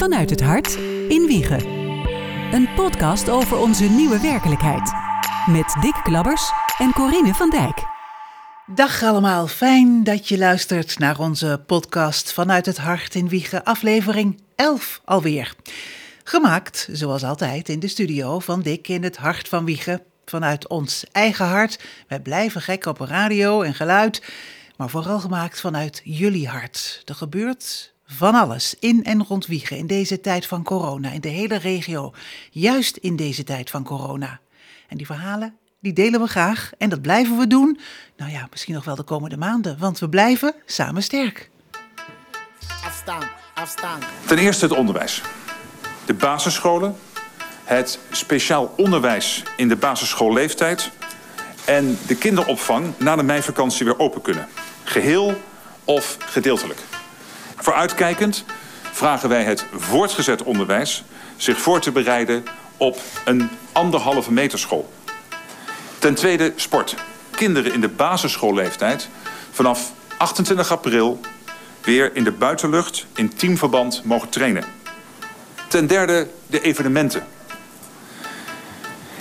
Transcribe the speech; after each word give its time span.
Vanuit 0.00 0.30
het 0.30 0.40
hart 0.40 0.74
in 1.08 1.26
Wiegen. 1.26 1.66
Een 2.52 2.68
podcast 2.74 3.28
over 3.28 3.58
onze 3.58 3.84
nieuwe 3.84 4.20
werkelijkheid. 4.20 4.92
Met 5.46 5.76
Dick 5.80 6.00
Klabbers 6.02 6.52
en 6.78 6.92
Corine 6.92 7.34
van 7.34 7.50
Dijk. 7.50 7.84
Dag 8.66 9.02
allemaal, 9.02 9.46
fijn 9.46 10.04
dat 10.04 10.28
je 10.28 10.38
luistert 10.38 10.98
naar 10.98 11.18
onze 11.18 11.62
podcast 11.66 12.32
Vanuit 12.32 12.66
het 12.66 12.76
Hart 12.76 13.14
in 13.14 13.28
Wiegen, 13.28 13.64
aflevering 13.64 14.40
11 14.54 15.00
alweer. 15.04 15.54
Gemaakt, 16.24 16.88
zoals 16.92 17.24
altijd, 17.24 17.68
in 17.68 17.80
de 17.80 17.88
studio 17.88 18.38
van 18.38 18.62
Dick 18.62 18.88
in 18.88 19.02
het 19.02 19.16
Hart 19.16 19.48
van 19.48 19.64
Wiegen. 19.64 20.02
Vanuit 20.24 20.68
ons 20.68 21.04
eigen 21.12 21.46
hart. 21.46 21.84
Wij 22.08 22.20
blijven 22.20 22.62
gek 22.62 22.86
op 22.86 23.00
radio 23.00 23.62
en 23.62 23.74
geluid, 23.74 24.22
maar 24.76 24.90
vooral 24.90 25.20
gemaakt 25.20 25.60
vanuit 25.60 26.00
jullie 26.04 26.48
hart. 26.48 27.02
Er 27.04 27.14
gebeurt 27.14 27.92
van 28.12 28.34
alles 28.34 28.74
in 28.78 29.04
en 29.04 29.24
rond 29.24 29.46
Wiegen 29.46 29.76
in 29.76 29.86
deze 29.86 30.20
tijd 30.20 30.46
van 30.46 30.62
corona, 30.62 31.10
in 31.10 31.20
de 31.20 31.28
hele 31.28 31.56
regio. 31.56 32.12
Juist 32.50 32.96
in 32.96 33.16
deze 33.16 33.44
tijd 33.44 33.70
van 33.70 33.84
corona. 33.84 34.40
En 34.88 34.96
die 34.96 35.06
verhalen, 35.06 35.56
die 35.80 35.92
delen 35.92 36.20
we 36.20 36.26
graag 36.26 36.70
en 36.78 36.88
dat 36.88 37.02
blijven 37.02 37.38
we 37.38 37.46
doen. 37.46 37.80
Nou 38.16 38.30
ja, 38.30 38.46
misschien 38.50 38.74
nog 38.74 38.84
wel 38.84 38.94
de 38.94 39.02
komende 39.02 39.36
maanden, 39.36 39.78
want 39.78 39.98
we 39.98 40.08
blijven 40.08 40.54
samen 40.66 41.02
sterk. 41.02 41.50
Afstaan, 42.84 43.22
afstaan. 43.54 44.00
Ten 44.26 44.38
eerste 44.38 44.64
het 44.64 44.74
onderwijs. 44.74 45.22
De 46.06 46.14
basisscholen, 46.14 46.96
het 47.64 47.98
speciaal 48.10 48.74
onderwijs 48.76 49.42
in 49.56 49.68
de 49.68 49.76
basisschoolleeftijd 49.76 50.90
en 51.64 51.98
de 52.06 52.16
kinderopvang 52.16 52.98
na 52.98 53.16
de 53.16 53.22
meivakantie 53.22 53.84
weer 53.84 53.98
open 53.98 54.20
kunnen. 54.20 54.48
Geheel 54.84 55.40
of 55.84 56.16
gedeeltelijk. 56.18 56.78
Vooruitkijkend 57.60 58.44
vragen 58.92 59.28
wij 59.28 59.42
het 59.42 59.66
voortgezet 59.76 60.42
onderwijs 60.42 61.04
zich 61.36 61.60
voor 61.60 61.80
te 61.80 61.92
bereiden 61.92 62.44
op 62.76 62.98
een 63.24 63.50
anderhalve 63.72 64.32
meter 64.32 64.58
school. 64.58 64.92
Ten 65.98 66.14
tweede 66.14 66.52
sport. 66.56 66.94
Kinderen 67.30 67.72
in 67.72 67.80
de 67.80 67.88
basisschoolleeftijd 67.88 69.08
vanaf 69.50 69.92
28 70.16 70.72
april 70.72 71.20
weer 71.80 72.16
in 72.16 72.24
de 72.24 72.32
buitenlucht 72.32 73.06
in 73.14 73.34
teamverband 73.34 74.04
mogen 74.04 74.28
trainen. 74.28 74.64
Ten 75.68 75.86
derde 75.86 76.28
de 76.46 76.60
evenementen. 76.60 77.26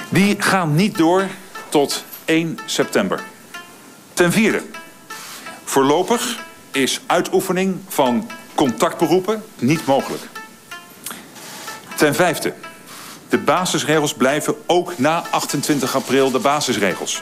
Die 0.10 0.42
gaan 0.42 0.76
niet 0.76 0.98
door 0.98 1.28
tot 1.70 2.04
1 2.26 2.60
september. 2.66 3.20
Ten 4.14 4.32
vierde. 4.32 4.62
Voorlopig 5.64 6.48
is 6.72 7.02
uitoefening 7.06 7.80
van 7.88 8.30
contactberoepen 8.56 9.44
niet 9.60 9.86
mogelijk. 9.86 10.22
Ten 11.98 12.16
vijfde. 12.16 12.54
De 13.30 13.38
basisregels 13.38 14.14
blijven 14.14 14.56
ook 14.66 14.98
na 14.98 15.24
28 15.32 15.96
april 15.96 16.32
de 16.32 16.40
basisregels. 16.40 17.22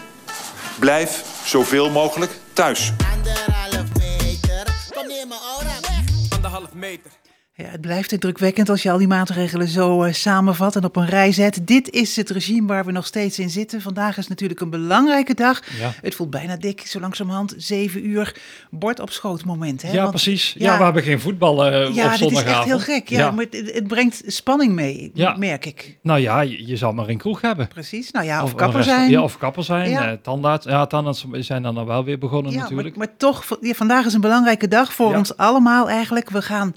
Blijf 0.80 1.24
zoveel 1.46 1.90
mogelijk 1.90 2.32
thuis. 2.54 2.92
Anderhalf 3.14 3.88
meter. 3.98 4.68
Kom 4.94 5.08
neer 5.08 5.28
mijn 5.28 5.40
aura 5.56 5.80
weg. 5.82 6.36
anderhalf 6.36 6.74
meter. 6.74 7.12
Ja, 7.60 7.66
het 7.66 7.82
blijft 7.82 8.12
indrukwekkend 8.12 8.70
als 8.70 8.84
je 8.84 8.92
al 8.92 8.98
die 8.98 9.08
maatregelen 9.08 9.68
zo 9.68 10.04
eh, 10.04 10.14
samenvat 10.14 10.76
en 10.76 10.84
op 10.84 10.96
een 10.96 11.06
rij 11.06 11.32
zet. 11.32 11.60
Dit 11.68 11.90
is 11.90 12.16
het 12.16 12.30
regime 12.30 12.68
waar 12.68 12.86
we 12.86 12.92
nog 12.92 13.06
steeds 13.06 13.40
in 13.40 13.50
zitten. 13.50 13.82
Vandaag 13.82 14.18
is 14.18 14.28
natuurlijk 14.28 14.60
een 14.62 14.70
belangrijke 14.70 15.34
dag. 15.34 15.62
Ja. 15.80 15.94
Het 16.02 16.16
voelt 16.16 16.30
bijna 16.30 16.56
dik, 16.58 16.82
zo 16.88 17.00
langzamerhand. 17.00 17.54
Zeven 17.58 18.08
uur, 18.08 18.36
bord 18.70 19.00
op 19.00 19.10
schoot 19.12 19.46
moment. 19.46 19.82
Hè? 19.82 19.92
Ja, 19.92 19.98
Want- 19.98 20.10
precies. 20.10 20.56
Ja, 20.58 20.72
ja. 20.72 20.78
we 20.78 20.84
hebben 20.84 21.04
geen 21.04 21.20
voetbal 21.20 21.66
eh, 21.66 21.72
Ja, 21.72 21.88
op 21.88 21.94
dit 21.94 21.98
is 21.98 22.04
echt 22.04 22.18
zondagavond. 22.18 22.66
heel 22.66 22.80
gek. 22.80 23.10
Ja, 23.10 23.32
Maar 23.32 23.46
het, 23.50 23.72
het 23.74 23.88
brengt 23.88 24.22
spanning 24.26 24.74
mee, 24.74 25.12
Ja. 25.14 25.36
merk 25.38 25.66
ik. 25.66 25.98
Nou 26.02 26.20
ja, 26.20 26.42
je, 26.42 26.68
je 26.68 26.78
zal 26.78 26.94
maar 26.94 27.08
een 27.10 27.18
kroeg 27.18 27.42
hebben. 27.42 27.68
Precies. 27.68 28.12
Nou 28.12 28.26
ja, 28.26 28.44
of, 28.44 28.56
kapper 28.56 28.84
zijn. 28.84 29.10
Ja, 29.10 29.22
of 29.22 29.38
kapper 29.38 29.64
zijn. 29.64 29.90
Ja. 29.90 30.18
tandarts. 30.22 30.66
Ja, 30.66 30.86
tandarts 30.86 31.26
zijn 31.40 31.64
dan 31.64 31.86
wel 31.86 32.04
weer 32.04 32.18
begonnen 32.20 32.52
Ja, 32.52 32.58
maar, 32.58 32.68
natuurlijk. 32.70 32.98
maar 32.98 33.18
toch, 33.18 33.58
ja, 33.62 33.74
vandaag 33.74 34.06
is 34.06 34.14
een 34.14 34.22
belangrijke 34.22 34.68
dag 34.68 34.94
voor 34.94 35.12
Ja. 35.12 35.18
ons 35.18 35.38
allemaal 35.38 35.90
eigenlijk. 35.90 36.30
We 36.30 36.42
gaan 36.42 36.76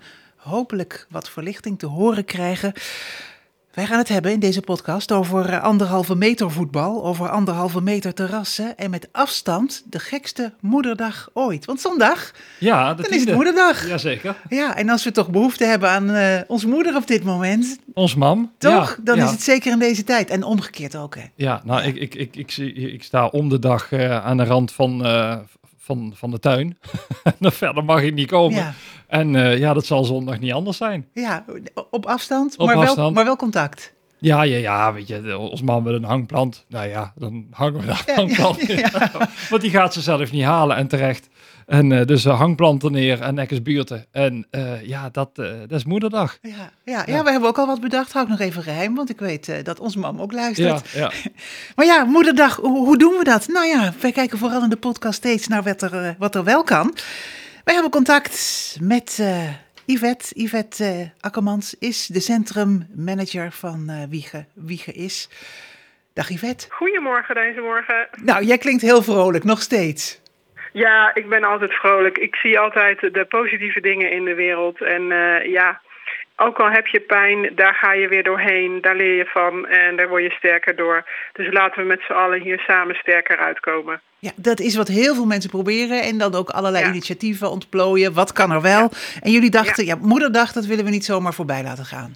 hopelijk 0.50 1.06
wat 1.10 1.30
verlichting 1.30 1.78
te 1.78 1.86
horen 1.86 2.24
krijgen. 2.24 2.72
Wij 3.70 3.86
gaan 3.86 3.98
het 3.98 4.08
hebben 4.08 4.32
in 4.32 4.40
deze 4.40 4.60
podcast 4.60 5.12
over 5.12 5.48
eh, 5.48 5.62
anderhalve 5.62 6.14
meter 6.14 6.50
voetbal, 6.50 7.04
over 7.04 7.28
anderhalve 7.28 7.80
meter 7.80 8.14
terrassen 8.14 8.76
en 8.76 8.90
met 8.90 9.08
afstand 9.12 9.82
de 9.90 9.98
gekste 9.98 10.52
moederdag 10.60 11.30
ooit. 11.32 11.64
Want 11.64 11.80
zondag, 11.80 12.30
ja, 12.58 12.94
de 12.94 13.02
dan 13.02 13.10
is 13.10 13.24
het 13.24 13.34
moederdag. 13.34 13.82
Ja. 13.82 13.88
Jazeker. 13.88 14.36
en 14.74 14.88
als 14.88 15.04
we 15.04 15.10
toch 15.10 15.30
behoefte 15.30 15.64
hebben 15.64 15.88
aan 15.88 16.10
eh 16.10 16.40
onze 16.46 16.68
moeder 16.68 16.96
op 16.96 17.06
dit 17.06 17.24
moment, 17.24 17.78
Ons 17.94 18.14
mam. 18.14 18.52
toch? 18.58 18.90
Ja, 18.96 19.02
dan 19.02 19.16
ja. 19.16 19.24
is 19.24 19.30
het 19.30 19.42
zeker 19.42 19.72
in 19.72 19.78
deze 19.78 20.04
tijd. 20.04 20.30
En 20.30 20.42
omgekeerd 20.42 20.96
ook, 20.96 21.14
hè? 21.14 21.24
Ja, 21.34 21.60
nou, 21.64 21.82
Ik, 21.82 21.96
ik, 21.96 22.14
ik, 22.14 22.36
ik, 22.36 22.50
zie, 22.50 22.72
ik 22.72 23.02
sta 23.02 23.26
om 23.26 23.48
de 23.48 23.58
dag 23.58 23.92
eh, 23.92 24.24
aan 24.24 24.36
de 24.36 24.44
rand 24.44 24.72
van, 24.72 25.06
van, 25.96 26.12
van 26.14 26.30
de 26.30 26.38
tuin. 26.38 26.78
En 27.38 27.52
verder 27.62 27.84
mag 27.84 28.02
ik 28.02 28.14
niet 28.14 28.28
komen. 28.30 28.58
Ja, 28.58 28.74
En 29.06 29.36
eh, 29.36 29.58
ja, 29.58 29.72
dat 29.72 29.86
zal 29.86 30.04
zondag 30.04 30.38
niet 30.38 30.52
anders 30.52 30.76
zijn. 30.76 31.08
ja 31.14 31.44
op 31.90 32.06
afstand, 32.06 32.56
Op 32.56 32.66
maar, 32.66 32.94
Wel, 32.94 33.12
maar 33.12 33.24
wel 33.24 33.36
contact. 33.36 33.92
Ja, 34.20 34.42
ja, 34.42 34.56
ja, 34.56 34.92
weet 34.92 35.08
je, 35.08 35.38
ons 35.38 35.62
man 35.62 35.82
met 35.82 35.94
een 35.94 36.04
hangplant. 36.04 36.64
Nou 36.68 36.88
ja, 36.88 37.12
dan 37.16 37.46
hangen 37.50 37.80
we 37.80 37.86
daar 37.86 38.02
Ja, 38.06 38.14
hangplant. 38.14 38.66
ja, 38.66 39.10
Want 39.50 39.62
die 39.62 39.70
gaat 39.70 39.92
ze 39.92 40.00
zelf 40.00 40.32
niet 40.32 40.44
halen 40.44 40.76
en 40.76 40.88
terecht. 40.88 41.28
En 41.66 41.92
eh, 41.92 42.06
dus 42.06 42.24
uh, 42.24 42.38
hangplanten 42.38 42.92
neer 42.92 43.20
en 43.20 43.34
nekkers 43.34 43.62
buurten. 43.62 44.06
En 44.12 44.46
eh, 44.50 44.86
ja, 44.86 45.08
dat, 45.10 45.34
dat 45.34 45.70
is 45.70 45.84
moederdag. 45.84 46.38
Ja, 46.42 46.50
ja, 46.84 47.02
ja. 47.06 47.24
we 47.24 47.30
hebben 47.30 47.48
ook 47.48 47.58
al 47.58 47.66
wat 47.66 47.80
bedacht. 47.80 48.12
Hou 48.12 48.24
ik 48.24 48.30
nog 48.30 48.40
even 48.40 48.62
geheim, 48.62 48.94
want 48.94 49.10
ik 49.10 49.18
weet 49.18 49.64
dat 49.64 49.80
onze 49.80 49.98
mam 49.98 50.20
ook 50.20 50.32
luistert. 50.32 50.90
Ja. 50.90 51.10
Maar 51.76 51.86
ja, 51.86 52.04
moederdag, 52.04 52.56
hoe, 52.56 52.86
hoe 52.86 52.98
doen 52.98 53.14
we 53.18 53.24
dat? 53.24 53.48
Nou 53.48 53.66
ja, 53.66 53.92
wij 54.00 54.12
kijken 54.12 54.38
vooral 54.38 54.62
in 54.62 54.70
de 54.70 54.76
podcast 54.76 55.16
steeds 55.16 55.48
naar 55.48 55.62
wat 55.62 55.82
er, 55.82 56.14
wat 56.18 56.34
er 56.34 56.44
wel 56.44 56.62
kan. 56.62 56.94
Wij 57.64 57.74
hebben 57.74 57.90
contact 57.92 58.76
met 58.80 59.22
Yvette. 59.90 60.34
Yvette 60.34 60.84
eh, 60.84 61.06
Akkermans 61.20 61.78
is 61.78 62.06
de 62.06 62.20
centrummanager 62.20 63.50
van 63.52 63.88
eh 63.88 64.02
Wiegen. 64.10 64.46
Wiegen 64.54 64.94
is. 64.94 65.28
Dag 66.14 66.28
Yvette. 66.28 66.66
Goedemorgen 66.70 67.34
deze 67.34 67.60
morgen. 67.60 68.08
Nou, 68.24 68.44
jij 68.44 68.58
klinkt 68.58 68.82
heel 68.82 69.02
vrolijk, 69.02 69.44
nog 69.44 69.60
steeds. 69.60 70.20
Ja, 70.72 71.14
ik 71.14 71.28
ben 71.28 71.44
altijd 71.44 71.72
vrolijk. 71.72 72.18
Ik 72.18 72.34
zie 72.34 72.58
altijd 72.58 73.00
de 73.00 73.24
positieve 73.28 73.80
dingen 73.80 74.10
in 74.12 74.24
de 74.24 74.34
wereld. 74.34 74.82
En 74.82 75.12
eh, 75.12 75.50
ja, 75.52 75.80
ook 76.46 76.58
al 76.58 76.70
heb 76.70 76.86
je 76.86 77.00
pijn, 77.00 77.52
daar 77.54 77.74
ga 77.74 77.92
je 77.92 78.08
weer 78.08 78.22
doorheen. 78.22 78.78
Daar 78.80 78.96
leer 78.96 79.16
je 79.16 79.24
van 79.26 79.66
en 79.66 79.96
daar 79.96 80.08
word 80.08 80.22
je 80.22 80.30
sterker 80.30 80.76
door. 80.76 81.04
Dus 81.32 81.52
laten 81.52 81.82
we 81.82 81.88
met 81.88 82.00
z'n 82.06 82.12
allen 82.12 82.40
hier 82.40 82.58
samen 82.58 82.94
sterker 82.94 83.38
uitkomen. 83.38 84.00
Ja, 84.18 84.30
dat 84.36 84.60
is 84.60 84.76
wat 84.76 84.88
heel 84.88 85.14
veel 85.14 85.26
mensen 85.26 85.50
proberen. 85.50 86.02
En 86.02 86.18
dan 86.18 86.34
ook 86.34 86.50
allerlei 86.50 86.84
Ja. 86.84 86.90
initiatieven 86.90 87.50
ontplooien. 87.50 88.12
Wat 88.12 88.32
kan 88.32 88.50
er 88.50 88.60
wel? 88.62 88.90
En 89.22 89.30
jullie 89.30 89.50
dachten, 89.50 89.84
ja. 89.84 89.96
moederdag, 90.00 90.52
dat 90.52 90.66
willen 90.66 90.84
we 90.84 90.90
niet 90.90 91.04
zomaar 91.04 91.34
voorbij 91.34 91.62
laten 91.62 91.84
gaan. 91.84 92.14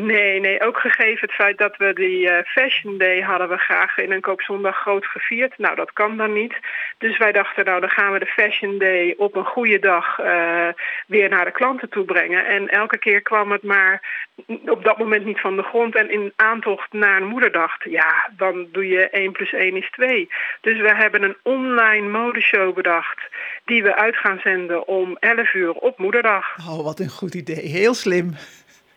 Nee, 0.00 0.40
nee, 0.40 0.60
ook 0.60 0.78
gegeven 0.78 1.20
het 1.20 1.32
feit 1.32 1.58
dat 1.58 1.76
we 1.76 1.92
die 1.92 2.30
eh, 2.30 2.44
Fashion 2.44 2.98
Day 2.98 3.20
hadden 3.20 3.48
we 3.48 3.56
graag 3.56 3.98
in 3.98 4.12
een 4.12 4.20
koopzondag 4.20 4.76
groot 4.76 5.06
gevierd. 5.06 5.58
Nou, 5.58 5.74
dat 5.74 5.92
kan 5.92 6.16
dan 6.16 6.32
niet. 6.32 6.54
Dus 6.98 7.18
wij 7.18 7.32
dachten, 7.32 7.64
nou, 7.64 7.80
dan 7.80 7.90
gaan 7.90 8.12
we 8.12 8.18
de 8.18 8.26
Fashion 8.26 8.78
Day 8.78 9.14
op 9.16 9.36
een 9.36 9.44
goede 9.44 9.78
dag 9.78 10.18
eh, 10.18 10.68
weer 11.06 11.28
naar 11.28 11.44
de 11.44 11.50
klanten 11.50 11.88
toe 11.88 12.04
brengen. 12.04 12.46
En 12.46 12.68
elke 12.68 12.98
keer 12.98 13.22
kwam 13.22 13.52
het 13.52 13.62
maar 13.62 14.26
op 14.66 14.84
dat 14.84 14.98
moment 14.98 15.24
niet 15.24 15.40
van 15.40 15.56
de 15.56 15.62
grond. 15.62 15.96
En 15.96 16.10
in 16.10 16.32
aantocht 16.36 16.92
naar 16.92 17.20
een 17.20 17.28
moederdag, 17.28 17.72
ja, 17.84 18.30
dan 18.36 18.68
doe 18.72 18.88
je 18.88 19.10
1 19.10 19.32
plus 19.32 19.52
1 19.52 19.76
is 19.76 19.90
2. 19.90 20.28
Dus 20.60 20.80
we 20.80 20.94
hebben 20.94 21.22
een 21.22 21.36
online 21.42 22.08
modeshow 22.08 22.74
bedacht 22.74 23.20
die 23.64 23.82
we 23.82 23.94
uit 23.94 24.16
gaan 24.16 24.40
zenden 24.42 24.86
om 24.86 25.16
11 25.20 25.54
uur 25.54 25.72
op 25.72 25.98
moederdag. 25.98 26.56
Oh, 26.68 26.84
wat 26.84 27.00
een 27.00 27.08
goed 27.08 27.34
idee. 27.34 27.66
Heel 27.66 27.94
slim. 27.94 28.34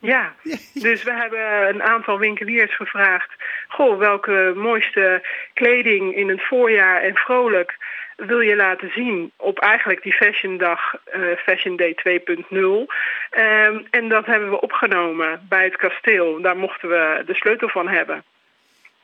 Ja, 0.01 0.33
dus 0.73 1.03
we 1.03 1.13
hebben 1.13 1.69
een 1.69 1.83
aantal 1.83 2.19
winkeliers 2.19 2.75
gevraagd. 2.75 3.31
Goh, 3.67 3.97
welke 3.97 4.53
mooiste 4.55 5.23
kleding 5.53 6.15
in 6.15 6.29
het 6.29 6.41
voorjaar 6.41 7.01
en 7.01 7.15
vrolijk 7.15 7.77
wil 8.15 8.39
je 8.39 8.55
laten 8.55 8.91
zien 8.91 9.31
op 9.37 9.59
eigenlijk 9.59 10.03
die 10.03 10.13
Fashion 10.13 10.57
Dag, 10.57 10.95
eh, 11.03 11.21
Fashion 11.37 11.75
Day 11.75 11.93
2.0. 11.93 12.87
Ehm, 13.29 13.79
en 13.89 14.09
dat 14.09 14.25
hebben 14.25 14.49
we 14.49 14.61
opgenomen 14.61 15.45
bij 15.49 15.63
het 15.63 15.75
kasteel. 15.75 16.41
Daar 16.41 16.57
mochten 16.57 16.89
we 16.89 17.23
de 17.25 17.35
sleutel 17.35 17.69
van 17.69 17.87
hebben. 17.87 18.23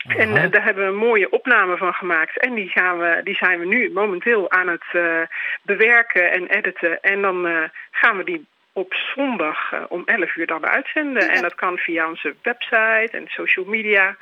En 0.08 0.36
eh, 0.36 0.50
daar 0.50 0.64
hebben 0.64 0.84
we 0.84 0.90
een 0.90 1.06
mooie 1.08 1.30
opname 1.30 1.76
van 1.76 1.94
gemaakt. 1.94 2.38
En 2.38 2.54
die, 2.54 2.68
gaan 2.68 2.98
we, 2.98 3.20
die 3.24 3.36
zijn 3.36 3.58
we 3.58 3.66
nu 3.66 3.90
momenteel 3.92 4.50
aan 4.50 4.68
het 4.68 4.84
eh, 4.92 5.20
bewerken 5.62 6.30
en 6.30 6.46
editen. 6.46 7.00
En 7.00 7.22
dan 7.22 7.70
gaan 7.90 8.16
we 8.16 8.24
die 8.24 8.46
op 8.78 8.94
zondag 9.14 9.72
eh, 9.72 9.84
om 9.88 10.02
11 10.04 10.36
uur 10.36 10.46
dan 10.46 10.66
uitzenden. 10.66 11.24
Ja. 11.24 11.32
En 11.32 11.42
dat 11.42 11.54
kan 11.54 11.76
via 11.76 12.08
onze 12.08 12.34
website 12.42 13.08
en 13.10 13.24
social 13.26 13.64
media. 13.64 14.16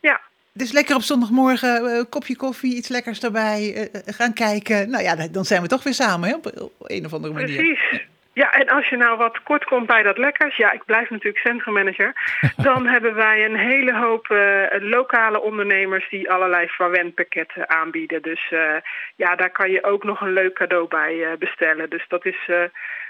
Ja, 0.00 0.20
Dus 0.52 0.72
lekker 0.72 0.94
op 0.94 1.02
zondagmorgen, 1.02 1.74
eh, 1.86 2.02
kopje 2.08 2.36
koffie, 2.36 2.76
iets 2.76 2.88
lekkers 2.88 3.22
erbij, 3.22 3.90
eh, 3.92 4.14
gaan 4.14 4.32
kijken. 4.32 4.90
Nou 4.90 5.02
ja, 5.02 5.28
dan 5.30 5.44
zijn 5.44 5.62
we 5.62 5.68
toch 5.68 5.82
weer 5.82 5.94
samen 5.94 6.28
hè, 6.28 6.34
op, 6.34 6.70
een 6.80 7.04
of 7.04 7.12
andere 7.12 7.34
manier. 7.34 7.56
precies. 7.56 8.06
Ja, 8.32 8.52
en 8.52 8.68
als 8.68 8.88
je 8.88 8.96
nou 8.96 9.16
wat 9.16 9.42
kort 9.42 9.64
komt 9.64 9.86
bij 9.86 10.02
dat 10.02 10.18
lekkers, 10.18 10.56
ja, 10.56 10.72
ik 10.72 10.84
blijf 10.84 11.10
natuurlijk 11.10 11.46
centrummanager, 11.46 12.12
dan 12.68 12.86
hebben 12.86 13.14
wij 13.14 13.44
een 13.44 13.56
hele 13.56 13.94
hoop 13.94 14.28
uh, 14.28 14.64
lokale 14.80 15.40
ondernemers 15.40 16.08
die 16.10 16.30
allerlei 16.30 16.68
verwendpakketten 16.68 17.68
aanbieden. 17.68 18.22
Dus 18.22 18.50
uh, 18.50 18.76
ja, 19.16 19.36
daar 19.36 19.50
kan 19.50 19.70
je 19.70 19.84
ook 19.84 20.04
nog 20.04 20.20
een 20.20 20.32
leuk 20.32 20.54
cadeau 20.54 20.88
bij 20.88 21.14
uh, 21.14 21.28
bestellen. 21.38 21.90
Dus 21.90 22.04
dat 22.08 22.26
is 22.26 22.38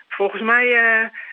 volgens 0.08 0.42
mij 0.42 0.76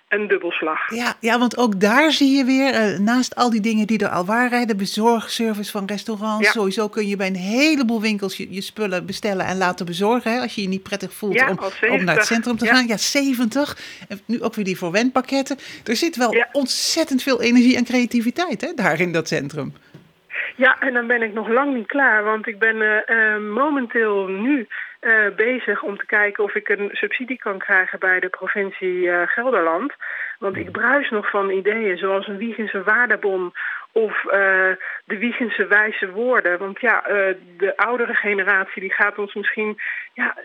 een 0.10 0.28
dubbelslag. 0.28 0.96
Ja, 0.96 1.14
ja, 1.20 1.40
want 1.40 1.58
ook 1.58 1.80
daar 1.80 2.12
zie 2.12 2.38
je 2.38 2.46
weer, 2.46 2.74
uh, 2.74 3.00
naast 3.00 3.36
al 3.36 3.50
die 3.50 3.62
dingen 3.62 3.88
die 3.88 4.00
er 4.00 4.10
al 4.10 4.26
waren, 4.26 4.68
de 4.68 4.76
bezorgservice 4.76 5.72
van 5.72 5.86
restaurants, 5.86 6.46
ja. 6.46 6.52
sowieso 6.52 6.88
kun 6.88 7.08
je 7.08 7.16
bij 7.16 7.28
een 7.28 7.36
heleboel 7.36 8.02
winkels 8.02 8.38
je, 8.38 8.54
je 8.54 8.62
spullen 8.62 9.06
bestellen 9.06 9.46
en 9.46 9.58
laten 9.58 9.86
bezorgen. 9.86 10.32
Hè, 10.32 10.40
als 10.40 10.56
je 10.56 10.62
je 10.62 10.68
niet 10.68 10.84
prettig 10.84 11.14
voelt 11.14 11.34
ja, 11.34 11.50
om, 11.50 11.58
om, 11.90 12.04
naar 12.04 12.16
het 12.16 12.26
centrum 12.26 12.58
te 12.58 12.68
gaan. 12.68 12.88
Ja, 12.88 12.98
70. 12.98 13.78
En 14.10 14.20
nu 14.26 14.42
ook 14.42 14.54
weer 14.54 14.66
die 14.66 14.78
voorwendpakketten. 14.78 15.58
Er 15.84 15.96
zit 15.96 16.16
wel 16.16 16.46
ontzettend 16.52 17.24
veel 17.24 17.42
energie 17.42 17.76
en 17.76 17.84
creativiteit 17.84 18.62
hè, 18.62 18.74
daar 18.74 19.00
in 19.00 19.12
dat 19.12 19.28
centrum. 19.28 19.74
Ja, 20.56 20.80
en 20.80 20.94
dan 20.94 21.08
ben 21.08 21.22
ik 21.22 21.34
nog 21.34 21.48
lang 21.48 21.76
niet 21.76 21.88
klaar, 21.88 22.24
want 22.24 22.48
ik 22.48 22.60
ben 22.60 22.76
uh, 22.76 22.98
uh, 23.08 23.38
momenteel 23.54 24.28
nu 24.28 24.68
uh, 25.06 25.36
bezig 25.36 25.84
om 25.84 25.98
te 25.98 26.06
kijken 26.06 26.44
of 26.44 26.56
ik 26.56 26.70
een 26.70 26.90
subsidie 26.92 27.38
kan 27.38 27.58
krijgen 27.58 28.00
bij 28.00 28.20
de 28.20 28.30
provincie 28.30 29.02
uh, 29.02 29.22
Gelderland. 29.26 29.94
Want 30.40 30.58
ik 30.58 30.72
bruis 30.72 31.10
nog 31.10 31.30
van 31.30 31.50
ideeën 31.50 31.98
zoals 31.98 32.28
een 32.28 32.38
Wiegense 32.38 32.84
waardebon 32.84 33.54
of 33.92 34.24
uh, 34.24 34.32
de 35.06 35.18
Wiegense 35.18 35.68
wijze 35.68 36.12
woorden. 36.12 36.58
Want 36.58 36.80
ja, 36.80 37.02
de 37.58 37.74
oudere 37.76 38.14
generatie 38.14 38.82
die 38.82 38.94
gaat 38.94 39.18
ons 39.18 39.34
misschien 39.34 39.78
ja, 40.14 40.36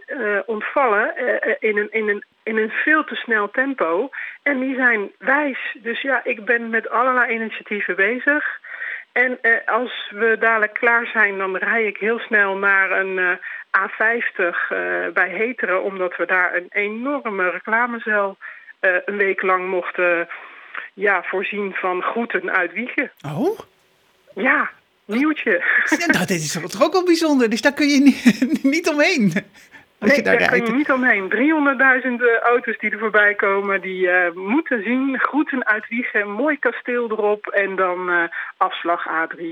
ontvallen 0.46 1.14
in, 1.58 1.78
een, 1.78 1.88
in, 1.90 2.08
een, 2.08 2.24
in 2.42 2.56
een 2.56 2.70
veel 2.70 3.04
te 3.04 3.14
snel 3.14 3.50
tempo. 3.50 4.10
En 4.42 4.60
die 4.60 4.74
zijn 4.74 5.10
wijs. 5.18 5.76
Dus 5.82 6.00
ja, 6.00 6.20
ik 6.24 6.44
ben 6.44 6.70
met 6.70 6.90
allerlei 6.90 7.34
initiatieven 7.34 7.96
bezig. 7.96 8.60
En 9.12 9.38
uh, 9.42 9.54
als 9.66 10.10
we 10.14 10.36
dadelijk 10.40 10.74
klaar 10.74 11.06
zijn, 11.06 11.38
dan 11.38 11.56
rij 11.56 11.84
ik 11.84 11.96
heel 11.96 12.18
snel 12.18 12.56
naar 12.56 12.90
een 12.90 13.16
uh, 13.18 13.32
A50 13.78 14.36
uh, 14.36 14.48
bij 15.12 15.30
Heteren, 15.30 15.82
omdat 15.82 16.16
we 16.16 16.26
daar 16.26 16.54
een 16.56 16.66
enorme 16.68 17.50
reclamezel 17.50 18.36
een 18.80 19.16
week 19.16 19.42
lang 19.42 19.68
mochten 19.68 20.28
ja, 20.94 21.22
voorzien 21.22 21.72
van 21.72 22.02
groeten 22.02 22.50
uit 22.50 22.72
Wiegen. 22.72 23.10
Oh? 23.24 23.58
Ja, 24.34 24.70
nieuwtje. 25.04 25.64
Nou, 26.06 26.26
dit 26.26 26.40
is 26.40 26.52
toch 26.52 26.82
ook 26.82 26.92
wel 26.92 27.04
bijzonder, 27.04 27.50
dus 27.50 27.60
daar 27.60 27.72
kun 27.72 27.88
je 27.88 28.00
niet, 28.00 28.48
niet 28.74 28.88
omheen. 28.88 29.32
Nee, 30.00 30.16
je 30.16 30.22
daar, 30.22 30.38
daar 30.38 30.48
kun 30.48 30.64
je 30.64 30.72
niet 30.72 30.92
omheen. 30.92 31.30
300.000 31.30 32.42
auto's 32.42 32.78
die 32.78 32.90
er 32.90 32.98
voorbij 32.98 33.34
komen, 33.34 33.80
die 33.80 34.02
uh, 34.02 34.32
moeten 34.34 34.82
zien. 34.82 35.18
Groeten 35.18 35.66
uit 35.66 35.88
Wiegen, 35.88 36.30
mooi 36.30 36.58
kasteel 36.58 37.10
erop 37.10 37.46
en 37.46 37.76
dan 37.76 38.08
uh, 38.08 38.22
afslag 38.56 39.06
A325 39.08 39.42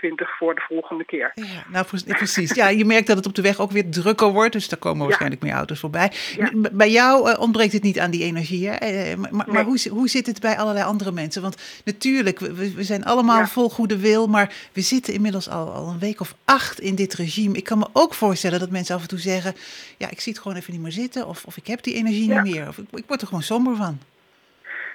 uh, 0.00 0.28
voor 0.38 0.54
de 0.54 0.64
volgende 0.68 1.04
keer. 1.04 1.32
Ja, 1.34 1.44
nou 1.68 1.86
precies. 2.06 2.54
Ja, 2.54 2.68
je 2.68 2.84
merkt 2.84 3.06
dat 3.06 3.16
het 3.16 3.26
op 3.26 3.34
de 3.34 3.42
weg 3.42 3.60
ook 3.60 3.70
weer 3.70 3.90
drukker 3.90 4.28
wordt, 4.28 4.52
dus 4.52 4.68
daar 4.68 4.78
komen 4.78 5.06
waarschijnlijk 5.06 5.42
ja. 5.42 5.48
meer 5.48 5.56
auto's 5.56 5.80
voorbij. 5.80 6.12
Ja. 6.36 6.50
Bij 6.72 6.90
jou 6.90 7.30
uh, 7.30 7.40
ontbreekt 7.40 7.72
het 7.72 7.82
niet 7.82 7.98
aan 7.98 8.10
die 8.10 8.24
energie, 8.24 8.68
hè? 8.68 9.16
Maar, 9.16 9.34
maar, 9.34 9.46
maar 9.48 9.64
hoe, 9.64 9.78
hoe 9.90 10.08
zit 10.08 10.26
het 10.26 10.40
bij 10.40 10.58
allerlei 10.58 10.84
andere 10.84 11.12
mensen? 11.12 11.42
Want 11.42 11.82
natuurlijk, 11.84 12.38
we, 12.38 12.74
we 12.74 12.84
zijn 12.84 13.04
allemaal 13.04 13.38
ja. 13.38 13.46
vol 13.46 13.70
goede 13.70 13.98
wil, 13.98 14.26
maar 14.26 14.52
we 14.72 14.80
zitten 14.80 15.14
inmiddels 15.14 15.48
al, 15.48 15.72
al 15.72 15.88
een 15.88 15.98
week 15.98 16.20
of 16.20 16.34
acht 16.44 16.80
in 16.80 16.94
dit 16.94 17.14
regime. 17.14 17.56
Ik 17.56 17.64
kan 17.64 17.78
me 17.78 17.86
ook 17.92 18.14
voorstellen 18.14 18.60
dat 18.60 18.70
mensen 18.70 18.94
af 18.94 19.02
en 19.02 19.08
toe 19.08 19.18
zeggen 19.18 19.54
ja, 19.96 20.10
ik 20.10 20.20
zie 20.20 20.32
het 20.32 20.42
gewoon 20.42 20.56
even 20.56 20.72
niet 20.72 20.82
meer 20.82 20.92
zitten. 20.92 21.26
Of, 21.26 21.44
of 21.44 21.56
ik 21.56 21.66
heb 21.66 21.82
die 21.82 21.94
energie 21.94 22.28
ja. 22.28 22.42
niet 22.42 22.54
meer. 22.54 22.68
Of 22.68 22.78
ik, 22.78 22.86
ik 22.90 23.04
word 23.06 23.20
er 23.20 23.26
gewoon 23.26 23.42
somber 23.42 23.76
van. 23.76 23.98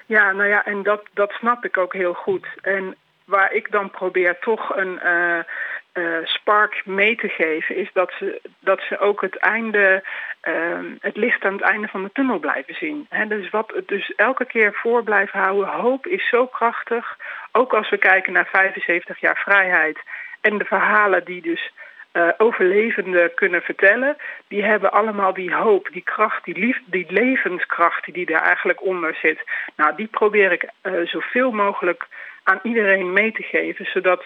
Ja, 0.05 0.31
nou 0.31 0.49
ja, 0.49 0.65
en 0.65 0.83
dat, 0.83 1.03
dat 1.13 1.31
snap 1.31 1.65
ik 1.65 1.77
ook 1.77 1.93
heel 1.93 2.13
goed. 2.13 2.47
En 2.61 2.95
waar 3.25 3.53
ik 3.53 3.71
dan 3.71 3.91
probeer 3.91 4.39
toch 4.39 4.75
een 4.75 4.99
uh, 5.03 5.39
uh, 5.93 6.25
spark 6.25 6.81
mee 6.85 7.15
te 7.15 7.29
geven... 7.29 7.75
is 7.75 7.89
dat 7.93 8.11
ze, 8.19 8.41
dat 8.59 8.81
ze 8.81 8.99
ook 8.99 9.21
het 9.21 9.37
einde, 9.37 10.03
uh, 10.43 10.79
het 10.99 11.17
licht 11.17 11.43
aan 11.43 11.53
het 11.53 11.61
einde 11.61 11.87
van 11.87 12.03
de 12.03 12.09
tunnel 12.13 12.39
blijven 12.39 12.75
zien. 12.75 13.05
He, 13.09 13.27
dus, 13.27 13.49
wat, 13.49 13.73
dus 13.85 14.15
elke 14.15 14.45
keer 14.45 14.73
voor 14.73 15.03
blijven 15.03 15.39
houden. 15.39 15.73
Hoop 15.73 16.07
is 16.07 16.29
zo 16.29 16.45
krachtig. 16.47 17.17
Ook 17.51 17.73
als 17.73 17.89
we 17.89 17.97
kijken 17.97 18.33
naar 18.33 18.47
75 18.51 19.19
jaar 19.19 19.37
vrijheid... 19.37 19.99
en 20.41 20.57
de 20.57 20.65
verhalen 20.65 21.25
die 21.25 21.41
dus 21.41 21.71
uh, 22.13 22.29
overlevenden 22.37 23.33
kunnen 23.33 23.61
vertellen, 23.61 24.17
die 24.47 24.63
hebben 24.63 24.91
allemaal 24.91 25.33
die 25.33 25.53
hoop, 25.53 25.89
die 25.91 26.03
kracht, 26.03 26.43
die, 26.43 26.59
lief, 26.59 26.79
die 26.85 27.05
levenskracht 27.09 28.13
die 28.13 28.25
daar 28.25 28.41
eigenlijk 28.41 28.81
onder 28.81 29.15
zit. 29.21 29.39
Nou, 29.75 29.95
die 29.95 30.07
probeer 30.07 30.51
ik 30.51 30.63
uh, 30.83 31.07
zoveel 31.07 31.51
mogelijk 31.51 32.07
aan 32.43 32.59
iedereen 32.63 33.13
mee 33.13 33.31
te 33.31 33.43
geven, 33.43 33.85
zodat 33.85 34.23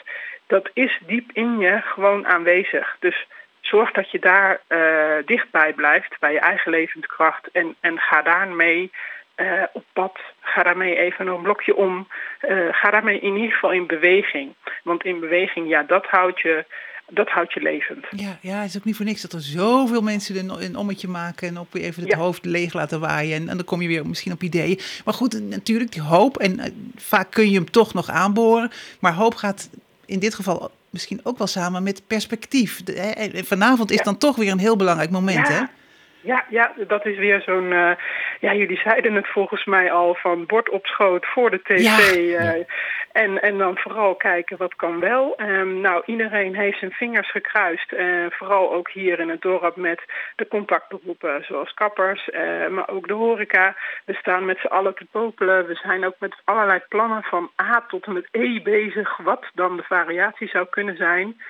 dat 0.48 0.70
is 0.74 1.00
diep 1.06 1.30
in 1.34 1.60
je 1.60 1.82
gewoon 1.82 2.28
aanwezig. 2.28 2.96
Dus 3.00 3.28
zorg 3.62 3.92
dat 3.92 4.12
je 4.12 4.20
daar 4.20 4.60
uh, 4.70 5.26
dichtbij 5.26 5.74
blijft, 5.74 6.20
bij 6.20 6.32
je 6.32 6.40
eigen 6.40 6.72
levenskracht 6.72 7.50
en, 7.52 7.76
en 7.80 8.00
ga 8.00 8.22
daarmee 8.22 8.92
uh, 9.38 9.64
op 9.74 9.84
pad. 9.94 10.20
Ga 10.42 10.64
daarmee 10.64 10.98
even 10.98 11.28
een 11.28 11.42
blokje 11.42 11.76
om. 11.76 12.08
Uh, 12.42 12.68
ga 12.72 12.90
daarmee 12.92 13.20
in 13.20 13.36
ieder 13.36 13.52
geval 13.52 13.72
in 13.72 13.88
beweging. 13.88 14.54
Want 14.84 15.04
in 15.04 15.20
beweging, 15.20 15.70
ja, 15.70 15.84
dat 15.84 16.06
houdt 16.06 16.40
je 16.40 16.66
dat 17.10 17.30
houdt 17.30 17.54
je 17.54 17.62
levend. 17.62 18.06
Ja, 18.10 18.38
ja, 18.42 18.60
het 18.60 18.70
is 18.70 18.78
ook 18.78 18.84
niet 18.84 18.96
voor 18.96 19.06
niks 19.06 19.22
dat 19.22 19.34
er 19.34 19.42
zoveel 19.42 20.02
mensen 20.02 20.38
een, 20.38 20.64
een 20.64 20.76
ommetje 20.76 21.08
maken 21.08 21.48
en 21.48 21.60
op 21.60 21.74
weer 21.74 21.84
even 21.84 22.02
het 22.02 22.12
ja. 22.12 22.18
hoofd 22.18 22.46
leeg 22.46 22.74
laten 22.74 23.00
waaien. 23.00 23.36
En, 23.36 23.50
en, 23.50 23.56
dan 23.56 23.66
kom 23.66 23.82
je 23.82 23.88
weer 23.88 24.08
misschien 24.08 24.32
op 24.32 24.44
ideeën. 24.44 24.80
Maar 25.06 25.14
goed, 25.14 25.42
natuurlijk 25.50 25.92
die 25.92 26.02
hoop. 26.02 26.38
En 26.38 26.60
uh, 26.60 26.66
vaak 26.96 27.32
kun 27.32 27.50
je 27.50 27.56
hem 27.56 27.72
toch 27.72 27.94
nog 27.94 28.10
aanboren. 28.10 28.72
Maar 29.00 29.14
hoop 29.14 29.36
gaat 29.36 29.70
in 30.06 30.20
dit 30.20 30.36
geval 30.36 30.72
misschien 30.90 31.20
ook 31.24 31.38
wel 31.38 31.48
samen 31.48 31.84
met 31.84 32.02
perspectief. 32.08 32.84
De, 32.84 32.94
hè, 32.94 33.44
vanavond 33.44 33.92
is 33.92 33.98
ja. 33.98 34.04
dan 34.04 34.18
toch 34.18 34.36
weer 34.36 34.52
een 34.52 34.60
heel 34.60 34.76
belangrijk 34.76 35.10
moment, 35.10 35.48
ja. 35.48 35.54
hè? 35.54 35.64
Ja, 36.26 36.46
ja, 36.50 36.74
dat 36.88 37.06
is 37.06 37.18
weer 37.18 37.42
zo'n. 37.42 37.72
Uh, 37.72 37.92
ja, 38.40 38.54
jullie 38.54 38.80
zeiden 38.80 39.14
het 39.14 39.28
volgens 39.28 39.66
mij 39.66 39.92
al 39.92 40.16
van 40.16 40.46
bord 40.46 40.70
op 40.70 40.86
schoot 40.86 41.26
voor 41.26 41.52
de 41.52 41.62
tv. 41.64 42.16
Ja. 42.16 42.56
Uh, 42.56 42.64
en, 43.12 43.42
en 43.42 43.58
dan 43.58 43.78
vooral 43.78 44.16
kijken 44.16 44.58
wat 44.58 44.76
kan 44.76 45.00
wel. 45.00 45.36
Um, 45.38 45.82
nou, 45.82 46.04
iedereen 46.06 46.56
heeft 46.56 46.80
zijn 46.80 46.92
vingers 46.92 47.32
gekruist. 47.32 47.92
Uh, 47.92 48.26
vooral 48.30 48.74
ook 48.74 48.90
hier 48.92 49.20
in 49.20 49.30
het 49.30 49.42
dorp 49.42 49.76
met 49.76 50.02
de 50.36 50.48
contactberoepen 50.48 51.44
zoals 51.48 51.74
kappers, 51.74 52.30
maar 52.70 52.90
ook 52.90 53.08
de 53.08 53.14
horeca. 53.14 53.76
We 54.06 54.14
staan 54.14 54.46
met 54.46 54.58
z'n 54.58 54.68
allen 54.68 54.96
te 54.96 55.06
popelen. 55.12 55.68
We 55.68 55.76
zijn 55.76 56.06
ook 56.06 56.16
met 56.20 56.36
allerlei 56.44 56.82
plannen 56.90 57.24
van 57.24 57.50
A 57.62 57.86
tot 57.88 58.06
en 58.06 58.14
met 58.14 58.28
E 58.32 58.62
bezig. 58.62 59.18
Wat 59.18 59.46
dan 59.54 59.78
de 59.78 59.84
variatie 59.84 60.48
zou 60.48 60.66
kunnen 60.70 60.98
zijn. 60.98 61.42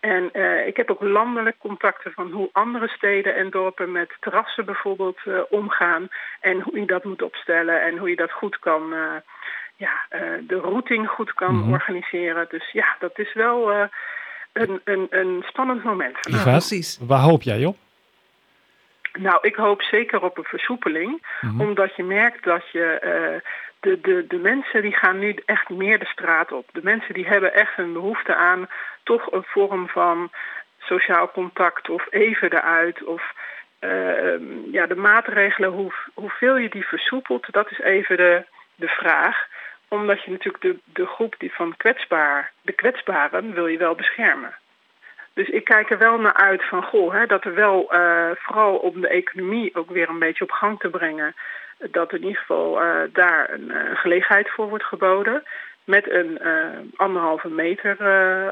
En 0.00 0.30
uh, 0.32 0.66
ik 0.66 0.76
heb 0.76 0.90
ook 0.90 1.02
landelijk 1.02 1.58
contacten 1.58 2.12
van 2.12 2.30
hoe 2.30 2.48
andere 2.52 2.88
steden 2.88 3.36
en 3.36 3.50
dorpen 3.50 3.92
met 3.92 4.16
terrassen 4.20 4.64
bijvoorbeeld 4.64 5.18
uh, 5.24 5.40
omgaan. 5.48 6.08
En 6.40 6.60
hoe 6.60 6.80
je 6.80 6.86
dat 6.86 7.04
moet 7.04 7.22
opstellen 7.22 7.82
en 7.82 7.98
hoe 7.98 8.08
je 8.08 8.16
dat 8.16 8.32
goed 8.32 8.58
kan, 8.58 8.92
uh, 8.92 9.00
ja, 9.76 9.90
de 10.46 10.58
routing 10.62 11.08
goed 11.08 11.32
kan 11.34 11.54
mm 11.54 11.62
-hmm. 11.62 11.72
organiseren. 11.72 12.46
Dus 12.48 12.70
ja, 12.72 12.96
dat 12.98 13.18
is 13.18 13.32
wel 13.34 13.72
een, 14.52 14.80
een, 14.84 15.06
een 15.10 15.42
spannend 15.46 15.84
moment. 15.84 16.16
Ja, 16.20 16.42
precies. 16.42 16.98
Waar 17.06 17.20
hoop 17.20 17.42
jij 17.42 17.64
op? 17.64 17.76
Nou, 19.12 19.38
ik 19.40 19.54
hoop 19.54 19.82
zeker 19.82 20.22
op 20.22 20.38
een 20.38 20.44
versoepeling. 20.44 21.10
Mm 21.40 21.50
-hmm. 21.50 21.60
Omdat 21.60 21.96
je 21.96 22.02
merkt 22.02 22.44
dat 22.44 22.70
je 22.72 22.98
de, 23.80 24.00
de, 24.00 24.24
de 24.28 24.38
mensen 24.38 24.82
die 24.82 24.96
gaan 24.96 25.18
nu 25.18 25.36
echt 25.44 25.68
meer 25.68 25.98
de 25.98 26.06
straat 26.06 26.52
op. 26.52 26.68
De 26.72 26.80
mensen 26.82 27.14
die 27.14 27.26
hebben 27.26 27.54
echt 27.54 27.78
een 27.78 27.92
behoefte 27.92 28.34
aan 28.34 28.68
toch 29.02 29.32
een 29.32 29.44
vorm 29.44 29.88
van 29.88 30.30
sociaal 30.78 31.30
contact 31.30 31.88
of 31.90 32.06
even 32.10 32.52
eruit. 32.52 33.04
Of 33.04 33.32
uh, 33.80 34.72
ja, 34.72 34.86
de 34.86 34.96
maatregelen, 34.96 35.70
hoe, 35.70 35.92
hoeveel 36.14 36.56
je 36.56 36.68
die 36.68 36.86
versoepelt, 36.86 37.52
dat 37.52 37.70
is 37.70 37.80
even 37.80 38.16
de, 38.16 38.44
de 38.74 38.88
vraag. 38.88 39.46
Omdat 39.88 40.22
je 40.22 40.30
natuurlijk 40.30 40.62
de, 40.62 40.78
de 40.84 41.06
groep 41.06 41.34
die 41.38 41.52
van 41.52 41.76
kwetsbaar, 41.76 42.52
de 42.62 42.72
kwetsbaren 42.72 43.54
wil 43.54 43.66
je 43.66 43.78
wel 43.78 43.94
beschermen. 43.94 44.54
Dus 45.32 45.48
ik 45.48 45.64
kijk 45.64 45.90
er 45.90 45.98
wel 45.98 46.18
naar 46.18 46.34
uit 46.34 46.64
van, 46.64 46.82
goh, 46.82 47.12
hè, 47.12 47.26
dat 47.26 47.44
er 47.44 47.54
wel, 47.54 47.94
uh, 47.94 48.30
vooral 48.34 48.76
om 48.76 49.00
de 49.00 49.08
economie 49.08 49.74
ook 49.74 49.90
weer 49.90 50.08
een 50.08 50.18
beetje 50.18 50.44
op 50.44 50.50
gang 50.50 50.80
te 50.80 50.90
brengen, 50.90 51.34
dat 51.78 52.12
in 52.12 52.22
ieder 52.22 52.40
geval 52.40 52.82
uh, 52.82 53.00
daar 53.12 53.50
een 53.50 53.68
uh, 53.68 53.96
gelegenheid 53.96 54.50
voor 54.50 54.68
wordt 54.68 54.84
geboden 54.84 55.42
met 55.90 56.10
een 56.10 56.38
uh, 56.42 56.78
anderhalve 56.96 57.48
meter 57.48 57.96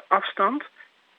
afstand. 0.09 0.64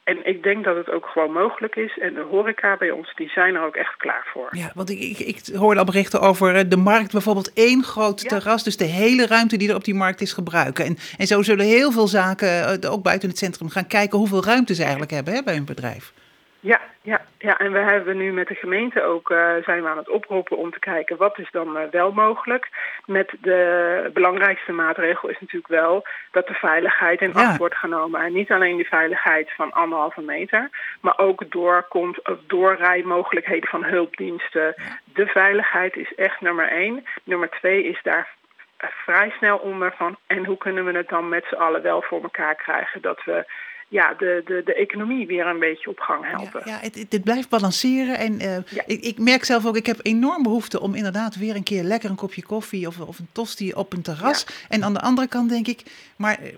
En 0.03 0.25
ik 0.25 0.43
denk 0.43 0.63
dat 0.63 0.75
het 0.75 0.89
ook 0.89 1.05
gewoon 1.05 1.31
mogelijk 1.31 1.75
is. 1.75 1.97
En 1.99 2.13
de 2.13 2.21
horeca 2.21 2.77
bij 2.77 2.91
ons, 2.91 3.15
die 3.15 3.29
zijn 3.29 3.55
er 3.55 3.65
ook 3.65 3.75
echt 3.75 3.95
klaar 3.97 4.27
voor. 4.33 4.47
Ja, 4.51 4.71
want 4.75 4.89
ik, 4.89 4.99
ik, 4.99 5.19
ik 5.19 5.55
hoorde 5.55 5.79
al 5.79 5.85
berichten 5.85 6.21
over 6.21 6.69
de 6.69 6.77
markt, 6.77 7.11
bijvoorbeeld 7.11 7.53
één 7.53 7.83
groot 7.83 8.21
ja. 8.21 8.29
terras. 8.29 8.63
Dus 8.63 8.77
de 8.77 8.85
hele 8.85 9.27
ruimte 9.27 9.57
die 9.57 9.69
er 9.69 9.75
op 9.75 9.83
die 9.83 9.93
markt 9.95 10.21
is 10.21 10.33
gebruiken. 10.33 10.85
En, 10.85 10.97
en 11.17 11.27
zo 11.27 11.41
zullen 11.41 11.65
heel 11.65 11.91
veel 11.91 12.07
zaken, 12.07 12.79
ook 12.89 13.03
buiten 13.03 13.29
het 13.29 13.37
centrum, 13.37 13.69
gaan 13.69 13.87
kijken 13.87 14.17
hoeveel 14.17 14.43
ruimte 14.43 14.75
ze 14.75 14.81
eigenlijk 14.81 15.11
hebben 15.11 15.33
hè, 15.33 15.43
bij 15.43 15.53
hun 15.53 15.65
bedrijf. 15.65 16.13
Ja, 16.61 16.79
ja, 17.01 17.21
ja, 17.37 17.57
en 17.57 17.71
we 17.71 17.79
hebben 17.79 18.17
nu 18.17 18.33
met 18.33 18.47
de 18.47 18.55
gemeente 18.55 19.03
ook 19.03 19.29
uh, 19.29 19.55
zijn 19.63 19.81
we 19.81 19.89
aan 19.89 19.97
het 19.97 20.09
oproepen 20.09 20.57
om 20.57 20.71
te 20.71 20.79
kijken 20.79 21.17
wat 21.17 21.39
is 21.39 21.51
dan 21.51 21.77
uh, 21.77 21.83
wel 21.91 22.11
mogelijk. 22.11 22.69
Met 23.05 23.31
de 23.41 24.09
belangrijkste 24.13 24.71
maatregel 24.71 25.29
is 25.29 25.39
natuurlijk 25.39 25.67
wel 25.67 26.05
dat 26.31 26.47
de 26.47 26.53
veiligheid 26.53 27.21
in 27.21 27.33
acht 27.33 27.57
wordt 27.57 27.75
genomen. 27.75 28.21
En 28.21 28.33
niet 28.33 28.51
alleen 28.51 28.77
de 28.77 28.83
veiligheid 28.83 29.51
van 29.55 29.71
anderhalve 29.71 30.21
meter, 30.21 30.69
maar 31.01 31.17
ook 31.17 31.51
doorkomt, 31.51 32.19
doorrijmogelijkheden 32.47 33.69
van 33.69 33.83
hulpdiensten. 33.83 34.75
De 35.03 35.25
veiligheid 35.25 35.95
is 35.95 36.15
echt 36.15 36.41
nummer 36.41 36.67
één. 36.67 37.05
Nummer 37.23 37.49
twee 37.49 37.83
is 37.83 37.99
daar 38.03 38.29
vrij 38.77 39.29
snel 39.29 39.57
onder 39.57 39.93
van 39.97 40.17
en 40.27 40.45
hoe 40.45 40.57
kunnen 40.57 40.85
we 40.85 40.91
het 40.91 41.09
dan 41.09 41.29
met 41.29 41.45
z'n 41.49 41.55
allen 41.55 41.81
wel 41.81 42.01
voor 42.01 42.21
elkaar 42.21 42.55
krijgen 42.55 43.01
dat 43.01 43.23
we 43.23 43.45
ja, 43.89 44.13
de, 44.13 44.41
de, 44.45 44.61
de 44.65 44.73
economie 44.73 45.27
weer 45.27 45.47
een 45.47 45.59
beetje 45.59 45.89
op 45.89 45.99
gang 45.99 46.25
helpen. 46.25 46.61
Ja, 46.65 46.71
ja 46.71 46.79
het, 46.81 47.05
het, 47.09 47.23
blijft 47.23 47.49
balanceren. 47.49 48.17
En 48.17 48.41
uh, 48.41 48.57
ik, 48.85 49.03
ik, 49.03 49.17
merk 49.17 49.43
zelf 49.43 49.65
ook, 49.65 49.75
ik 49.75 49.85
heb 49.85 49.99
enorm 50.01 50.43
behoefte 50.43 50.79
om 50.79 50.95
inderdaad 50.95 51.35
weer 51.35 51.55
een 51.55 51.63
keer 51.63 51.83
lekker 51.83 52.09
een 52.09 52.15
kopje 52.15 52.43
koffie 52.43 52.87
of, 52.87 52.99
of 52.99 53.19
een 53.19 53.29
tosti 53.31 53.73
op 53.73 53.93
een 53.93 54.01
terras. 54.01 54.65
En 54.69 54.83
aan 54.83 54.93
de 54.93 54.99
andere 54.99 55.27
kant 55.27 55.49
denk 55.49 55.67
ik, 55.67 55.81
maar 56.17 56.39
uh, 56.41 56.51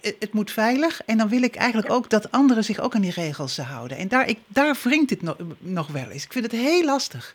het, 0.00 0.16
het, 0.18 0.32
moet 0.32 0.50
veilig. 0.50 1.00
En 1.06 1.18
dan 1.18 1.28
wil 1.28 1.42
ik 1.42 1.56
eigenlijk 1.56 1.92
ook 1.92 2.10
dat 2.10 2.30
anderen 2.30 2.64
zich 2.64 2.80
ook 2.80 2.94
aan 2.94 3.00
die 3.00 3.14
regels 3.14 3.58
houden. 3.58 3.96
En 3.96 4.08
daar, 4.08 4.28
ik, 4.28 4.38
daar 4.46 4.76
wringt 4.82 5.10
het 5.10 5.22
nog, 5.22 5.36
nog 5.58 5.86
wel 5.86 6.10
eens. 6.10 6.24
Ik 6.24 6.32
vind 6.32 6.44
het 6.44 6.60
heel 6.60 6.84
lastig. 6.84 7.34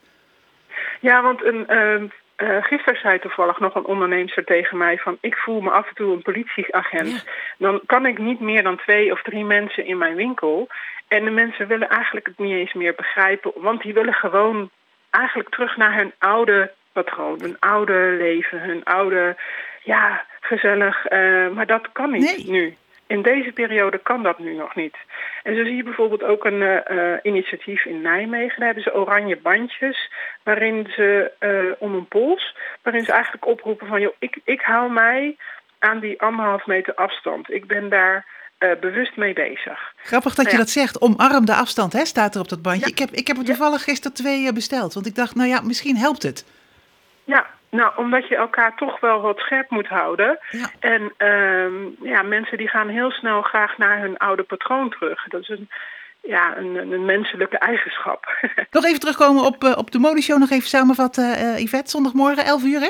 Ja, 1.02 1.22
want 1.22 1.44
een, 1.44 1.66
uh, 1.70 2.10
uh, 2.38 2.64
gisteren 2.64 3.00
zei 3.00 3.20
toevallig 3.20 3.60
nog 3.60 3.76
een 3.76 3.86
onderneemster 3.86 4.44
tegen 4.44 4.78
mij 4.78 4.98
van 4.98 5.18
ik 5.22 5.36
voel 5.36 5.62
me 5.62 5.70
af 5.70 5.88
en 5.88 5.96
toe 5.96 6.14
een 6.14 6.22
politieagent. 6.22 7.26
Dan 7.58 7.82
kan 7.86 8.06
ik 8.06 8.18
niet 8.18 8.40
meer 8.40 8.64
dan 8.64 8.78
twee 8.78 9.12
of 9.12 9.22
drie 9.22 9.46
mensen 9.46 9.86
in 9.86 9.98
mijn 9.98 10.16
winkel. 10.16 10.68
En 11.08 11.24
de 11.24 11.32
mensen 11.32 11.68
willen 11.68 11.90
eigenlijk 11.90 12.28
het 12.28 12.38
niet 12.38 12.54
eens 12.54 12.74
meer 12.74 12.94
begrijpen. 12.96 13.52
Want 13.56 13.82
die 13.82 13.94
willen 13.94 14.14
gewoon 14.14 14.70
eigenlijk 15.10 15.50
terug 15.50 15.78
naar 15.78 15.96
hun 15.96 16.14
oude 16.18 16.72
patroon. 16.92 17.40
Hun 17.42 17.60
oude 17.60 18.16
leven, 18.20 18.60
hun 18.60 18.84
oude, 18.84 19.36
ja, 19.84 20.26
gezellig. 20.40 21.12
Uh, 21.12 21.50
maar 21.50 21.66
dat 21.66 21.92
kan 21.92 22.12
niet 22.12 22.38
nee. 22.38 22.52
nu. 22.52 22.76
In 23.08 23.22
deze 23.22 23.52
periode 23.52 23.98
kan 23.98 24.24
dat 24.24 24.40
nu 24.40 24.54
nog 24.56 24.76
niet. 24.76 24.96
En 25.44 25.56
zo 25.56 25.64
zie 25.64 25.76
je 25.76 25.84
bijvoorbeeld 25.84 26.24
ook 26.24 26.46
een 26.46 26.62
uh, 26.62 27.14
initiatief 27.24 27.86
in 27.86 28.02
Nijmegen. 28.02 28.56
Daar 28.58 28.66
hebben 28.66 28.84
ze 28.84 28.96
oranje 28.96 29.38
bandjes 29.38 30.12
waarin 30.44 30.88
ze 30.96 31.32
uh, 31.40 31.72
om 31.80 31.94
een 31.96 32.08
pols, 32.08 32.56
waarin 32.82 33.04
ze 33.04 33.12
eigenlijk 33.12 33.46
oproepen 33.48 33.88
van 33.88 34.02
joh, 34.02 34.14
ik, 34.20 34.38
ik 34.44 34.62
hou 34.62 34.92
mij 34.92 35.36
aan 35.80 36.00
die 36.00 36.22
anderhalf 36.22 36.66
meter 36.66 36.94
afstand. 36.96 37.52
Ik 37.54 37.68
ben 37.68 37.90
daar 37.90 38.26
uh, 38.60 38.70
bewust 38.80 39.16
mee 39.16 39.34
bezig. 39.34 39.94
Grappig 39.96 40.36
dat 40.36 40.46
Nou 40.46 40.58
je 40.58 40.64
dat 40.64 40.72
zegt. 40.72 41.02
Omarm 41.02 41.46
de 41.46 41.56
afstand, 41.56 41.94
hè, 41.94 42.06
staat 42.06 42.36
er 42.36 42.42
op 42.42 42.50
dat 42.50 42.62
bandje. 42.62 42.86
Ja. 42.86 42.92
Ik, 42.92 43.00
heb, 43.00 43.10
ik 43.10 43.28
heb 43.28 43.36
er 43.38 43.42
Ja. 43.42 43.48
toevallig 43.48 43.84
gisteren 43.84 44.16
twee 44.18 44.54
besteld. 44.54 44.94
Want 44.94 45.06
ik 45.06 45.16
dacht, 45.16 45.36
nou 45.36 45.50
ja, 45.50 45.62
misschien 45.62 45.98
helpt 45.98 46.24
het. 46.24 46.46
Ja, 47.24 47.46
nou, 47.76 47.92
omdat 47.96 48.28
je 48.28 48.36
elkaar 48.36 48.76
toch 48.76 49.00
wel 49.00 49.22
wat 49.22 49.38
scherp 49.38 49.70
moet 49.70 49.88
houden. 49.88 50.40
Ja. 50.50 50.70
En 50.80 51.14
ehm, 51.18 51.74
ja, 52.02 52.22
mensen 52.22 52.58
die 52.58 52.68
gaan 52.70 52.88
heel 52.90 53.12
snel 53.12 53.42
graag 53.42 53.78
naar 53.78 54.00
hun 54.02 54.18
oude 54.18 54.44
patroon 54.44 54.90
terug. 54.90 55.24
Dat 55.28 55.42
is 55.42 55.50
een, 55.50 55.70
ja, 56.22 56.58
een, 56.58 56.76
een- 56.76 57.06
menselijke 57.06 57.58
eigenschap. 57.58 58.26
Nog 58.72 58.86
even 58.86 59.00
terugkomen 59.00 59.44
op, 59.44 59.64
eh, 59.64 59.78
op 59.78 59.92
de 59.92 60.00
modeshow. 60.00 60.40
Nog 60.40 60.50
even 60.52 60.68
samenvatten, 60.68 61.36
eh 61.36 61.58
Yvette. 61.64 61.90
Zondagmorgen, 61.90 62.46
11 62.46 62.64
uur, 62.64 62.80
hè? 62.80 62.90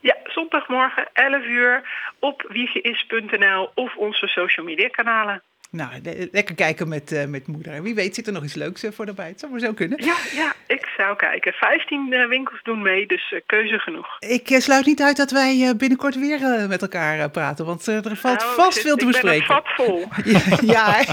ja, 0.00 0.16
zondagmorgen 0.24 1.08
11 1.12 1.44
uur 1.44 1.82
op 2.18 2.44
wiegeis.nl 2.48 3.70
of 3.74 3.96
onze 3.96 4.26
social 4.26 4.66
media 4.66 4.88
kanalen. 4.88 5.42
Nou, 5.76 5.90
le- 6.02 6.28
lekker 6.32 6.54
kijken 6.54 6.88
met, 6.88 7.12
eh, 7.12 7.24
met 7.26 7.46
moeder. 7.46 7.72
En 7.72 7.82
wie 7.82 7.94
weet 7.94 8.14
zit 8.14 8.26
er 8.26 8.32
nog 8.32 8.44
iets 8.44 8.54
leuks 8.54 8.82
eh, 8.82 8.92
voor 8.92 9.06
erbij. 9.06 9.28
Het 9.28 9.40
zou 9.40 9.52
maar 9.52 9.60
zo 9.60 9.72
kunnen. 9.72 10.04
Ja, 10.04 10.16
ja, 10.34 10.52
ik 10.66 10.86
zou 10.96 11.16
kijken. 11.16 11.52
15 11.52 12.12
eh, 12.12 12.28
winkels 12.28 12.62
doen 12.62 12.82
mee, 12.82 13.06
dus 13.06 13.32
eh, 13.32 13.40
keuze 13.46 13.78
genoeg. 13.78 14.06
Ik 14.18 14.56
sluit 14.60 14.86
niet 14.86 15.02
uit 15.02 15.16
dat 15.16 15.30
wij 15.30 15.62
eh, 15.68 15.74
binnenkort 15.76 16.18
weer 16.18 16.68
met 16.68 16.82
elkaar 16.82 17.18
eh, 17.18 17.30
praten. 17.30 17.64
Want 17.66 17.86
er 17.86 18.16
valt 18.16 18.38
Nou, 18.40 18.54
vast 18.54 18.80
veel 18.80 18.96
te 18.96 19.06
ik 19.06 19.12
ben 19.12 19.20
bespreken. 19.22 19.54
een 19.56 19.62
vat 19.62 19.86
vol. 19.86 20.04
Ja, 20.72 20.96
ja? 20.96 21.04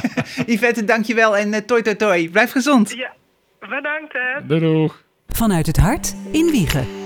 Yvette, 0.45 0.83
dankjewel. 0.85 1.37
En 1.37 1.65
toi 1.65 1.81
toi 1.81 1.95
toi. 1.95 2.29
Blijf 2.29 2.51
gezond. 2.51 2.91
Ja, 2.97 3.13
bedankt 3.59 4.13
hè. 4.13 4.45
Doei 4.47 4.59
doeg. 4.59 5.01
Vanuit 5.27 5.65
het 5.67 5.77
hart 5.77 6.15
in 6.31 6.45
Wiegen. 6.51 7.02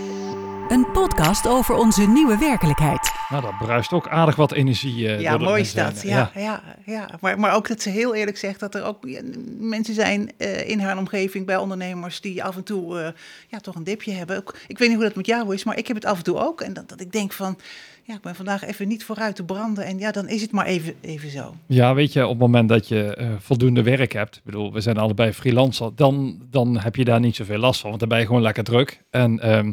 Een 0.69 0.91
podcast 0.91 1.47
over 1.47 1.75
onze 1.75 2.01
nieuwe 2.07 2.37
werkelijkheid. 2.37 3.11
Nou, 3.29 3.41
dat 3.41 3.57
bruist 3.57 3.91
ook 3.91 4.07
aardig 4.07 4.35
wat 4.35 4.51
energie. 4.51 5.07
eh, 5.07 5.19
Ja, 5.21 5.37
mooi 5.37 5.61
is 5.61 5.73
dat. 5.73 6.01
Ja, 6.01 6.31
ja. 6.35 6.61
Ja, 6.85 7.09
Maar, 7.21 7.39
maar 7.39 7.55
ook 7.55 7.67
dat 7.67 7.81
ze 7.81 7.89
heel 7.89 8.15
eerlijk 8.15 8.37
zegt 8.37 8.59
dat 8.59 8.75
er 8.75 8.83
ook 8.83 8.97
ja, 9.07 9.21
mensen 9.59 9.93
zijn 9.93 10.31
eh, 10.37 10.69
in 10.69 10.79
haar 10.79 10.97
omgeving 10.97 11.45
bij 11.45 11.57
ondernemers 11.57 12.21
die 12.21 12.43
af 12.43 12.55
en 12.55 12.63
toe 12.63 12.99
eh, 12.99 13.07
ja, 13.47 13.59
toch 13.59 13.75
een 13.75 13.83
dipje 13.83 14.11
hebben. 14.11 14.37
Ook, 14.37 14.55
ik 14.67 14.77
weet 14.77 14.87
niet 14.87 14.97
hoe 14.97 15.05
dat 15.07 15.15
met 15.15 15.25
jou 15.25 15.53
is, 15.53 15.63
maar 15.63 15.77
ik 15.77 15.87
heb 15.87 15.95
het 15.95 16.05
af 16.05 16.17
en 16.17 16.23
toe 16.23 16.37
ook. 16.39 16.61
En 16.61 16.73
dat, 16.73 16.89
dat 16.89 17.01
ik 17.01 17.11
denk 17.11 17.33
van, 17.33 17.57
ja, 18.03 18.13
ik 18.15 18.21
ben 18.21 18.35
vandaag 18.35 18.63
even 18.65 18.87
niet 18.87 19.03
vooruit 19.05 19.35
te 19.35 19.43
branden. 19.43 19.85
En 19.85 19.99
ja, 19.99 20.11
dan 20.11 20.27
is 20.27 20.41
het 20.41 20.51
maar 20.51 20.65
even, 20.65 20.93
even 21.01 21.29
zo. 21.29 21.55
Ja, 21.67 21.93
weet 21.93 22.13
je, 22.13 22.23
op 22.23 22.29
het 22.29 22.39
moment 22.39 22.69
dat 22.69 22.87
je 22.87 23.15
eh, 23.15 23.27
voldoende 23.39 23.83
werk 23.83 24.13
hebt, 24.13 24.35
ik 24.35 24.43
bedoel, 24.43 24.73
we 24.73 24.81
zijn 24.81 24.97
allebei 24.97 25.33
freelancer, 25.33 25.91
dan, 25.95 26.41
dan 26.49 26.79
heb 26.79 26.95
je 26.95 27.03
daar 27.05 27.19
niet 27.19 27.35
zoveel 27.35 27.57
last 27.59 27.79
van, 27.79 27.89
want 27.89 27.99
dan 28.01 28.09
ben 28.09 28.19
je 28.19 28.25
gewoon 28.25 28.41
lekker 28.41 28.63
druk. 28.63 29.01
En 29.09 29.39
ehm, 29.39 29.71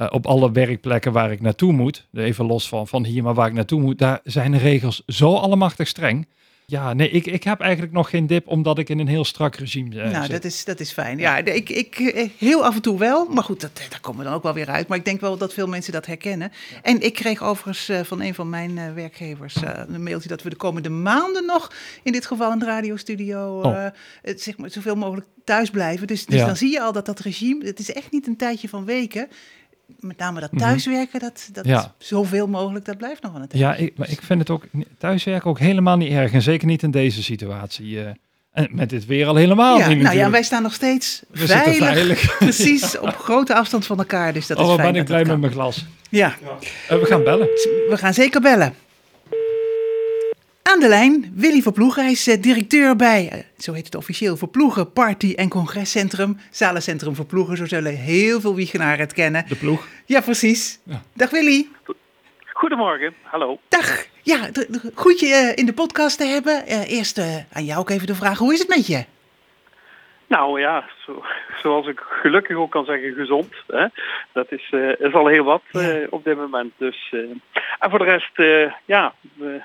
eh, 0.00 0.06
op 0.10 0.26
alle 0.26 0.52
werkplekken 0.52 1.12
waar 1.12 1.32
ik 1.32 1.40
naartoe 1.40 1.72
moet, 1.72 2.06
even 2.12 2.46
los 2.46 2.68
van, 2.68 2.88
van 2.88 3.04
hier, 3.04 3.22
maar 3.22 3.34
waar 3.34 3.46
ik 3.48 3.52
naartoe 3.52 3.80
moet, 3.80 3.98
daar 3.98 4.20
zijn 4.24 4.52
de 4.52 4.58
regels 4.58 5.02
zo 5.06 5.34
allemachtig 5.34 5.88
streng. 5.88 6.26
Ja, 6.66 6.92
nee, 6.92 7.10
ik, 7.10 7.26
ik 7.26 7.44
heb 7.44 7.60
eigenlijk 7.60 7.92
nog 7.92 8.10
geen 8.10 8.26
dip, 8.26 8.48
omdat 8.48 8.78
ik 8.78 8.88
in 8.88 8.98
een 8.98 9.08
heel 9.08 9.24
strak 9.24 9.54
regime 9.54 10.00
eh, 10.02 10.10
nou, 10.10 10.22
zit. 10.22 10.30
dat 10.30 10.44
is, 10.44 10.64
dat 10.64 10.80
is 10.80 10.92
fijn. 10.92 11.18
Ja, 11.18 11.36
ik, 11.36 11.68
ik 11.68 11.98
eh, 11.98 12.28
heel 12.38 12.64
af 12.64 12.74
en 12.74 12.82
toe 12.82 12.98
wel. 12.98 13.26
Maar 13.26 13.44
goed, 13.44 13.60
dat, 13.60 13.80
daar 13.90 14.00
komen 14.00 14.20
we 14.20 14.26
dan 14.26 14.34
ook 14.34 14.42
wel 14.42 14.54
weer 14.54 14.68
uit. 14.68 14.88
Maar 14.88 14.98
ik 14.98 15.04
denk 15.04 15.20
wel 15.20 15.36
dat 15.36 15.54
veel 15.54 15.66
mensen 15.66 15.92
dat 15.92 16.06
herkennen. 16.06 16.52
En 16.82 17.00
ik 17.00 17.14
kreeg 17.14 17.42
overigens 17.42 18.08
van 18.08 18.22
een 18.22 18.34
van 18.34 18.48
mijn 18.50 18.94
werkgevers 18.94 19.56
een 19.88 20.02
mailtje 20.02 20.28
dat 20.28 20.42
we 20.42 20.50
de 20.50 20.56
komende 20.56 20.90
maanden 20.90 21.46
nog, 21.46 21.72
in 22.02 22.12
dit 22.12 22.26
geval 22.26 22.52
in 22.52 22.58
de 22.58 22.64
radiostudio, 22.64 23.60
Oh. 23.60 23.86
het, 24.22 24.42
zeg 24.42 24.56
maar, 24.56 24.70
zoveel 24.70 24.96
mogelijk 24.96 25.26
thuis 25.44 25.70
blijven. 25.70 26.06
Dus, 26.06 26.26
dus 26.26 26.38
Ja. 26.40 26.46
dan 26.46 26.56
zie 26.56 26.70
je 26.70 26.80
al 26.80 26.92
dat 26.92 27.06
dat 27.06 27.20
regime, 27.20 27.64
het 27.64 27.78
is 27.78 27.92
echt 27.92 28.12
niet 28.12 28.26
een 28.26 28.36
tijdje 28.36 28.68
van 28.68 28.84
weken. 28.84 29.28
Met 29.98 30.18
name 30.18 30.40
dat 30.40 30.52
Mhm. 30.52 30.60
thuiswerken, 30.62 31.20
dat, 31.20 31.48
dat 31.52 31.64
Ja. 31.66 31.94
zoveel 31.98 32.46
mogelijk, 32.46 32.84
dat 32.84 32.96
blijft 32.98 33.22
nog 33.22 33.32
wel 33.32 33.40
een 33.42 33.48
tijdje. 33.48 33.68
Ja, 33.68 33.74
ik, 33.74 33.98
maar 33.98 34.10
ik 34.10 34.22
vind 34.22 34.38
het 34.40 34.50
ook 34.50 34.64
thuiswerken 34.98 35.50
ook 35.50 35.58
helemaal 35.58 35.96
niet 35.96 36.12
erg. 36.12 36.32
En 36.32 36.42
zeker 36.42 36.66
niet 36.66 36.82
in 36.82 36.90
deze 36.90 37.22
situatie. 37.22 38.00
eh. 38.04 38.10
en 38.52 38.68
met 38.72 38.90
dit 38.90 39.06
weer 39.06 39.26
al 39.26 39.34
helemaal 39.34 39.78
Ja, 39.78 39.88
niet 39.88 40.02
nou 40.02 40.16
ja, 40.16 40.30
wij 40.30 40.42
staan 40.42 40.62
nog 40.62 40.72
steeds 40.72 41.22
We 41.30 41.46
veilig, 41.46 41.76
veilig. 41.88 42.36
precies 42.38 42.98
op 42.98 43.16
grote 43.16 43.54
afstand 43.54 43.86
van 43.86 43.98
elkaar. 43.98 44.32
Dus 44.32 44.46
dat 44.46 44.56
oh, 44.58 44.68
is 44.68 44.74
fijn 44.74 44.92
ben 44.92 45.00
ik 45.00 45.06
blij 45.06 45.24
met 45.24 45.40
mijn 45.40 45.52
glas. 45.52 45.86
Ja, 46.10 46.34
Eh, 46.88 46.98
we 46.98 47.04
gaan 47.06 47.24
bellen. 47.24 47.46
we 47.46 47.94
gaan 47.96 48.14
zeker 48.14 48.40
bellen. 48.40 48.74
Aan 50.70 50.80
de 50.80 50.88
lijn, 50.88 51.32
Willy 51.34 51.60
Verploegen. 51.62 52.02
Hij 52.02 52.12
is 52.12 52.26
eh, 52.28 52.42
directeur 52.42 52.96
bij, 52.96 53.28
eh, 53.32 53.38
zo 53.58 53.72
heet 53.72 53.84
het 53.84 53.94
officieel, 53.94 54.36
Verploegen 54.36 54.92
Party- 54.92 55.32
en 55.36 55.48
Congrescentrum. 55.48 56.36
Zalencentrum 56.50 57.14
Verploegen, 57.14 57.56
zo 57.56 57.66
zullen 57.66 57.96
heel 57.96 58.40
veel 58.40 58.54
Wiegenaren 58.54 58.98
het 58.98 59.12
kennen. 59.12 59.44
De 59.48 59.56
ploeg. 59.56 59.86
Ja, 60.06 60.20
precies. 60.20 60.80
Ja. 60.84 61.02
Dag 61.14 61.30
Willy. 61.30 61.68
Goedemorgen, 62.52 63.14
hallo. 63.22 63.58
Dag. 63.68 64.04
Ja, 64.22 64.38
goed 64.94 65.20
je 65.20 65.26
eh, 65.26 65.52
in 65.56 65.66
de 65.66 65.72
podcast 65.72 66.18
te 66.18 66.24
hebben. 66.24 66.66
Eh, 66.66 66.90
eerst 66.92 67.18
eh, 67.18 67.36
aan 67.52 67.64
jou 67.64 67.80
ook 67.80 67.90
even 67.90 68.06
de 68.06 68.14
vraag, 68.14 68.38
hoe 68.38 68.52
is 68.52 68.58
het 68.58 68.68
met 68.68 68.86
je? 68.86 69.04
Nou 70.26 70.60
ja, 70.60 70.88
zo, 71.06 71.24
zoals 71.62 71.86
ik 71.86 72.00
gelukkig 72.00 72.56
ook 72.56 72.70
kan 72.70 72.84
zeggen, 72.84 73.12
gezond. 73.14 73.54
Hè? 73.66 73.86
Dat 74.32 74.52
is, 74.52 74.68
eh, 74.70 75.00
is 75.00 75.12
al 75.12 75.26
heel 75.26 75.44
wat 75.44 75.62
Ja. 75.70 75.80
eh, 75.80 76.06
op 76.10 76.24
dit 76.24 76.36
moment. 76.36 76.72
Dus, 76.76 77.08
eh, 77.10 77.18
en 77.78 77.90
voor 77.90 77.98
de 77.98 78.04
rest, 78.04 78.38
eh, 78.38 78.72
ja, 78.84 79.14
we, 79.34 79.60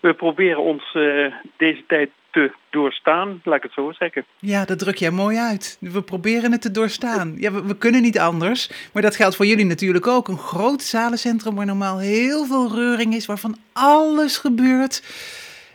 we, 0.00 0.14
proberen 0.14 0.62
ons 0.62 0.82
eh, 0.94 1.34
deze 1.56 1.84
tijd 1.86 2.10
te 2.30 2.52
doorstaan, 2.70 3.40
laat 3.44 3.56
ik 3.56 3.62
het 3.62 3.72
zo 3.72 3.92
zeggen. 3.92 4.24
Ja, 4.38 4.64
dat 4.64 4.78
druk 4.78 4.96
jij 4.96 5.10
mooi 5.10 5.36
uit. 5.38 5.76
We 5.80 6.02
proberen 6.02 6.52
het 6.52 6.62
te 6.62 6.70
doorstaan. 6.70 7.34
Ja, 7.36 7.52
we, 7.52 7.66
we 7.66 7.76
kunnen 7.76 8.02
niet 8.02 8.18
anders. 8.18 8.70
Maar 8.92 9.02
dat 9.02 9.16
geldt 9.16 9.36
voor 9.36 9.46
jullie 9.46 9.64
natuurlijk 9.66 10.06
ook. 10.06 10.28
Een 10.28 10.38
groot 10.38 10.82
zalencentrum 10.82 11.54
waar 11.54 11.66
normaal 11.66 11.98
heel 11.98 12.44
veel 12.44 12.74
reuring 12.74 13.14
is, 13.14 13.26
waarvan 13.26 13.56
alles 13.72 14.38
gebeurt. 14.38 15.02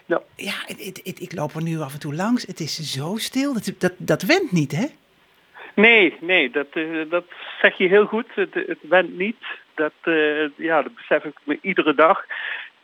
Ja. 0.05 0.21
Ja, 0.35 0.53
het, 0.65 0.85
het- 0.85 1.01
het- 1.03 1.21
ik 1.21 1.33
loop 1.35 1.53
er 1.55 1.63
nu 1.63 1.79
af 1.79 1.93
en 1.93 1.99
toe 1.99 2.15
langs. 2.15 2.45
Het 2.45 2.59
is 2.59 2.91
zo 2.91 3.15
stil. 3.17 3.53
Dat, 3.53 3.71
dat, 3.77 3.93
dat 3.97 4.21
went 4.21 4.51
niet, 4.51 4.71
hè? 4.71 4.85
Nee, 5.75 6.13
nee, 6.21 6.49
dat, 6.49 6.67
eh, 6.71 6.83
dat 7.09 7.25
zeg 7.61 7.77
je 7.77 7.87
heel 7.87 8.05
goed. 8.05 8.25
Het, 8.35 8.53
het 8.53 8.77
went 8.81 9.17
niet. 9.17 9.43
Dat, 9.73 9.91
eh, 10.01 10.47
ja, 10.55 10.81
dat 10.81 10.95
besef 10.95 11.23
ik 11.23 11.33
me 11.43 11.57
iedere 11.61 11.95
dag. 11.95 12.25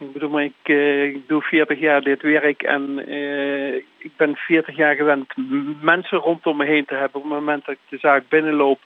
Ik 0.01 0.13
bedoel, 0.13 0.41
ik, 0.41 0.53
eh, 0.63 1.03
ik 1.03 1.27
doe 1.27 1.41
40 1.41 1.79
jaar 1.79 2.01
dit 2.01 2.21
werk 2.21 2.63
en 2.63 3.07
eh, 3.07 3.75
ik 3.75 4.11
ben 4.17 4.35
40 4.35 4.75
jaar 4.75 4.95
gewend 4.95 5.33
mensen 5.81 6.17
rondom 6.17 6.57
me 6.57 6.65
heen 6.65 6.85
te 6.85 6.93
hebben. 6.93 7.21
Op 7.21 7.29
het 7.29 7.39
moment 7.39 7.65
dat 7.65 7.75
ik 7.75 7.81
de 7.89 7.97
zaak 7.97 8.23
binnenloop, 8.29 8.79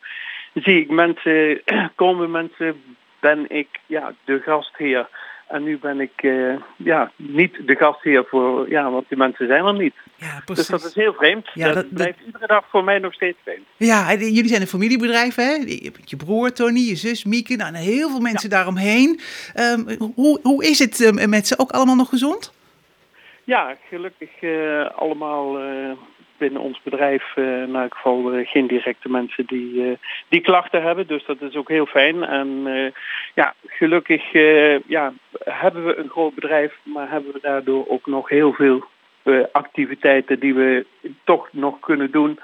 zie 0.54 0.82
ik 0.82 0.90
mensen, 0.90 1.62
komen 1.96 2.32
mensen, 2.32 2.82
ben 3.20 3.46
ik 3.50 3.68
ja, 3.86 4.14
de 4.26 4.42
gastheer. 4.42 5.08
En 5.48 5.64
nu 5.64 5.78
ben 5.78 6.00
ik 6.00 6.12
eh, 6.16 6.54
ja, 6.78 7.12
niet 7.16 7.58
de 7.68 7.76
gastheer 7.76 8.26
voor, 8.30 8.70
ja, 8.70 8.90
want 8.92 9.06
die 9.10 9.18
mensen 9.18 9.48
zijn 9.48 9.66
er 9.66 9.74
niet. 9.74 9.94
Ja, 10.16 10.42
Dus 10.46 10.68
dat 10.68 10.84
is 10.86 10.94
heel 10.96 11.14
vreemd. 11.14 11.50
Ja, 11.54 11.66
dat, 11.66 11.74
dat- 11.76 11.84
dat- 11.84 11.94
blijft 11.94 12.20
iedere 12.26 12.48
dag 12.48 12.66
voor 12.70 12.84
mij 12.84 13.00
nog 13.00 13.14
steeds 13.14 13.38
vreemd. 13.44 13.66
Ja, 13.78 14.10
en 14.12 14.18
jullie 14.20 14.48
zijn 14.50 14.62
een 14.62 14.68
familiebedrijf, 14.68 15.36
hè? 15.36 15.52
Je 15.52 15.80
hebt 15.84 16.10
je 16.10 16.16
broer 16.16 16.52
Tony, 16.54 16.80
je 16.80 16.96
zus 16.96 17.24
Mieke, 17.26 17.56
nou, 17.56 17.74
en 17.74 17.80
heel 17.82 18.10
veel 18.10 18.20
mensen 18.20 18.50
daaromheen. 18.50 19.20
Ehm, 19.54 19.96
hoe, 20.16 20.40
hoe 20.44 20.66
is 20.66 20.80
het 20.80 21.02
ehm, 21.02 21.30
met 21.30 21.48
ze? 21.48 21.60
Ook 21.60 21.72
allemaal 21.72 21.96
nog 21.96 22.10
gezond? 22.10 22.54
Ja, 23.44 23.76
gelukkig 23.90 24.30
eh, 24.42 24.90
allemaal 24.98 25.60
eh, 25.60 25.92
binnen 26.38 26.62
ons 26.62 26.82
bedrijf, 26.84 27.24
eh 27.36 27.62
in 27.62 27.76
elk 27.76 27.96
geval 27.96 28.32
eh, 28.32 28.48
geen 28.48 28.68
directe 28.68 29.10
mensen 29.10 29.46
die, 29.46 29.90
eh, 29.90 29.98
die 30.28 30.42
klachten 30.42 30.82
hebben. 30.82 31.08
Dus 31.08 31.26
dat 31.26 31.42
is 31.42 31.56
ook 31.56 31.70
heel 31.70 31.86
fijn. 31.86 32.24
En 32.24 32.48
ja, 33.34 33.54
gelukkig 33.68 34.32
ja, 34.88 35.14
hebben 35.44 35.86
we 35.86 35.96
een 35.96 36.10
groot 36.10 36.36
bedrijf, 36.36 36.74
maar 36.84 37.10
hebben 37.10 37.34
we 37.34 37.40
daardoor 37.42 37.88
ook 37.88 38.06
nog 38.06 38.30
heel 38.30 38.54
veel 38.54 38.84
activiteiten 39.52 40.40
die 40.40 40.54
we 40.54 40.86
toch 41.24 41.50
nog 41.52 41.80
kunnen 41.80 42.12
doen. 42.12 42.40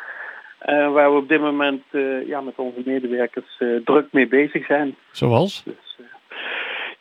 waar 0.65 1.11
we 1.11 1.17
op 1.17 1.29
dit 1.29 1.41
moment 1.41 1.83
ja, 2.25 2.41
met 2.41 2.55
onze 2.55 2.81
medewerkers 2.85 3.57
druk 3.83 4.07
mee 4.11 4.27
bezig 4.27 4.65
zijn. 4.65 4.95
Zoals? 5.11 5.63
Dus, 5.63 5.97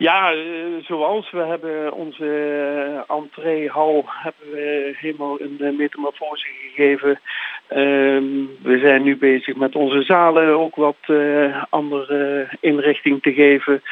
ja, 0.01 0.33
eh, 0.33 0.85
zoals 0.85 1.31
we 1.31 1.39
hebben 1.39 1.93
onze 1.93 2.27
eh, 3.07 3.17
entreehal 3.17 4.05
hebben 4.07 4.51
we 4.51 4.97
helemaal 4.97 5.41
een 5.41 5.57
eh, 5.61 5.77
metamorfose 5.77 6.47
gegeven. 6.47 7.21
Ehm, 7.71 8.25
we 8.63 8.79
zijn 8.83 9.03
nu 9.03 9.17
bezig 9.17 9.57
met 9.57 9.75
onze 9.75 10.03
zalen 10.03 10.59
ook 10.59 10.77
wat 10.77 10.97
eh, 11.07 11.63
andere 11.71 12.49
inrichting 12.61 13.23
te 13.23 13.33
geven. 13.33 13.83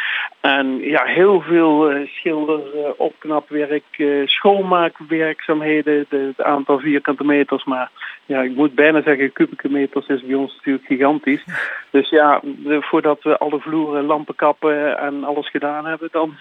En 0.40 0.78
ja, 0.80 1.04
heel 1.04 1.40
veel 1.40 1.90
eh, 1.90 2.06
schilder, 2.08 2.60
eh, 2.74 2.90
opknapwerk, 2.96 3.82
eh, 3.96 4.06
schoonmaakwerkzaamheden. 4.24 6.06
De- 6.08 6.16
Het 6.36 6.42
aantal 6.46 6.78
vierkante 6.78 7.24
meters, 7.24 7.64
maar 7.64 7.90
ja, 8.26 8.40
ik 8.42 8.54
moet 8.54 8.74
bijna 8.74 9.02
zeggen 9.02 9.32
kubieke 9.32 9.68
meters 9.70 10.06
is 10.06 10.22
bij 10.24 10.34
ons 10.34 10.54
natuurlijk 10.56 10.86
gigantisch. 10.86 11.44
Dus 11.90 12.08
ja, 12.08 12.40
voordat 12.80 13.22
we 13.22 13.38
alle 13.38 13.60
vloeren, 13.60 14.04
lampen 14.04 14.34
kappen 14.34 14.98
en 14.98 15.24
alles 15.24 15.50
gedaan 15.50 15.86
hebben, 15.86 16.08
dan 16.12 16.34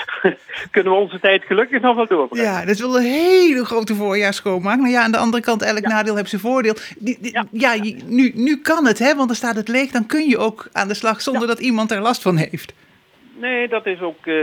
kunnen 0.70 0.92
we 0.92 0.98
onze 0.98 1.20
tijd 1.20 1.44
gelukkig 1.44 1.80
nog 1.80 1.96
wel 1.96 2.06
doorbrengen. 2.06 2.46
Ja, 2.50 2.60
dat 2.60 2.68
is 2.74 2.80
wel 2.80 2.96
een 2.96 3.02
hele 3.02 3.64
grote 3.64 3.94
voorjaar 3.94 4.32
schoonmaak. 4.34 4.78
Maar 4.78 4.90
ja, 4.90 5.02
aan 5.02 5.12
de 5.12 5.18
andere 5.18 5.42
kant, 5.42 5.62
elk 5.62 5.80
nadeel 5.86 6.16
heeft 6.16 6.28
zijn 6.30 6.40
voordeel. 6.40 6.71
Die, 6.98 7.18
die- 7.20 7.32
ja, 7.32 7.44
Ja. 7.50 7.72
je- 7.72 7.96
nu, 8.06 8.32
nu 8.34 8.56
kan 8.56 8.86
het, 8.86 8.98
hè? 8.98 9.14
Want 9.14 9.26
dan 9.26 9.36
staat 9.36 9.56
het 9.56 9.68
leeg. 9.68 9.90
Dan 9.90 10.06
kun 10.06 10.28
je 10.28 10.38
ook 10.38 10.68
aan 10.72 10.88
de 10.88 10.94
slag 10.94 11.20
zonder 11.20 11.46
dat 11.46 11.60
iemand 11.60 11.90
er 11.90 12.00
last 12.00 12.22
van 12.22 12.36
heeft. 12.36 12.74
Nee, 13.38 13.68
dat 13.68 13.86
is 13.86 14.00
ook 14.00 14.26
eh, 14.26 14.34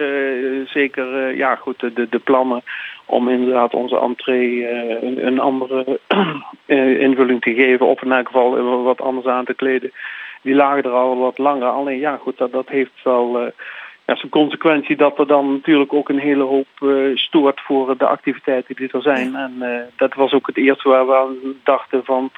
zeker, 0.65 1.27
eh, 1.27 1.37
ja 1.37 1.55
goed, 1.55 1.79
de, 1.79 2.07
de 2.09 2.19
plannen 2.19 2.61
om 3.05 3.29
inderdaad 3.29 3.73
onze 3.73 3.99
entree 3.99 4.65
eh, 4.67 5.03
een, 5.09 5.25
een 5.27 5.39
andere 5.39 5.99
invulling 7.07 7.41
te 7.41 7.53
geven. 7.53 7.85
Of 7.87 8.01
in 8.03 8.11
elk 8.11 8.25
geval 8.27 8.83
wat 8.83 9.01
anders 9.01 9.25
aan 9.27 9.45
te 9.45 9.53
kleden. 9.53 9.91
Die 10.41 10.55
lagen 10.55 10.83
er 10.83 10.89
al 10.91 11.17
wat 11.17 11.37
langer. 11.37 11.67
Alleen 11.67 11.99
ja 11.99 12.17
goed, 12.17 12.37
dat, 12.37 12.51
dat 12.51 12.69
heeft 12.69 12.91
wel... 13.03 13.51
eh, 14.09 14.15
ja, 14.15 14.19
zijn 14.19 14.31
consequentie 14.31 14.95
dat 14.95 15.19
er 15.19 15.27
dan 15.27 15.51
natuurlijk 15.51 15.93
ook 15.93 16.09
een 16.09 16.19
hele 16.19 16.43
hoop 16.43 16.67
eh, 16.79 17.15
stoort 17.15 17.61
voor 17.61 17.97
de 17.97 18.05
activiteiten 18.05 18.75
die 18.75 18.91
er 18.91 19.01
zijn. 19.01 19.35
En 19.35 19.53
eh, 19.61 19.81
dat 19.95 20.13
was 20.13 20.33
ook 20.33 20.47
het 20.47 20.57
eerste 20.57 20.89
waar 20.89 21.07
we 21.07 21.15
aan 21.15 21.35
dachten 21.63 22.05
van 22.05 22.31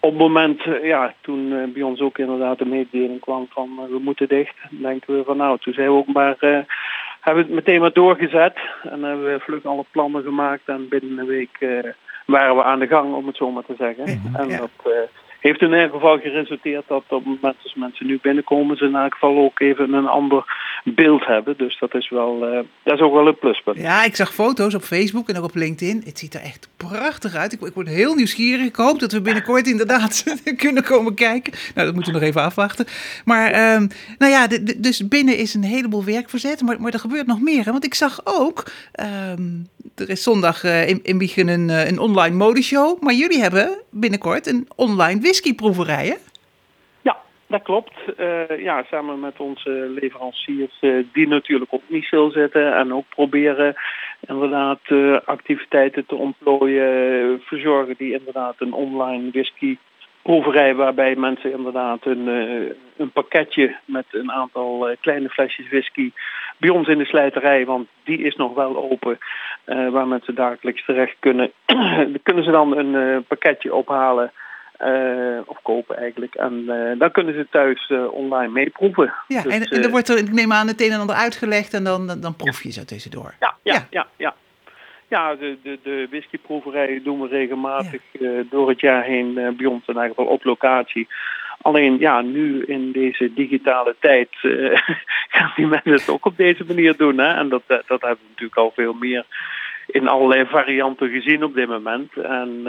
op 0.00 0.12
het 0.12 0.20
moment, 0.20 0.62
eh, 0.62 0.84
ja, 0.84 1.14
toen 1.20 1.52
eh, 1.52 1.72
bij 1.72 1.82
ons 1.82 2.00
ook 2.00 2.18
inderdaad 2.18 2.58
de 2.58 2.66
mededeling 2.66 3.20
kwam 3.20 3.46
van 3.50 3.70
eh, 3.78 3.90
we 3.90 3.98
moeten 3.98 4.28
dicht, 4.28 4.54
denken 4.70 5.16
we 5.16 5.24
van 5.24 5.36
nou, 5.36 5.58
toen 5.58 5.72
zijn 5.72 5.86
we 5.86 5.92
ook 5.92 6.12
maar, 6.12 6.36
eh, 6.38 6.58
hebben 7.20 7.44
we 7.44 7.50
het 7.50 7.64
meteen 7.64 7.80
maar 7.80 7.92
doorgezet 7.92 8.58
en 8.82 9.02
hebben 9.02 9.32
we 9.32 9.40
vlug 9.40 9.64
alle 9.64 9.84
plannen 9.90 10.22
gemaakt 10.22 10.62
en 10.68 10.88
binnen 10.88 11.18
een 11.18 11.26
week 11.26 11.56
eh, 11.58 11.68
waren 12.26 12.56
we 12.56 12.62
aan 12.62 12.78
de 12.78 12.86
gang, 12.86 13.14
om 13.14 13.26
het 13.26 13.36
zo 13.36 13.50
maar 13.50 13.64
te 13.64 13.74
zeggen. 13.78 14.04
En 14.34 14.48
dat 14.48 14.70
eh, 14.84 14.92
heeft 15.46 15.60
in 15.60 15.70
ieder 15.72 15.90
geval 15.90 16.18
geresulteerd 16.18 16.84
dat 16.86 17.04
op 17.08 17.24
het 17.24 17.24
moment 17.24 17.56
als 17.62 17.74
mensen 17.74 18.06
nu 18.06 18.18
binnenkomen, 18.22 18.76
ze 18.76 18.84
in 18.84 18.94
elk 18.94 19.12
geval 19.12 19.38
ook 19.38 19.60
even 19.60 19.92
een 19.92 20.06
ander 20.06 20.44
beeld 20.84 21.26
hebben. 21.26 21.54
Dus 21.56 21.78
dat 21.78 21.94
is 21.94 22.10
wel, 22.10 22.46
eh, 22.46 22.60
dat 22.82 22.94
is 22.94 23.00
ook 23.00 23.12
wel 23.12 23.26
een 23.26 23.38
pluspunt. 23.38 23.78
Ja, 23.78 24.04
ik 24.04 24.16
zag 24.16 24.34
foto's 24.34 24.74
op 24.74 24.82
Facebook 24.82 25.28
en 25.28 25.38
ook 25.38 25.44
op 25.44 25.54
LinkedIn. 25.54 26.02
Het 26.04 26.18
ziet 26.18 26.34
er 26.34 26.40
echt 26.40 26.68
prachtig 26.76 27.34
uit. 27.34 27.52
Ik, 27.52 27.60
ik 27.60 27.74
word 27.74 27.88
heel 27.88 28.14
nieuwsgierig. 28.14 28.66
Ik 28.66 28.76
hoop 28.76 29.00
dat 29.00 29.12
we 29.12 29.20
binnenkort 29.20 29.66
inderdaad 29.66 30.24
kunnen 30.56 30.84
komen 30.84 31.14
kijken. 31.14 31.52
Nou, 31.74 31.86
dat 31.86 31.94
moeten 31.94 32.12
we 32.12 32.18
nog 32.18 32.28
even 32.28 32.42
afwachten. 32.42 32.86
Maar 33.24 33.50
ehm, 33.50 33.86
nou 34.18 34.32
ja, 34.32 34.46
dus 34.76 35.08
binnen 35.08 35.36
is 35.36 35.54
een 35.54 35.64
heleboel 35.64 36.04
werk 36.04 36.30
verzet. 36.30 36.62
Maar, 36.62 36.80
maar 36.80 36.92
er 36.92 36.98
gebeurt 36.98 37.26
nog 37.26 37.40
meer. 37.40 37.64
Want 37.64 37.84
ik 37.84 37.94
zag 37.94 38.20
ook, 38.24 38.70
ehm, 38.92 39.42
er 39.94 40.10
is 40.10 40.22
zondag 40.22 40.64
eh, 40.64 40.88
in, 40.88 41.00
in 41.02 41.48
een, 41.48 41.70
eh, 41.70 41.88
een 41.88 41.98
online 41.98 42.36
modeshow. 42.36 43.02
Maar 43.02 43.14
jullie 43.14 43.40
hebben 43.40 43.82
binnenkort 43.90 44.46
een 44.46 44.68
online 44.76 45.20
whiskyproeverij, 45.20 46.06
hè? 46.06 46.14
Ja, 47.02 47.16
dat 47.46 47.62
klopt. 47.62 47.92
Eh, 48.16 48.62
ja, 48.62 48.84
samen 48.90 49.20
met 49.20 49.40
onze 49.40 49.70
leveranciers 50.00 50.78
die 51.12 51.28
natuurlijk 51.28 51.72
op 51.72 51.82
Michel 51.86 52.30
zitten 52.30 52.76
en 52.76 52.94
ook 52.94 53.08
proberen 53.08 53.74
inderdaad 54.26 54.80
activiteiten 55.24 56.06
te 56.06 56.14
ontplooien, 56.14 57.40
verzorgen 57.44 57.94
die 57.98 58.12
inderdaad 58.12 58.54
een 58.58 58.72
online 58.72 59.30
whisky 59.30 59.76
proeverij 60.26 60.74
waarbij 60.74 61.16
mensen 61.16 61.52
inderdaad 61.52 62.06
een, 62.06 62.28
eh, 62.28 62.74
een 62.96 63.10
pakketje 63.10 63.76
met 63.84 64.04
een 64.10 64.32
aantal 64.32 64.88
eh, 64.88 64.96
kleine 65.00 65.28
flesjes 65.28 65.68
whisky 65.68 66.12
bij 66.58 66.70
ons 66.70 66.88
in 66.88 66.98
de 66.98 67.04
slijterij, 67.04 67.64
want 67.64 67.88
die 68.04 68.18
is 68.18 68.36
nog 68.36 68.54
wel 68.54 68.90
open, 68.90 69.18
eh, 69.64 69.88
waar 69.88 70.06
mensen 70.06 70.34
dagelijks 70.34 70.84
terecht 70.84 71.16
kunnen. 71.18 71.52
kunnen 72.26 72.44
ze 72.44 72.50
dan 72.50 72.76
een 72.76 73.24
pakketje 73.24 73.74
ophalen 73.74 74.32
of 75.46 75.58
kopen 75.62 75.96
eigenlijk. 75.96 76.34
En 76.34 76.64
dan 76.98 77.10
kunnen 77.10 77.34
ze 77.34 77.46
thuis 77.50 77.92
online 78.10 78.52
meeproeven. 78.52 79.12
Ja, 79.28 79.42
Dus, 79.42 79.52
en, 79.52 79.62
en 79.62 79.78
er 79.78 79.84
eh, 79.84 79.90
wordt 79.90 80.08
er, 80.08 80.18
ik 80.18 80.32
neem 80.32 80.52
aan, 80.52 80.66
het 80.66 80.80
een 80.80 80.90
en 80.90 81.00
ander 81.00 81.16
uitgelegd. 81.16 81.74
En 81.74 81.84
dan, 81.84 82.06
dan, 82.06 82.20
dan 82.20 82.36
proef 82.36 82.62
je 82.62 82.72
zo 82.72 82.84
tussendoor. 82.84 83.34
ja, 83.40 83.56
ja, 83.62 83.72
Ja. 83.72 83.86
ja, 83.90 84.06
ja. 84.16 84.34
Ja. 85.08 85.34
de, 85.34 85.56
de, 85.62 85.78
de 85.82 86.06
whiskyproeverijen 86.10 87.02
doen 87.02 87.20
we 87.20 87.28
regelmatig 87.28 88.02
eh, 88.12 88.30
door 88.50 88.68
het 88.68 88.80
jaar 88.80 89.04
heen 89.04 89.38
eh, 89.38 89.48
bij 89.50 89.66
ons 89.66 89.86
in 89.86 89.94
ieder 89.94 90.08
geval 90.08 90.26
op 90.26 90.44
locatie. 90.44 91.08
Alleen 91.60 91.98
ja, 91.98 92.20
nu 92.20 92.64
in 92.64 92.92
deze 92.92 93.32
digitale 93.34 93.96
tijd 94.00 94.28
eh, 94.42 94.80
gaan 95.36 95.52
die 95.56 95.66
mensen 95.66 95.92
het 95.92 96.08
ook 96.08 96.26
op 96.26 96.36
deze 96.36 96.64
manier 96.64 96.96
doen. 96.96 97.18
Hè? 97.18 97.34
En 97.34 97.48
dat, 97.48 97.62
dat 97.66 97.86
hebben 97.88 98.18
we 98.20 98.28
natuurlijk 98.28 98.56
al 98.56 98.72
veel 98.74 98.92
meer 98.92 99.24
in 99.86 100.08
allerlei 100.08 100.46
varianten 100.46 101.10
gezien 101.10 101.44
op 101.44 101.54
dit 101.54 101.68
moment. 101.68 102.16
En 102.16 102.62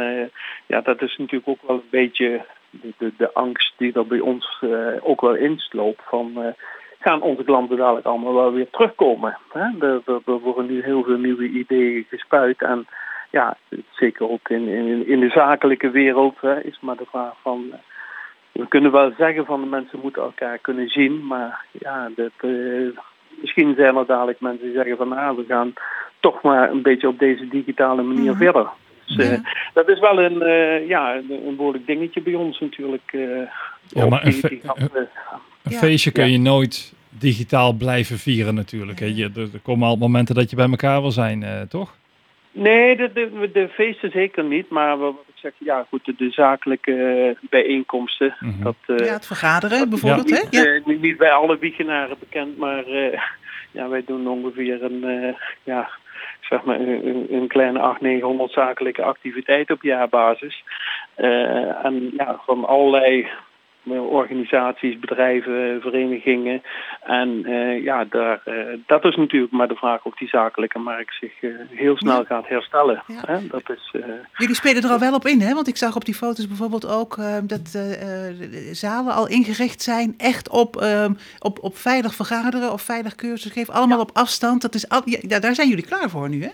ja, 0.66 0.82
dat 0.82 1.02
is 1.02 1.18
natuurlijk 1.18 1.48
ook 1.50 1.68
wel 1.68 1.76
een 1.76 1.90
beetje 1.90 2.46
de, 2.70 2.94
de, 2.98 3.12
de 3.18 3.34
angst 3.34 3.74
die 3.78 3.94
er 3.94 4.08
bij 4.08 4.20
ons 4.20 4.64
ook 5.02 5.22
wel 5.22 5.36
insloopt 5.36 6.02
van... 6.06 6.56
gaan 7.00 7.22
onze 7.22 7.44
klanten 7.44 7.78
dadelijk 7.78 8.06
allemaal 8.06 8.34
wel 8.34 8.54
weer 8.54 8.70
terugkomen. 8.70 9.38
Hè? 9.54 9.86
Er, 9.88 10.02
er, 10.06 10.22
er 10.26 10.40
worden 10.40 10.66
nu 10.66 10.84
heel 10.84 11.04
veel 11.04 11.18
nieuwe 11.18 11.48
ideeën 11.48 12.06
gespuit. 12.10 12.62
En 12.62 12.88
ja, 13.32 13.58
zeker 13.92 14.30
ook 14.30 14.50
in, 14.50 14.68
in, 14.68 15.08
in 15.08 15.20
de 15.20 15.30
zakelijke 15.30 15.90
wereld 15.90 16.36
hè, 16.42 16.62
is 16.64 16.78
maar 16.82 16.98
de 16.98 17.06
vraag 17.10 17.34
van... 17.42 17.66
eh, 17.72 17.78
we 18.52 18.68
kunnen 18.68 18.92
wel 18.92 19.12
zeggen 19.18 19.46
van 19.46 19.62
de 19.62 19.68
mensen 19.68 20.00
moeten 20.02 20.22
elkaar 20.22 20.58
kunnen 20.58 20.88
zien. 20.88 21.26
Maar 21.28 21.66
ja, 21.72 22.10
dat, 22.16 22.32
eh, 22.38 22.88
misschien 23.42 23.76
zijn 23.76 23.96
er 23.96 24.06
dadelijk 24.06 24.40
mensen 24.40 24.66
die 24.66 24.76
zeggen 24.76 24.98
van... 24.98 25.14
Ah, 25.14 25.36
we 25.36 25.46
gaan 25.48 25.74
toch 26.20 26.42
maar 26.42 26.72
een 26.72 26.82
beetje 26.82 27.08
op 27.08 27.20
deze 27.20 27.48
digitale 27.48 28.02
manier 28.04 28.36
verder. 28.36 28.68
Dus, 29.06 29.30
eh, 29.30 29.40
Dat 29.74 29.90
is 29.90 30.00
wel 30.00 30.22
een, 30.22 30.42
eh, 30.42 30.88
ja, 30.88 31.16
een, 31.16 31.48
een 31.48 31.56
behoorlijk 31.56 31.86
dingetje 31.86 32.22
bij 32.22 32.34
ons 32.34 32.60
natuurlijk. 32.60 33.12
eh, 33.14 33.42
Ja, 33.88 34.08
maar 34.08 34.26
een 34.26 34.34
Een 35.68 35.74
Ja. 35.74 35.80
feestje 35.80 36.12
kun 36.12 36.26
Ja. 36.26 36.32
je 36.32 36.40
nooit 36.40 36.94
digitaal 37.10 37.74
blijven 37.74 38.18
vieren 38.18 38.56
natuurlijk. 38.56 39.00
Hè. 39.00 39.06
Je, 39.06 39.24
er, 39.36 39.42
er 39.54 39.60
komen 39.64 39.88
al 39.88 39.96
momenten 39.96 40.36
dat 40.36 40.50
je 40.50 40.56
bij 40.56 40.70
elkaar 40.70 41.02
wil 41.02 41.12
zijn, 41.12 41.44
eh, 41.44 41.62
toch? 41.62 41.96
Nee, 42.52 42.96
de, 42.98 43.12
de, 43.14 43.50
de 43.54 43.68
feesten 43.70 44.12
zeker 44.12 44.44
niet. 44.44 44.70
Maar 44.70 44.98
wat 44.98 45.14
ik 45.28 45.34
zeg, 45.36 45.52
ja 45.58 45.86
goed, 45.90 46.06
de, 46.06 46.14
de 46.18 46.30
zakelijke 46.32 46.94
eh, 46.94 47.50
bijeenkomsten. 47.50 48.36
Mhm. 48.40 48.64
Dat, 48.64 48.76
eh, 48.86 49.06
Ja, 49.06 49.14
het 49.14 49.26
vergaderen 49.28 49.90
bijvoorbeeld, 49.90 50.30
hè? 50.30 50.36
niet, 50.44 50.64
Ja. 50.66 50.80
niet, 50.86 51.02
niet 51.02 51.18
bij 51.18 51.32
alle 51.32 51.58
wiegenaren 51.60 52.18
bekend, 52.20 52.58
maar 52.58 52.86
eh, 52.86 53.20
ja, 53.72 53.90
wij 53.90 54.04
doen 54.06 54.28
ongeveer 54.28 54.84
een, 54.84 55.04
eh, 55.04 55.34
ja, 55.64 55.90
zeg 56.42 56.64
maar 56.64 56.80
een, 56.80 57.28
een- 57.34 57.48
kleine 57.48 57.80
800, 57.80 58.02
900 58.02 58.52
zakelijke 58.52 59.04
activiteiten 59.04 59.76
op 59.76 59.82
jaarbasis. 59.84 60.64
Eh, 61.16 61.86
en 61.86 62.12
ja, 62.18 62.40
van 62.46 62.66
allerlei 62.66 63.28
organisaties, 63.96 65.00
bedrijven, 65.00 65.82
verenigingen. 65.82 66.62
En 67.04 67.46
eh, 67.46 67.84
ja, 67.84 68.06
daar, 68.10 68.42
eh, 68.46 68.54
dat 68.86 69.06
is 69.06 69.16
natuurlijk 69.16 69.52
maar 69.54 69.68
de 69.68 69.76
vraag 69.76 70.04
of 70.06 70.16
die 70.16 70.28
zakelijke 70.28 70.80
markt 70.80 71.16
zich 71.20 71.42
eh, 71.42 71.50
heel 71.70 71.98
snel 71.98 72.18
Ja. 72.20 72.24
gaat 72.26 72.48
herstellen. 72.48 73.04
Ja. 73.08 73.22
Hè? 73.26 73.48
Dat 73.48 73.70
is, 73.70 73.90
eh, 73.94 74.02
Jullie 74.38 74.56
spelen 74.56 74.84
er 74.84 74.90
al 74.90 75.00
wel 75.00 75.14
op 75.14 75.26
in, 75.26 75.40
hè? 75.42 75.54
Want 75.54 75.68
ik 75.68 75.78
zag 75.78 75.96
op 75.96 76.06
die 76.06 76.14
foto's 76.14 76.48
bijvoorbeeld 76.48 76.88
ook 76.88 77.18
eh, 77.18 77.38
dat 77.44 77.74
eh, 77.76 77.94
eh, 78.30 78.38
de- 78.40 78.50
de 78.50 78.74
zalen 78.74 79.14
al 79.14 79.28
ingericht 79.28 79.82
zijn. 79.82 80.14
Echt 80.18 80.50
op, 80.50 80.76
ehm, 80.76 81.12
op, 81.40 81.58
op 81.64 81.78
veilig 81.78 82.14
vergaderen 82.16 82.72
of 82.74 82.82
veilig 82.82 83.16
cursus 83.16 83.52
geven. 83.52 83.74
Allemaal 83.74 84.00
op 84.00 84.10
afstand. 84.14 84.62
Dat 84.62 84.74
is 84.76 84.90
al, 84.90 85.02
ja, 85.06 85.40
daar 85.40 85.56
zijn 85.56 85.70
jullie 85.70 85.86
klaar 85.86 86.10
voor 86.10 86.30
nu, 86.30 86.44
hè? 86.44 86.50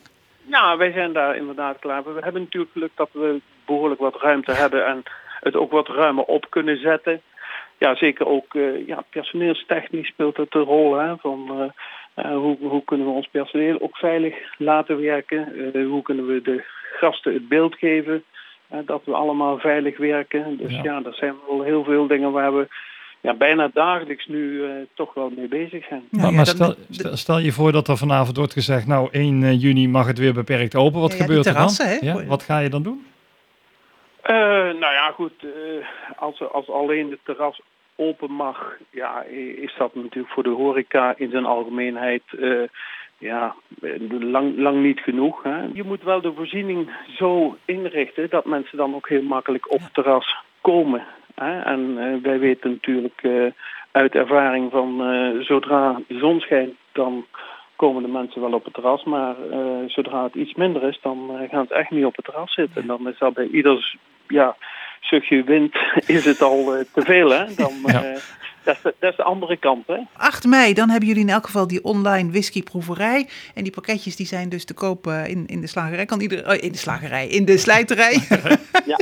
Ja, 0.45 0.77
wij 0.77 0.91
zijn 0.91 1.13
daar 1.13 1.35
inderdaad 1.37 1.79
klaar 1.79 2.03
voor. 2.03 2.13
We 2.15 2.21
hebben 2.23 2.41
natuurlijk 2.41 2.71
geluk 2.71 2.91
dat 2.95 3.09
we 3.11 3.41
behoorlijk 3.65 3.99
wat 4.01 4.21
ruimte 4.21 4.51
hebben 4.51 4.85
en 4.87 5.03
het 5.43 5.55
ook 5.55 5.71
wat 5.71 5.87
ruimer 5.87 6.23
op 6.23 6.45
kunnen 6.49 6.77
zetten. 6.77 7.21
Ja, 7.77 7.95
zeker 7.95 8.27
ook 8.27 8.55
eh, 8.55 8.87
ja, 8.87 9.03
personeelstechnisch 9.09 10.07
speelt 10.07 10.37
het 10.37 10.55
een 10.55 10.61
rol. 10.61 10.95
Hè, 10.95 11.17
van, 11.17 11.49
eh, 11.49 12.25
eh, 12.25 12.35
hoe, 12.35 12.57
hoe 12.59 12.83
kunnen 12.83 13.07
we 13.07 13.13
ons 13.13 13.27
personeel 13.31 13.81
ook 13.81 13.97
veilig 13.97 14.35
laten 14.57 15.01
werken? 15.01 15.73
Eh, 15.73 15.85
hoe 15.87 16.01
kunnen 16.01 16.27
we 16.27 16.41
de 16.41 16.63
gasten 16.99 17.33
het 17.33 17.47
beeld 17.47 17.75
geven 17.75 18.23
dat 18.85 19.01
we 19.05 19.13
allemaal 19.13 19.59
veilig 19.59 19.97
werken? 19.97 20.57
Dus 20.57 20.71
Ja. 20.71 20.83
ja, 20.83 21.01
dat 21.01 21.15
zijn 21.15 21.33
wel 21.47 21.61
heel 21.61 21.83
veel 21.83 22.07
dingen 22.07 22.31
waar 22.31 22.55
we 22.57 22.67
ja, 23.23 23.33
bijna 23.33 23.69
dagelijks 23.73 24.25
nu 24.25 24.63
eh, 24.63 24.69
toch 24.93 25.13
wel 25.13 25.31
mee 25.35 25.47
bezig 25.47 25.85
zijn. 25.85 26.03
Maar 26.11 26.45
stel, 26.45 26.75
stel, 26.89 27.17
stel 27.17 27.39
je 27.39 27.51
voor 27.51 27.71
dat 27.71 27.87
er 27.87 27.97
vanavond 27.97 28.37
wordt 28.37 28.53
gezegd, 28.53 28.87
nou 28.87 29.07
1 29.11 29.43
eh, 29.43 29.61
juni 29.61 29.87
mag 29.87 30.07
het 30.07 30.17
weer 30.17 30.33
beperkt 30.33 30.75
open. 30.75 31.01
Wat 31.01 31.11
Ja, 31.11 31.17
ja, 31.17 31.25
die 31.25 31.35
gebeurt 31.35 31.55
er 31.55 31.61
dan? 31.61 31.87
hè? 31.87 31.97
Ja, 32.01 32.25
wat 32.25 32.43
ga 32.43 32.59
je 32.59 32.69
dan 32.69 32.83
doen? 32.83 33.05
Eh, 34.23 34.35
nou 34.79 34.93
ja, 34.93 35.11
goed. 35.11 35.33
eh, 35.43 35.87
als, 36.15 36.41
als 36.51 36.69
alleen 36.69 37.09
de 37.09 37.19
terras 37.23 37.61
open 37.95 38.31
mag, 38.31 38.77
ja, 38.89 39.21
is 39.55 39.73
dat 39.77 39.95
natuurlijk 39.95 40.33
voor 40.33 40.43
de 40.43 40.49
horeca 40.49 41.13
in 41.17 41.29
zijn 41.29 41.45
algemeenheid 41.45 42.23
eh, 42.39 42.61
ja, 43.17 43.55
lang, 44.09 44.57
lang 44.57 44.81
niet 44.81 44.99
genoeg. 44.99 45.43
Hè. 45.43 45.61
Je 45.73 45.83
moet 45.83 46.03
wel 46.03 46.21
de 46.21 46.33
voorziening 46.33 46.89
zo 47.17 47.57
inrichten 47.65 48.29
dat 48.29 48.45
mensen 48.45 48.77
dan 48.77 48.95
ook 48.95 49.09
heel 49.09 49.21
makkelijk 49.21 49.71
op 49.71 49.79
het 49.79 49.93
terras 49.93 50.35
komen. 50.61 51.03
Hè. 51.35 51.61
En 51.61 51.95
wij 52.21 52.39
weten 52.39 52.69
natuurlijk 52.69 53.51
uit 53.91 54.15
ervaring 54.15 54.71
van 54.71 54.97
zodra 55.39 56.01
de 56.07 56.17
zon 56.17 56.39
schijnt, 56.39 56.73
dan 56.91 57.25
komen 57.75 58.03
de 58.03 58.09
mensen 58.09 58.41
wel 58.41 58.53
op 58.53 58.63
het 58.63 58.73
terras. 58.73 59.03
Maar 59.03 59.35
zodra 59.87 60.23
het 60.23 60.35
iets 60.35 60.53
minder 60.53 60.83
is, 60.83 60.99
dan 61.01 61.47
gaan 61.49 61.65
ze 61.67 61.73
echt 61.73 61.89
niet 61.89 62.05
op 62.05 62.15
het 62.15 62.25
terras 62.25 62.53
zitten. 62.53 62.81
En 62.81 62.87
dan 62.87 63.07
is 63.07 63.17
dat 63.17 63.33
bij 63.33 63.47
ieders 63.47 63.97
ja, 64.27 64.55
zuchtje 65.01 65.43
wind 65.43 65.75
is 66.05 66.25
het 66.25 66.41
al 66.41 66.75
eh, 66.75 66.85
te 66.93 67.01
veel. 67.01 67.29
Hè? 67.29 67.53
Dan, 67.55 67.73
Ja. 67.85 68.01
Dat, 68.63 68.75
is 68.75 68.81
de, 68.81 68.95
dat 68.99 69.11
is 69.11 69.17
de 69.17 69.23
andere 69.23 69.57
kant. 69.57 69.87
Hè? 69.87 69.97
8 70.17 70.45
mei, 70.45 70.73
dan 70.73 70.89
hebben 70.89 71.07
jullie 71.07 71.23
in 71.23 71.29
elk 71.29 71.45
geval 71.45 71.67
die 71.67 71.83
online 71.83 72.31
whiskyproeverij. 72.31 73.27
En 73.53 73.63
die 73.63 73.71
pakketjes 73.71 74.15
die 74.15 74.25
zijn 74.25 74.49
dus 74.49 74.65
te 74.65 74.73
koop 74.73 75.07
eh, 75.07 75.27
in, 75.27 75.47
in 75.47 75.61
de 75.61 75.67
slagerij. 75.67 76.05
Kan 76.05 76.21
iedereen, 76.21 76.49
oh, 76.49 76.63
in 76.63 76.71
de 76.71 76.77
slagerij, 76.77 77.27
in 77.27 77.45
de 77.45 77.57
slijterij. 77.57 78.21
Ja. 78.85 78.99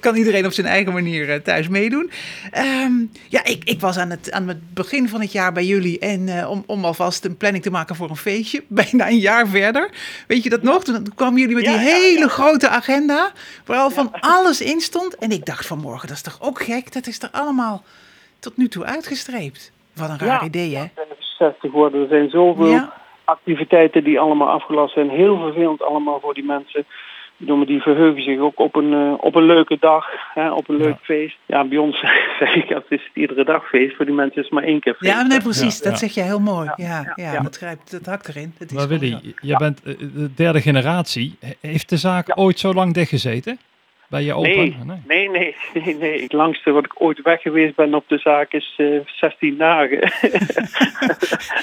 kan 0.00 0.16
iedereen 0.16 0.46
op 0.46 0.52
zijn 0.52 0.66
eigen 0.66 0.92
manier 0.92 1.30
eh, 1.30 1.40
thuis 1.40 1.68
meedoen. 1.68 2.10
Ehm, 2.50 2.92
ja, 3.28 3.44
ik, 3.44 3.64
ik 3.64 3.80
was 3.80 3.96
aan 3.98 4.10
het, 4.10 4.30
aan 4.30 4.48
het 4.48 4.74
begin 4.74 5.08
van 5.08 5.20
het 5.20 5.32
jaar 5.32 5.52
bij 5.52 5.64
jullie. 5.64 5.98
En 5.98 6.28
eh, 6.28 6.50
om, 6.50 6.64
om 6.66 6.84
alvast 6.84 7.24
een 7.24 7.36
planning 7.36 7.64
te 7.64 7.70
maken 7.70 7.96
voor 7.96 8.10
een 8.10 8.16
feestje. 8.16 8.64
Bijna 8.82 9.08
een 9.08 9.18
jaar 9.18 9.48
verder. 9.48 9.90
Weet 10.26 10.42
je 10.42 10.50
dat 10.50 10.62
nog? 10.62 10.84
Toen, 10.84 11.14
kwamen 11.14 11.40
jullie 11.40 11.54
met 11.54 11.64
die 11.64 11.72
ja, 11.72 11.78
hele 11.78 12.28
grote 12.28 12.68
agenda. 12.68 13.32
Waar 13.64 13.78
al 13.78 13.90
van 13.90 14.12
alles 14.20 14.60
in 14.60 14.80
stond. 14.80 15.16
En 15.16 15.30
ik 15.30 15.44
dacht 15.44 15.66
vanmorgen, 15.66 16.08
dat 16.08 16.16
is 16.16 16.22
toch 16.22 16.38
ook 16.40 16.62
gek? 16.62 16.92
Dat 16.92 17.06
is 17.06 17.22
er 17.22 17.28
allemaal 17.32 17.84
tot 18.42 18.56
nu 18.56 18.68
toe 18.68 18.84
uitgestreept. 18.84 19.72
Wat 19.94 20.08
een 20.08 20.18
raar 20.18 20.40
Ja. 20.40 20.46
idee, 20.46 20.76
hè? 20.76 20.84
60 21.38 21.72
worden. 21.72 22.00
Er 22.02 22.08
zijn 22.08 22.30
zoveel 22.30 22.66
Ja. 22.66 22.92
activiteiten 23.24 24.04
die 24.04 24.20
allemaal 24.20 24.48
afgelast 24.48 24.94
zijn. 24.94 25.08
Heel 25.10 25.38
vervelend 25.38 25.82
allemaal 25.82 26.20
voor 26.20 26.34
die 26.34 26.44
mensen. 26.44 26.84
Die 27.66 27.80
verheugen 27.82 28.22
zich 28.22 28.38
ook 28.38 28.58
op 28.58 28.74
een, 28.76 28.92
eh, 28.92 29.14
op 29.24 29.34
een 29.34 29.42
leuke 29.46 29.76
dag, 29.80 30.06
hè, 30.34 30.50
op 30.52 30.68
een 30.68 30.76
leuk 30.76 30.96
feest. 31.02 31.36
Ja, 31.46 31.64
bij 31.64 31.78
ons 31.78 31.98
zeg 32.38 32.54
ik, 32.54 32.68
het 32.68 32.84
is 32.88 33.10
iedere 33.14 33.44
dag 33.44 33.68
feest. 33.68 33.96
Voor 33.96 34.04
die 34.04 34.14
mensen 34.14 34.36
is 34.36 34.44
het 34.44 34.52
maar 34.52 34.62
één 34.62 34.80
keer 34.80 34.94
feest. 34.94 35.12
Ja, 35.12 35.22
nee, 35.22 35.40
precies. 35.40 35.78
Ja, 35.78 35.82
dat 35.84 35.92
ja. 35.92 35.98
zeg 35.98 36.14
je 36.14 36.20
heel 36.22 36.40
mooi. 36.40 36.70
Ja, 36.76 36.86
ja, 36.86 37.12
ja, 37.14 37.32
ja. 37.32 37.40
dat 37.40 37.56
grijpt, 37.56 37.90
dat 37.90 38.06
hakt 38.06 38.28
erin. 38.28 38.54
Dat 38.58 38.70
is 38.70 38.76
Maar 38.76 38.88
Willy, 38.88 39.34
je 39.40 39.56
bent 39.56 39.82
eh, 39.82 39.94
de 39.98 40.34
derde 40.34 40.60
generatie. 40.60 41.36
He- 41.40 41.52
Heeft 41.60 41.88
de 41.88 41.96
zaak 41.96 42.32
ooit 42.34 42.58
zo 42.58 42.72
lang 42.72 42.94
dichtgezeten? 42.94 43.58
Bij 44.12 44.22
je 44.22 44.34
opa? 44.34 44.48
Nee, 44.48 44.76
nee, 45.06 45.28
nee, 45.30 45.56
nee, 45.84 45.94
nee. 45.96 46.22
Het 46.22 46.32
langste 46.32 46.70
wat 46.70 46.84
ik 46.84 47.02
ooit 47.02 47.22
weg 47.22 47.42
geweest 47.42 47.74
ben 47.74 47.94
op 47.94 48.04
de 48.08 48.18
zaak 48.18 48.52
is 48.52 48.74
eh 48.76 49.00
16 49.06 49.56
dagen. 49.56 50.00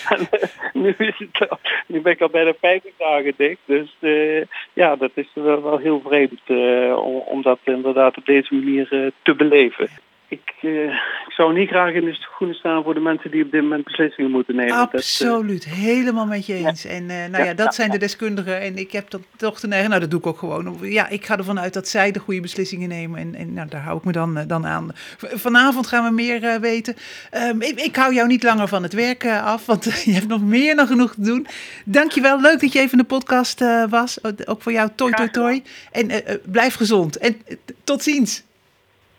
En, 0.09 0.27
eh, 0.31 0.49
nu, 0.73 0.95
is 0.97 1.17
het 1.17 1.49
al, 1.49 1.59
nu 1.87 2.01
ben 2.01 2.11
ik 2.11 2.21
al 2.21 2.29
bijna 2.29 2.53
50 2.59 2.91
dagen 2.97 3.33
dicht. 3.37 3.59
Dus 3.65 3.95
eh, 3.99 4.41
ja, 4.73 4.95
dat 4.95 5.11
is 5.13 5.27
wel, 5.33 5.63
wel 5.63 5.77
heel 5.77 6.01
vreemd 6.05 6.41
eh, 6.45 6.97
om, 7.03 7.15
om 7.15 7.41
dat 7.41 7.59
inderdaad 7.63 8.17
op 8.17 8.25
deze 8.25 8.55
manier 8.55 8.87
eh, 8.91 9.11
te 9.21 9.35
beleven. 9.35 9.89
Ik, 10.29 10.53
eh, 10.61 10.83
ik 11.27 11.33
zou 11.35 11.53
niet 11.53 11.69
graag 11.69 11.93
in 11.93 12.05
de 12.05 12.13
schoenen 12.13 12.55
staan 12.55 12.83
voor 12.83 12.93
de 12.93 12.99
mensen 12.99 13.31
die 13.31 13.43
op 13.43 13.51
dit 13.51 13.61
moment 13.61 13.83
beslissingen 13.83 14.31
moeten 14.31 14.55
nemen. 14.55 14.75
Dat, 14.75 14.87
eh, 14.87 14.93
Absoluut, 14.93 15.65
helemaal 15.65 16.25
met 16.25 16.45
je 16.45 16.53
eens. 16.53 16.85
En 16.85 17.09
eh, 17.09 17.17
nou 17.17 17.37
ja, 17.37 17.43
Ja, 17.43 17.53
dat 17.53 17.65
ja, 17.65 17.71
zijn 17.71 17.91
de 17.91 17.97
deskundigen. 17.97 18.61
En 18.61 18.77
ik 18.77 18.91
heb 18.91 19.09
dat 19.09 19.21
toch 19.35 19.59
te 19.59 19.67
neigen. 19.67 19.89
Nou, 19.89 20.01
dat 20.01 20.11
doe 20.11 20.19
ik 20.19 20.27
ook 20.27 20.37
gewoon. 20.37 20.77
Ja, 20.81 21.07
ik 21.07 21.25
ga 21.25 21.37
ervan 21.37 21.59
uit 21.59 21.73
dat 21.73 21.87
zij 21.87 22.11
de 22.11 22.19
goede 22.19 22.41
beslissingen 22.41 22.89
nemen. 22.89 23.19
En, 23.19 23.35
en 23.35 23.53
nou, 23.53 23.69
daar 23.69 23.81
hou 23.81 23.97
ik 23.97 24.03
me 24.03 24.11
dan, 24.11 24.43
dan 24.47 24.65
aan. 24.65 24.91
Vanavond 25.17 25.87
gaan 25.87 26.03
we 26.03 26.11
meer 26.11 26.59
weten. 26.61 26.95
Ehm, 27.31 27.61
ik, 27.61 27.79
ik 27.79 27.95
hou 27.95 28.13
jou 28.13 28.27
niet 28.27 28.43
langer 28.43 28.67
van 28.67 28.83
het 28.83 28.93
werk 28.93 29.25
af, 29.25 29.65
want 29.65 29.83
je 30.05 30.13
hebt 30.13 30.27
nog 30.27 30.41
meer 30.41 30.75
dan 30.75 30.87
genoeg 30.87 31.13
te 31.13 31.21
doen. 31.21 31.47
Dankjewel, 31.85 32.41
leuk 32.41 32.59
dat 32.59 32.73
je 32.73 32.79
even 32.79 32.91
in 32.91 32.97
de 32.97 33.03
podcast 33.03 33.63
was. 33.89 34.19
Ook 34.45 34.61
voor 34.61 34.71
jou, 34.71 34.89
toi, 34.95 35.11
toi, 35.11 35.29
toi. 35.29 35.63
En 35.91 36.11
blijf 36.45 36.75
gezond. 36.75 37.17
En 37.17 37.41
tot 37.83 38.03
ziens. 38.03 38.47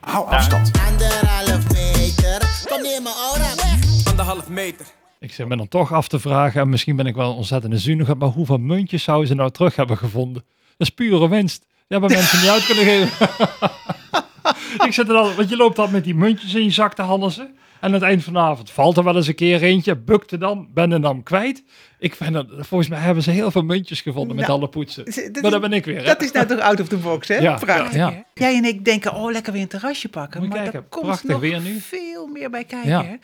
Hou 0.01 0.27
afstand. 0.27 0.71
Anderhalf 0.89 1.73
meter. 1.73 2.65
Kom 2.69 2.83
neer 2.83 3.03
mijn 3.03 3.15
aura 3.15 3.55
weg. 3.55 4.05
Anderhalf 4.05 4.49
meter. 4.49 4.87
Ik 5.19 5.33
zit 5.33 5.49
me 5.49 5.57
dan 5.57 5.69
toch 5.69 5.93
af 5.93 6.09
te 6.09 6.19
vragen, 6.21 6.61
en 6.61 6.69
misschien 6.69 6.97
ben 6.97 7.07
ik 7.07 7.15
wel 7.15 7.35
ontzettend 7.35 7.81
zuinig, 7.81 8.15
maar 8.17 8.29
hoeveel 8.29 8.59
muntjes 8.59 9.03
zouden 9.03 9.29
ze 9.29 9.35
nou 9.35 9.51
terug 9.51 9.77
hebben 9.77 9.99
gevonden? 9.99 10.45
Dat 10.77 10.89
is 10.89 10.91
pure 10.91 11.29
winst. 11.29 11.61
Die 11.61 11.99
hebben 11.99 12.11
mensen 12.11 12.41
niet 12.41 12.51
uit 12.51 12.67
kunnen 12.67 12.85
geven. 12.85 13.29
ik 14.87 14.93
zit 14.93 15.09
er 15.09 15.15
al, 15.15 15.35
want 15.35 15.49
je 15.49 15.57
loopt 15.57 15.77
dan 15.77 15.91
met 15.91 16.05
die 16.05 16.15
muntjes 16.15 16.55
in 16.55 16.65
je 16.65 16.71
zak 16.71 16.95
te 16.95 17.03
handelsen. 17.03 17.47
En 17.81 17.87
aan 17.89 17.93
het 17.95 18.03
eind 18.03 18.25
van 18.25 18.33
de 18.33 18.39
avond 18.39 18.71
valt 18.71 18.97
er 18.97 19.05
wel 19.05 19.17
eens 19.17 19.27
een 19.27 19.35
keer 19.35 19.63
eentje, 19.63 19.97
bukte 19.97 20.39
dan, 20.39 20.69
ben 20.75 20.93
er 20.93 21.01
dan 21.01 21.23
kwijt. 21.23 21.63
Ik 21.99 22.15
vind 22.15 22.33
dat, 22.33 22.47
volgens 22.59 22.89
mij 22.91 22.99
hebben 22.99 23.23
ze 23.23 23.31
heel 23.31 23.51
veel 23.51 23.63
muntjes 23.63 24.01
gevonden 24.01 24.37
met 24.37 24.47
Nou, 24.47 24.59
alle 24.59 24.69
poetsen. 24.69 25.05
dat 25.05 25.15
maar 25.43 25.51
dat 25.51 25.53
is- 25.53 25.69
ben 25.69 25.73
ik 25.73 25.85
weer. 25.85 25.97
hè? 25.99 26.05
Dat 26.05 26.23
is 26.23 26.33
nou 26.33 26.47
toch 26.47 26.59
out 26.59 26.81
of 26.81 26.89
the 26.89 26.97
box, 26.97 27.29
hè? 27.29 27.35
Ja, 27.37 27.55
Prachtig. 27.57 27.95
ja, 27.95 28.09
hè? 28.11 28.15
ja. 28.17 28.25
Jij 28.35 28.57
en 28.57 28.65
ik 28.65 28.85
denken, 28.85 29.15
oh, 29.15 29.31
lekker 29.33 29.53
weer 29.53 29.63
een 29.63 29.69
terrasje 29.69 30.09
pakken. 30.09 30.41
Moet 30.41 30.49
maar 30.49 30.59
kijken, 30.59 30.79
er 30.81 30.87
komt 30.89 31.25
nog 31.25 31.41
weer 31.41 31.61
nu. 31.61 31.79
veel 31.81 32.27
meer 32.27 32.51
bij 32.51 32.65
kijken. 32.65 32.91
Ja. 32.91 33.05
hè? 33.05 33.15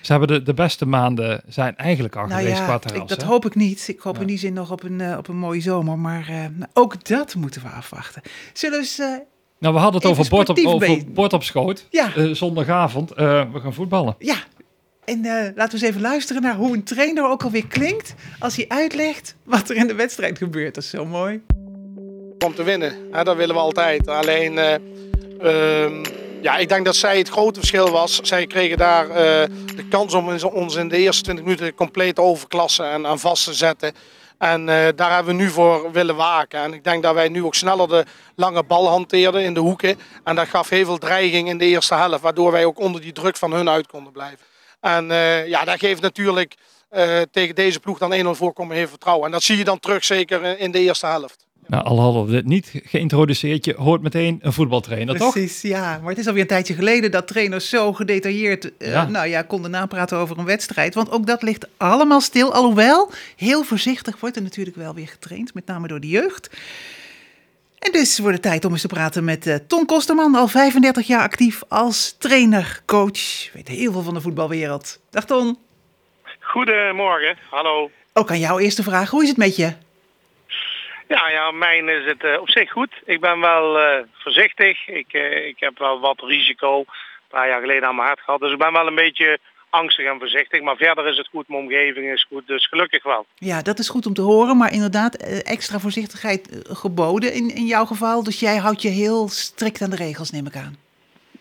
Ze 0.00 0.10
hebben 0.12 0.28
de, 0.28 0.42
de 0.42 0.54
beste 0.54 0.86
maanden 0.86 1.42
zijn 1.46 1.76
eigenlijk 1.76 2.16
al 2.16 2.26
Nou 2.26 2.40
geweest 2.40 2.58
ja, 2.58 2.64
qua 2.64 2.94
ik, 2.94 3.08
dat 3.08 3.20
hè? 3.22 3.26
hoop 3.28 3.44
ik 3.46 3.54
niet. 3.54 3.88
Ik 3.88 4.00
hoop 4.00 4.20
in 4.20 4.26
die 4.26 4.38
zin 4.38 4.52
nog 4.52 4.70
op 4.70 4.82
een, 4.82 5.00
eh, 5.00 5.16
op 5.18 5.28
een 5.28 5.38
mooie 5.38 5.60
zomer. 5.60 5.98
Maar 5.98 6.28
eh, 6.28 6.44
ook 6.72 7.04
dat 7.08 7.34
moeten 7.34 7.62
we 7.62 7.68
afwachten. 7.68 8.22
Zullen 8.52 8.78
we 8.78 8.84
eens... 8.84 9.00
Nou, 9.58 9.74
we 9.74 9.80
hadden 9.80 10.00
het 10.00 10.10
over 10.10 10.28
bord 10.28 10.48
op, 10.48 10.58
over 10.64 10.98
bord 11.12 11.32
op 11.32 11.42
schoot. 11.42 11.86
Ja. 11.90 12.14
Eh, 12.16 12.30
zondagavond. 12.30 13.10
Eh, 13.12 13.42
we 13.52 13.60
gaan 13.60 13.74
voetballen. 13.74 14.14
ja, 14.18 14.36
en 15.04 15.24
eh, 15.24 15.32
laten 15.54 15.78
we 15.78 15.84
eens 15.84 15.94
even 15.94 16.00
luisteren 16.00 16.42
naar 16.42 16.54
hoe 16.56 16.74
een 16.74 16.84
trainer 16.84 17.28
ook 17.30 17.42
alweer 17.44 17.66
klinkt... 17.66 18.14
als 18.38 18.56
hij 18.56 18.64
uitlegt 18.68 19.36
wat 19.44 19.70
er 19.70 19.76
in 19.76 19.86
de 19.86 19.94
wedstrijd 19.94 20.38
gebeurt. 20.38 20.74
Dat 20.74 20.84
is 20.84 20.90
zo 20.90 21.04
mooi. 21.04 21.40
om 22.44 22.54
te 22.54 22.62
winnen. 22.62 22.92
Hè, 23.12 23.24
dat 23.24 23.36
willen 23.36 23.54
we 23.54 23.60
altijd. 23.60 24.08
Alleen, 24.08 24.58
eh, 24.58 24.74
ehm, 25.40 26.04
ja, 26.42 26.56
ik 26.56 26.68
denk 26.68 26.84
dat 26.84 26.96
zij 26.96 27.18
het 27.18 27.28
grote 27.28 27.58
verschil 27.58 27.90
was. 27.90 28.20
Zij 28.22 28.46
kregen 28.46 28.78
daar 28.78 29.08
eh, 29.10 29.14
de 29.76 29.84
kans 29.90 30.14
om 30.14 30.28
ons- 30.52 30.74
in 30.76 30.88
de 30.88 30.96
eerste 30.96 31.22
20 31.22 31.44
minuten 31.44 31.74
compleet 31.74 32.18
overklassen 32.18 32.90
en 32.90 33.06
aan 33.06 33.18
vast 33.18 33.44
te 33.44 33.54
zetten. 33.54 33.92
En 34.38 34.68
eh, 34.68 34.88
daar 34.96 35.14
hebben 35.14 35.36
we 35.36 35.42
nu 35.42 35.48
voor 35.50 35.92
willen 35.92 36.16
waken. 36.16 36.60
En 36.60 36.72
ik 36.74 36.84
denk 36.84 37.02
dat 37.02 37.14
wij 37.14 37.28
nu 37.28 37.44
ook 37.44 37.54
sneller 37.54 37.88
de 37.88 38.04
lange 38.34 38.62
bal 38.64 38.88
hanteerden 38.88 39.42
in 39.42 39.54
de 39.54 39.60
hoeken. 39.60 39.98
En 40.24 40.34
dat 40.34 40.48
gaf 40.48 40.68
heel 40.68 40.84
veel 40.84 40.98
dreiging 40.98 41.48
in 41.48 41.58
de 41.58 41.64
eerste 41.64 41.94
helft, 41.94 42.22
waardoor 42.22 42.52
wij 42.52 42.64
ook 42.64 42.78
onder 42.78 43.00
die 43.00 43.12
druk 43.12 43.36
van 43.36 43.52
hun 43.52 43.68
uit 43.68 43.86
konden 43.86 44.12
blijven. 44.12 44.38
En 44.80 45.10
eh, 45.10 45.46
ja, 45.48 45.64
dat 45.64 45.78
geeft 45.78 46.00
natuurlijk 46.02 46.54
eh, 46.88 47.20
tegen 47.30 47.54
deze 47.54 47.80
ploeg 47.80 47.98
dan 47.98 48.34
1-0 48.34 48.38
voorkomen 48.38 48.76
heel 48.76 48.88
vertrouwen. 48.88 49.26
En 49.26 49.32
dat 49.32 49.42
zie 49.42 49.56
je 49.56 49.64
dan 49.64 49.78
terug 49.80 50.04
zeker 50.04 50.44
in- 50.44 50.58
in 50.58 50.70
de 50.70 50.78
eerste 50.78 51.06
helft. 51.06 51.46
Nou, 51.66 51.84
al 51.84 52.00
hadden 52.00 52.24
we 52.26 52.32
dit 52.32 52.44
niet 52.44 52.80
geïntroduceerd, 52.84 53.64
je 53.64 53.74
hoort 53.76 54.02
meteen 54.02 54.38
een 54.42 54.52
voetbaltrainer, 54.52 55.16
toch? 55.16 55.32
Precies, 55.32 55.60
ja. 55.62 55.98
Maar 56.00 56.10
het 56.10 56.18
is 56.18 56.26
alweer 56.26 56.42
een 56.42 56.48
tijdje 56.48 56.74
geleden 56.74 57.10
dat 57.10 57.26
trainers 57.26 57.68
zo 57.68 57.92
gedetailleerd 57.92 58.76
eh, 58.76 58.90
Ja. 58.90 59.08
nou 59.08 59.26
ja, 59.28 59.42
konden 59.42 59.70
napraten 59.70 60.18
over 60.18 60.38
een 60.38 60.44
wedstrijd. 60.44 60.94
Want 60.94 61.10
ook 61.10 61.26
dat 61.26 61.42
ligt 61.42 61.66
allemaal 61.76 62.20
stil. 62.20 62.52
Alhoewel, 62.54 63.10
heel 63.36 63.62
voorzichtig 63.64 64.20
wordt 64.20 64.36
er 64.36 64.42
natuurlijk 64.42 64.76
wel 64.76 64.94
weer 64.94 65.08
getraind, 65.08 65.54
met 65.54 65.66
name 65.66 65.88
door 65.88 66.00
de 66.00 66.08
jeugd. 66.08 66.50
En 67.78 67.92
dus 67.92 68.18
wordt 68.18 68.34
het 68.34 68.42
tijd 68.42 68.64
om 68.64 68.72
eens 68.72 68.80
te 68.80 68.86
praten 68.88 69.24
met 69.24 69.46
uh, 69.46 69.54
Ton 69.66 69.86
Kosterman, 69.86 70.34
al 70.34 70.48
35 70.48 71.06
jaar 71.06 71.22
actief 71.22 71.62
als 71.68 72.14
trainer, 72.18 72.82
coach. 72.86 73.52
Weet 73.52 73.68
heel 73.68 73.92
veel 73.92 74.02
van 74.02 74.14
de 74.14 74.20
voetbalwereld. 74.20 75.00
Dag 75.10 75.24
Ton. 75.24 75.58
Goedemorgen, 76.40 77.36
hallo. 77.50 77.90
Ook 78.12 78.30
aan 78.30 78.38
jou 78.38 78.62
eerste 78.62 78.82
vraag, 78.82 79.10
hoe 79.10 79.22
is 79.22 79.28
het 79.28 79.36
met 79.38 79.56
je? 79.56 79.72
Ja, 81.08 81.28
ja 81.28 81.50
mijn 81.50 81.88
is 81.88 82.04
het 82.04 82.24
uh, 82.24 82.40
op 82.40 82.50
zich 82.50 82.70
goed. 82.70 82.92
Ik 83.04 83.20
ben 83.20 83.40
wel 83.40 83.80
uh, 83.80 83.98
voorzichtig. 84.12 84.88
Ik, 84.88 85.12
ik 85.46 85.56
heb 85.58 85.78
wel 85.78 86.00
wat 86.00 86.20
risico 86.20 86.78
een 86.78 86.86
paar 87.28 87.48
jaar 87.48 87.60
geleden 87.60 87.88
aan 87.88 87.94
mijn 87.94 88.06
hart 88.06 88.20
gehad. 88.20 88.40
Dus 88.40 88.52
ik 88.52 88.58
ben 88.58 88.72
wel 88.72 88.86
een 88.86 88.94
beetje 88.94 89.38
angstig 89.70 90.06
en 90.06 90.18
voorzichtig. 90.18 90.60
Maar 90.60 90.76
verder 90.76 91.06
is 91.06 91.16
het 91.16 91.28
goed, 91.28 91.48
mijn 91.48 91.62
omgeving 91.62 92.12
is 92.12 92.26
goed, 92.28 92.46
dus 92.46 92.66
gelukkig 92.66 93.02
wel. 93.02 93.26
Ja, 93.34 93.62
dat 93.62 93.78
is 93.78 93.88
goed 93.88 94.06
om 94.06 94.14
te 94.14 94.22
horen. 94.22 94.56
Maar 94.56 94.72
inderdaad, 94.72 95.42
extra 95.42 95.78
voorzichtigheid 95.78 96.62
geboden 96.68 97.32
in, 97.32 97.54
in 97.54 97.66
jouw 97.66 97.84
geval. 97.84 98.24
Dus 98.24 98.40
jij 98.40 98.56
houdt 98.56 98.82
je 98.82 98.88
heel 98.88 99.28
strikt 99.28 99.82
aan 99.82 99.90
de 99.90 99.96
regels, 99.96 100.30
neem 100.30 100.46
ik 100.46 100.56
aan. 100.56 100.76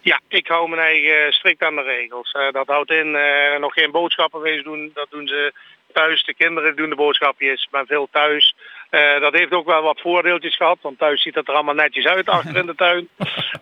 Ja, 0.01 0.19
ik 0.27 0.47
hou 0.47 0.69
mijn 0.69 0.81
eigen 0.81 1.33
strikt 1.33 1.63
aan 1.63 1.75
de 1.75 1.81
regels. 1.81 2.31
Dat 2.51 2.67
houdt 2.67 2.91
in 2.91 3.11
nog 3.59 3.73
geen 3.73 3.91
boodschappen 3.91 4.41
wees 4.41 4.63
doen. 4.63 4.91
Dat 4.93 5.07
doen 5.09 5.27
ze 5.27 5.53
thuis. 5.93 6.23
De 6.23 6.33
kinderen 6.33 6.75
doen 6.75 6.89
de 6.89 6.95
boodschapjes, 6.95 7.67
maar 7.71 7.85
veel 7.85 8.07
thuis. 8.11 8.55
Uh, 8.91 9.19
dat 9.19 9.33
heeft 9.33 9.51
ook 9.51 9.65
wel 9.65 9.81
wat 9.81 10.01
voordeeltjes 10.01 10.55
gehad, 10.55 10.77
want 10.81 10.97
thuis 10.99 11.21
ziet 11.21 11.35
het 11.35 11.47
er 11.47 11.53
allemaal 11.53 11.73
netjes 11.73 12.05
uit 12.05 12.29
achter 12.29 12.55
in 12.57 12.65
de 12.65 12.75
tuin. 12.75 13.09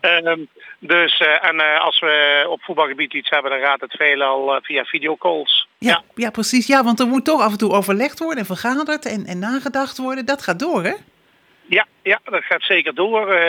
dus 0.79 1.17
en 1.41 1.79
als 1.79 1.99
we 1.99 2.45
op 2.49 2.63
voetbalgebied 2.63 3.13
iets 3.13 3.29
hebben, 3.29 3.51
dan 3.51 3.59
gaat 3.59 3.81
het 3.81 3.95
veelal 3.95 4.59
via 4.61 4.83
videocalls. 4.83 5.67
Ja, 5.77 5.89
ja, 5.89 6.03
ja. 6.15 6.29
precies. 6.29 6.67
Ja, 6.67 6.83
want 6.83 6.99
er 6.99 7.07
moet 7.07 7.25
toch 7.25 7.41
af 7.41 7.51
en 7.51 7.57
toe 7.57 7.71
overlegd 7.71 8.19
worden 8.19 8.37
en 8.37 8.45
vergaderd 8.45 9.05
en, 9.05 9.25
en 9.25 9.39
nagedacht 9.39 9.97
worden. 9.97 10.25
Dat 10.25 10.41
gaat 10.41 10.59
door, 10.59 10.83
hè? 10.83 10.93
Ja, 11.65 11.85
ja, 12.03 12.19
dat 12.23 12.43
gaat 12.43 12.63
zeker 12.63 12.95
door. 12.95 13.39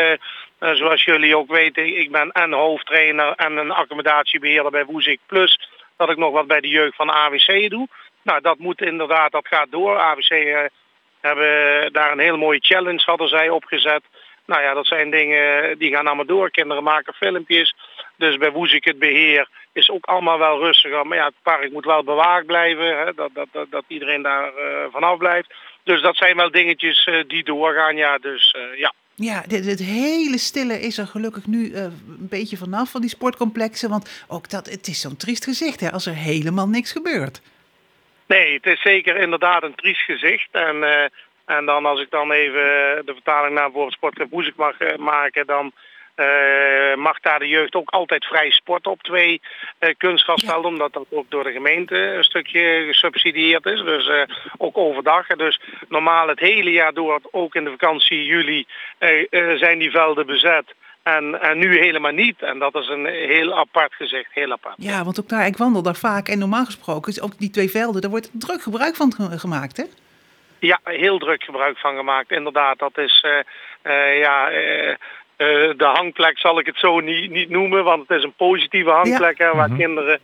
Zoals 0.58 1.04
jullie 1.04 1.36
ook 1.36 1.50
weten, 1.50 1.98
ik 1.98 2.10
ben 2.10 2.30
en 2.32 2.52
hoofdtrainer 2.52 3.32
en 3.32 3.56
een 3.56 3.70
accommodatiebeheerder 3.70 4.70
bij 4.70 4.84
Woezik 4.84 5.20
Plus. 5.26 5.68
Dat 5.96 6.10
ik 6.10 6.16
nog 6.16 6.32
wat 6.32 6.46
bij 6.46 6.60
de 6.60 6.68
jeugd 6.68 6.96
van 6.96 7.10
AWC 7.10 7.70
doe. 7.70 7.88
Nou, 8.22 8.40
dat 8.40 8.58
moet 8.58 8.80
inderdaad, 8.80 9.32
dat 9.32 9.48
gaat 9.48 9.70
door. 9.70 9.98
AWC 9.98 10.70
hebben 11.26 11.92
daar 11.92 12.12
een 12.12 12.18
hele 12.18 12.36
mooie 12.36 12.60
challenge, 12.62 13.02
hadden 13.04 13.28
zij 13.28 13.48
opgezet. 13.48 14.02
Nou 14.46 14.62
ja, 14.62 14.74
dat 14.74 14.86
zijn 14.86 15.10
dingen 15.10 15.78
die 15.78 15.92
gaan 15.94 16.06
allemaal 16.06 16.26
door. 16.26 16.50
Kinderen 16.50 16.82
maken 16.82 17.14
filmpjes. 17.14 17.74
Dus 18.16 18.36
bij 18.36 18.52
Woezik 18.52 18.84
het 18.84 18.98
beheer 18.98 19.48
is 19.72 19.90
ook 19.90 20.04
allemaal 20.04 20.38
wel 20.38 20.58
rustiger. 20.58 21.06
Maar 21.06 21.18
ja, 21.18 21.24
het 21.24 21.42
park 21.42 21.72
moet 21.72 21.84
wel 21.84 22.04
bewaakt 22.04 22.46
blijven. 22.46 22.98
Hè, 22.98 23.14
dat, 23.14 23.30
dat, 23.34 23.66
dat, 23.70 23.84
iedereen 23.86 24.22
daar 24.22 24.52
vanaf 24.90 25.18
blijft. 25.18 25.54
Dus 25.82 26.02
dat 26.02 26.16
zijn 26.16 26.36
wel 26.36 26.50
dingetjes 26.50 27.06
uh, 27.06 27.24
die 27.26 27.44
doorgaan, 27.44 27.96
ja. 27.96 28.18
Dus 28.18 28.56
ja. 28.76 28.92
Ja, 29.14 29.42
dit, 29.46 29.66
het 29.66 29.80
hele 29.80 30.38
stille 30.38 30.80
is 30.80 30.98
er 30.98 31.06
gelukkig 31.06 31.46
nu 31.46 31.74
een 31.76 32.28
beetje 32.30 32.56
vanaf 32.56 32.90
van 32.90 33.00
die 33.00 33.10
sportcomplexen. 33.10 33.90
Want 33.90 34.24
ook 34.28 34.50
dat, 34.50 34.70
het 34.70 34.86
is 34.86 35.00
zo'n 35.00 35.16
triest 35.16 35.44
gezicht 35.44 35.80
hè, 35.80 35.92
als 35.92 36.06
er 36.06 36.14
helemaal 36.14 36.68
niks 36.68 36.92
gebeurt. 36.92 37.40
Nee, 38.26 38.54
het 38.54 38.66
is 38.66 38.80
zeker 38.80 39.16
inderdaad 39.16 39.62
een 39.62 39.74
triest 39.74 40.00
gezicht. 40.00 40.48
En, 40.50 41.10
en 41.46 41.66
dan 41.66 41.86
als 41.86 42.00
ik 42.00 42.10
dan 42.10 42.32
even 42.32 42.62
de 43.06 43.12
vertaling 43.12 43.54
naar 43.54 43.70
voor 43.70 43.92
sportclub 43.92 44.30
Woezik 44.30 44.56
mag 44.56 44.76
maken, 44.96 45.46
dan 45.46 45.72
uh, 46.16 46.94
mag 46.94 47.20
daar 47.20 47.38
de 47.38 47.48
jeugd 47.48 47.74
ook 47.74 47.90
altijd 47.90 48.24
vrij 48.24 48.50
sporten 48.50 48.90
op 48.90 49.02
twee 49.02 49.40
kunstgrasvelden, 49.96 50.70
omdat 50.70 50.92
dat 50.92 51.06
ook 51.10 51.30
door 51.30 51.44
de 51.44 51.52
gemeente 51.52 51.96
een 51.96 52.24
stukje 52.24 52.84
gesubsidieerd 52.86 53.66
is. 53.66 53.80
Dus 53.80 54.26
ook 54.58 54.78
overdag. 54.78 55.26
Dus 55.26 55.60
normaal 55.88 56.28
het 56.28 56.38
hele 56.38 56.70
jaar 56.70 56.92
door, 56.92 57.20
ook 57.30 57.54
in 57.54 57.64
de 57.64 57.70
vakantie 57.70 58.24
juli, 58.24 58.66
zijn 59.56 59.78
die 59.78 59.90
velden 59.90 60.26
bezet. 60.26 60.74
En, 61.04 61.40
en 61.40 61.58
nu 61.58 61.78
helemaal 61.78 62.12
niet. 62.12 62.42
En 62.42 62.58
dat 62.58 62.74
is 62.74 62.88
een 62.88 63.06
heel 63.06 63.54
apart 63.58 63.94
gezicht, 63.94 64.30
heel 64.32 64.52
apart. 64.52 64.74
Ja, 64.78 65.04
want 65.04 65.20
ook 65.20 65.28
daar, 65.28 65.46
ik 65.46 65.56
wandel 65.56 65.82
daar 65.82 65.96
vaak 65.96 66.28
en 66.28 66.38
normaal 66.38 66.64
gesproken 66.64 67.12
is 67.12 67.20
ook 67.20 67.38
die 67.38 67.50
twee 67.50 67.70
velden, 67.70 68.00
daar 68.00 68.10
wordt 68.10 68.30
druk 68.32 68.62
gebruik 68.62 68.96
van 68.96 69.12
gemaakt, 69.38 69.76
hè? 69.76 69.84
Ja, 70.58 70.80
heel 70.84 71.18
druk 71.18 71.42
gebruik 71.42 71.78
van 71.78 71.96
gemaakt. 71.96 72.30
Inderdaad, 72.30 72.78
dat 72.78 72.98
is 72.98 73.24
ja 74.20 74.50
uh, 75.38 75.70
de 75.76 75.90
hangplek 75.94 76.38
zal 76.38 76.58
ik 76.58 76.66
het 76.66 76.78
zo 76.78 77.00
niet, 77.00 77.30
niet 77.30 77.48
noemen, 77.48 77.84
want 77.84 78.08
het 78.08 78.18
is 78.18 78.24
een 78.24 78.34
positieve 78.36 78.90
hangplek 78.90 79.38
ja. 79.38 79.44
hè, 79.44 79.56
waar 79.56 79.68
mm 79.68 79.76
-hmm. 79.76 79.84
kinderen 79.84 80.20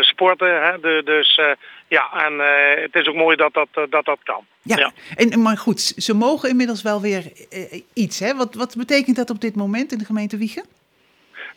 sporten. 0.00 0.62
Hè, 0.62 0.80
de, 0.80 1.02
dus 1.04 1.38
uh, 1.38 1.50
ja, 1.88 2.26
en 2.26 2.38
het 2.82 2.94
is 2.94 3.06
ook 3.06 3.14
mooi 3.14 3.36
dat 3.36 3.54
dat, 3.54 3.68
dat, 3.72 4.04
dat 4.04 4.18
kan. 4.22 4.46
Ja, 4.62 4.76
ja. 4.78 4.92
En, 5.16 5.42
maar 5.42 5.56
goed, 5.56 5.80
ze 5.80 6.14
mogen 6.14 6.48
inmiddels 6.48 6.82
wel 6.82 7.00
weer 7.00 7.22
iets. 7.94 8.18
Hè? 8.18 8.34
Wat, 8.34 8.54
wat 8.54 8.76
betekent 8.76 9.16
dat 9.16 9.30
op 9.30 9.40
dit 9.40 9.56
moment 9.56 9.92
in 9.92 9.98
de 9.98 10.04
gemeente 10.04 10.36
Wiegen? 10.36 10.64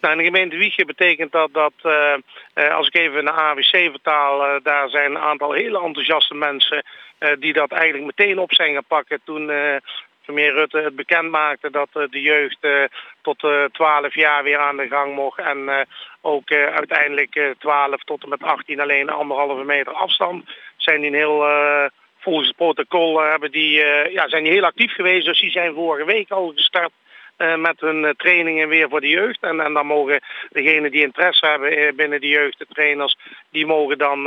Nou, 0.01 0.13
in 0.13 0.19
de 0.19 0.25
gemeente 0.25 0.57
Wiegen 0.57 0.85
betekent 0.85 1.31
dat 1.31 1.49
dat, 1.53 1.73
als 2.71 2.87
ik 2.87 2.95
even 2.95 3.23
naar 3.23 3.33
AWC 3.33 3.89
vertaal, 3.91 4.59
daar 4.63 4.89
zijn 4.89 5.11
een 5.11 5.21
aantal 5.21 5.51
hele 5.51 5.81
enthousiaste 5.81 6.33
mensen 6.33 6.85
die 7.39 7.53
dat 7.53 7.71
eigenlijk 7.71 8.17
meteen 8.17 8.39
op 8.39 8.53
zijn 8.53 8.73
gaan 8.73 8.83
pakken 8.87 9.19
toen 9.23 9.51
premier 10.25 10.53
Rutte 10.53 10.77
het 10.77 10.95
bekend 10.95 11.31
maakte 11.31 11.69
dat 11.69 11.89
de 11.93 12.21
jeugd 12.21 12.57
tot 13.21 13.39
12 13.71 14.15
jaar 14.15 14.43
weer 14.43 14.59
aan 14.59 14.77
de 14.77 14.87
gang 14.87 15.15
mocht. 15.15 15.39
En 15.39 15.87
ook 16.21 16.51
uiteindelijk 16.51 17.55
12 17.59 18.03
tot 18.03 18.23
en 18.23 18.29
met 18.29 18.43
18 18.43 18.79
alleen 18.79 19.09
anderhalve 19.09 19.63
meter 19.63 19.93
afstand. 19.93 20.49
Zijn 20.77 21.01
die 21.01 21.15
heel 21.15 21.45
volgens 22.19 22.47
het 22.47 22.57
protocol 22.57 23.21
hebben 23.21 23.51
die, 23.51 23.71
ja, 24.11 24.27
zijn 24.27 24.43
die 24.43 24.51
heel 24.51 24.65
actief 24.65 24.93
geweest. 24.93 25.25
Dus 25.25 25.39
die 25.39 25.51
zijn 25.51 25.73
vorige 25.73 26.05
week 26.05 26.31
al 26.31 26.51
gestart 26.55 26.91
met 27.57 27.79
hun 27.79 28.03
uh, 28.03 28.09
trainingen 28.09 28.67
weer 28.67 28.89
voor 28.89 29.01
de 29.01 29.07
jeugd. 29.07 29.41
En, 29.41 29.59
en 29.59 29.73
dan 29.73 29.85
mogen 29.85 30.21
degenen 30.49 30.91
die 30.91 31.01
interesse 31.01 31.45
hebben 31.45 31.77
uh, 31.77 31.93
binnen 31.95 32.21
de 32.21 32.27
jeugd, 32.27 32.57
de 32.57 32.65
trainers, 32.73 33.17
die 33.49 33.65
mogen 33.65 33.97
dan 33.97 34.25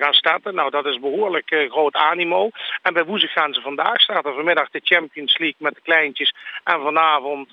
gaan 0.00 0.12
starten. 0.12 0.54
Nou, 0.54 0.70
dat 0.70 0.86
is 0.86 1.00
behoorlijk 1.00 1.66
groot 1.68 1.94
animo. 1.94 2.50
En 2.82 2.92
bij 2.92 3.04
Woezig 3.04 3.32
gaan 3.32 3.54
ze 3.54 3.60
vandaag 3.60 4.00
starten. 4.00 4.34
Vanmiddag 4.34 4.70
de 4.70 4.80
Champions 4.84 5.38
League 5.38 5.58
met 5.58 5.74
de 5.74 5.80
kleintjes. 5.82 6.34
En 6.64 6.80
vanavond 6.80 7.52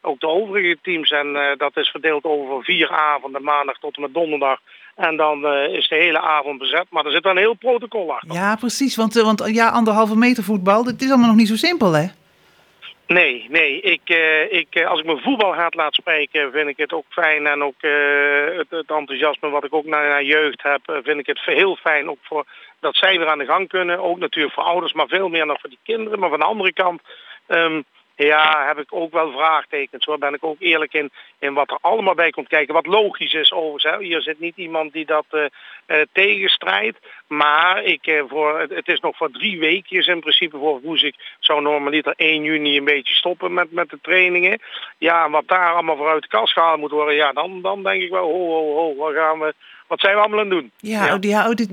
ook 0.00 0.20
de 0.20 0.28
overige 0.28 0.78
teams. 0.82 1.10
En 1.10 1.54
dat 1.56 1.76
is 1.76 1.88
verdeeld 1.88 2.24
over 2.24 2.64
vier 2.64 2.90
avonden, 2.90 3.42
maandag 3.42 3.78
tot 3.78 3.96
en 3.96 4.02
met 4.02 4.14
donderdag. 4.14 4.58
En 4.94 5.16
dan 5.16 5.46
is 5.46 5.88
de 5.88 5.96
hele 5.96 6.20
avond 6.20 6.58
bezet. 6.58 6.86
Maar 6.90 7.04
er 7.04 7.12
zit 7.12 7.22
wel 7.22 7.32
een 7.32 7.38
heel 7.38 7.54
protocol 7.54 8.12
achter. 8.12 8.34
Ja, 8.34 8.56
precies. 8.56 8.96
Want, 8.96 9.14
want 9.14 9.42
ja, 9.46 9.68
anderhalve 9.68 10.16
meter 10.16 10.42
voetbal, 10.42 10.84
dat 10.84 11.00
is 11.00 11.08
allemaal 11.08 11.28
nog 11.28 11.36
niet 11.36 11.48
zo 11.48 11.56
simpel, 11.56 11.92
hè? 11.92 12.06
Nee, 13.06 13.46
nee. 13.48 13.80
Ik, 13.80 14.00
uh, 14.04 14.52
ik, 14.52 14.84
als 14.84 15.00
ik 15.00 15.06
mijn 15.06 15.20
voetbalhaat 15.20 15.74
laat 15.74 15.94
spreken, 15.94 16.52
vind 16.52 16.68
ik 16.68 16.76
het 16.76 16.92
ook 16.92 17.06
fijn. 17.08 17.46
En 17.46 17.62
ook 17.62 17.82
het, 18.56 18.70
het, 18.70 18.90
enthousiasme 18.90 19.48
wat 19.50 19.64
ik 19.64 19.74
ook 19.74 19.84
naar, 19.84 20.22
jeugd 20.22 20.62
heb, 20.62 20.80
vind 21.04 21.18
ik 21.18 21.26
het 21.26 21.40
heel 21.40 21.76
fijn. 21.76 22.10
Ook 22.10 22.18
voor 22.22 22.44
dat 22.80 22.96
zij 22.96 23.18
weer 23.18 23.28
aan 23.28 23.38
de 23.38 23.44
gang 23.44 23.68
kunnen. 23.68 23.98
Ook 23.98 24.18
natuurlijk 24.18 24.54
voor 24.54 24.64
ouders, 24.64 24.92
maar 24.92 25.08
veel 25.08 25.28
meer 25.28 25.46
nog 25.46 25.60
voor 25.60 25.70
die 25.70 25.78
kinderen. 25.82 26.18
Maar 26.18 26.30
van 26.30 26.38
de 26.38 26.44
andere 26.44 26.72
kant... 26.72 27.02
Um, 27.48 27.84
ja, 28.16 28.66
heb 28.66 28.78
ik 28.78 28.86
ook 28.90 29.12
wel 29.12 29.32
vraagtekens. 29.32 30.04
Waar 30.04 30.18
ben 30.18 30.34
ik 30.34 30.44
ook 30.44 30.56
eerlijk 30.58 30.92
in, 30.92 31.10
in 31.38 31.54
wat 31.54 31.70
er 31.70 31.78
allemaal 31.80 32.14
bij 32.14 32.30
komt 32.30 32.48
kijken. 32.48 32.74
Wat 32.74 32.86
logisch 32.86 33.32
is 33.32 33.52
overigens. 33.52 34.06
Hier 34.06 34.22
zit 34.22 34.40
niet 34.40 34.56
iemand 34.56 34.92
die 34.92 35.06
dat 35.06 35.24
uh, 35.30 35.44
uh, 35.86 36.00
tegenstrijdt. 36.12 36.98
Maar 37.26 37.82
ik, 37.82 38.06
uh, 38.06 38.22
voor, 38.28 38.60
het 38.60 38.88
is 38.88 39.00
nog 39.00 39.16
voor 39.16 39.30
drie 39.30 39.58
weekjes 39.58 40.06
in 40.06 40.20
principe 40.20 40.58
voor 40.58 40.80
Woezik. 40.80 41.14
Zou 41.38 41.62
normaliter 41.62 42.14
1 42.16 42.42
juni 42.42 42.76
een 42.76 42.84
beetje 42.84 43.14
stoppen 43.14 43.54
met, 43.54 43.72
met 43.72 43.90
de 43.90 43.98
trainingen. 44.02 44.60
Ja, 44.98 45.24
en 45.24 45.30
wat 45.30 45.48
daar 45.48 45.72
allemaal 45.72 45.96
voor 45.96 46.08
uit 46.08 46.22
de 46.22 46.28
kast 46.28 46.52
gehaald 46.52 46.80
moet 46.80 46.90
worden. 46.90 47.14
Ja, 47.14 47.32
dan, 47.32 47.62
dan 47.62 47.82
denk 47.82 48.02
ik 48.02 48.10
wel, 48.10 48.30
ho, 48.30 48.46
ho, 48.46 48.74
ho, 48.74 48.96
waar 48.96 49.14
gaan 49.14 49.38
we 49.38 49.54
wat 49.86 50.00
zijn 50.00 50.14
we 50.14 50.20
allemaal 50.20 50.38
aan 50.38 50.50
het 50.50 50.60
doen? 50.60 50.70
Ja, 50.76 51.06
ja. 51.06 51.16
ja, 51.20 51.48
oh, 51.48 51.54
dit, 51.54 51.70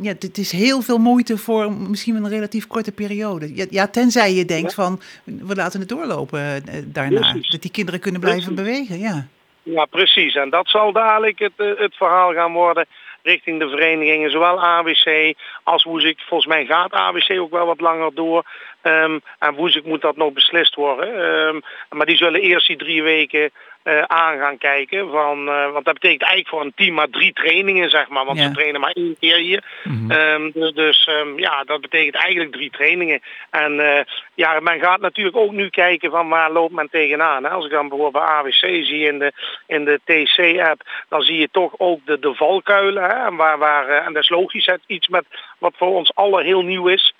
ja 0.00 0.14
dit 0.18 0.38
is 0.38 0.52
heel 0.52 0.80
veel 0.80 0.98
moeite 0.98 1.38
voor 1.38 1.72
misschien 1.72 2.14
een 2.14 2.28
relatief 2.28 2.66
korte 2.66 2.92
periode. 2.92 3.54
Ja, 3.54 3.66
ja 3.70 3.88
tenzij 3.88 4.32
je 4.32 4.44
denkt 4.44 4.74
van, 4.74 5.00
we 5.24 5.54
laten 5.54 5.80
het 5.80 5.88
doorlopen 5.88 6.40
uh, 6.40 6.82
daarna. 6.86 7.20
Precies. 7.20 7.50
Dat 7.50 7.62
die 7.62 7.70
kinderen 7.70 8.00
kunnen 8.00 8.20
blijven 8.20 8.54
precies. 8.54 8.72
bewegen, 8.72 8.98
ja. 8.98 9.26
Ja, 9.62 9.84
precies. 9.84 10.34
En 10.34 10.50
dat 10.50 10.68
zal 10.68 10.92
dadelijk 10.92 11.38
het, 11.38 11.52
uh, 11.56 11.78
het 11.78 11.94
verhaal 11.94 12.32
gaan 12.32 12.52
worden 12.52 12.86
richting 13.24 13.58
de 13.58 13.68
verenigingen, 13.68 14.30
zowel 14.30 14.62
AWC 14.62 15.34
als 15.62 15.84
Woezik. 15.84 16.20
Volgens 16.20 16.48
mij 16.48 16.64
gaat 16.64 16.92
AWC 16.92 17.40
ook 17.40 17.50
wel 17.50 17.66
wat 17.66 17.80
langer 17.80 18.14
door. 18.14 18.44
Um, 18.86 19.20
en 19.38 19.54
Woezik 19.54 19.84
moet 19.84 20.00
dat 20.00 20.16
nog 20.16 20.32
beslist 20.32 20.74
worden. 20.74 21.08
Um, 21.24 21.62
maar 21.90 22.06
die 22.06 22.16
zullen 22.16 22.40
eerst 22.40 22.66
die 22.66 22.76
drie 22.76 23.02
weken 23.02 23.50
uh, 23.84 24.02
aan 24.02 24.38
gaan 24.38 24.58
kijken. 24.58 25.10
Van, 25.10 25.48
uh, 25.48 25.72
want 25.72 25.84
dat 25.84 25.94
betekent 25.94 26.22
eigenlijk 26.22 26.48
voor 26.48 26.60
een 26.60 26.72
team 26.74 26.94
maar 26.94 27.08
drie 27.08 27.32
trainingen, 27.32 27.90
zeg 27.90 28.08
maar. 28.08 28.24
Want 28.24 28.38
ja. 28.38 28.48
we 28.48 28.54
trainen 28.54 28.80
maar 28.80 28.90
één 28.90 29.16
keer 29.20 29.36
hier. 29.36 29.64
Mm 29.84 30.10
-hmm. 30.10 30.10
um, 30.10 30.50
dus 30.54 30.72
dus 30.72 31.08
um, 31.10 31.38
ja, 31.38 31.64
dat 31.64 31.80
betekent 31.80 32.14
eigenlijk 32.14 32.52
drie 32.52 32.70
trainingen. 32.70 33.20
En 33.50 33.72
uh, 33.72 34.00
ja, 34.34 34.60
men 34.60 34.80
gaat 34.80 35.00
natuurlijk 35.00 35.36
ook 35.36 35.52
nu 35.52 35.68
kijken 35.68 36.10
van 36.10 36.28
waar 36.28 36.52
loopt 36.52 36.74
men 36.74 36.88
tegenaan. 36.90 37.44
Hè? 37.44 37.50
Als 37.50 37.64
ik 37.64 37.70
dan 37.70 37.88
bijvoorbeeld 37.88 38.24
bij 38.24 38.34
AWC 38.34 38.84
zie 38.84 39.06
in 39.06 39.18
de, 39.18 39.32
in 39.66 39.84
de 39.84 40.00
TC-app, 40.04 40.82
dan 41.08 41.22
zie 41.22 41.38
je 41.38 41.48
toch 41.52 41.72
ook 41.76 42.00
de, 42.04 42.18
de 42.18 42.34
valkuilen. 42.34 43.02
Hè? 43.02 43.26
En, 43.26 43.36
waar, 43.36 43.58
waar, 43.58 43.88
en 43.88 44.12
dat 44.12 44.22
is 44.22 44.28
logisch, 44.28 44.66
het, 44.66 44.80
iets 44.86 45.08
met 45.08 45.24
wat 45.58 45.74
voor 45.76 45.94
ons 45.94 46.14
allen 46.14 46.44
heel 46.44 46.62
nieuw 46.62 46.88
is. 46.88 47.14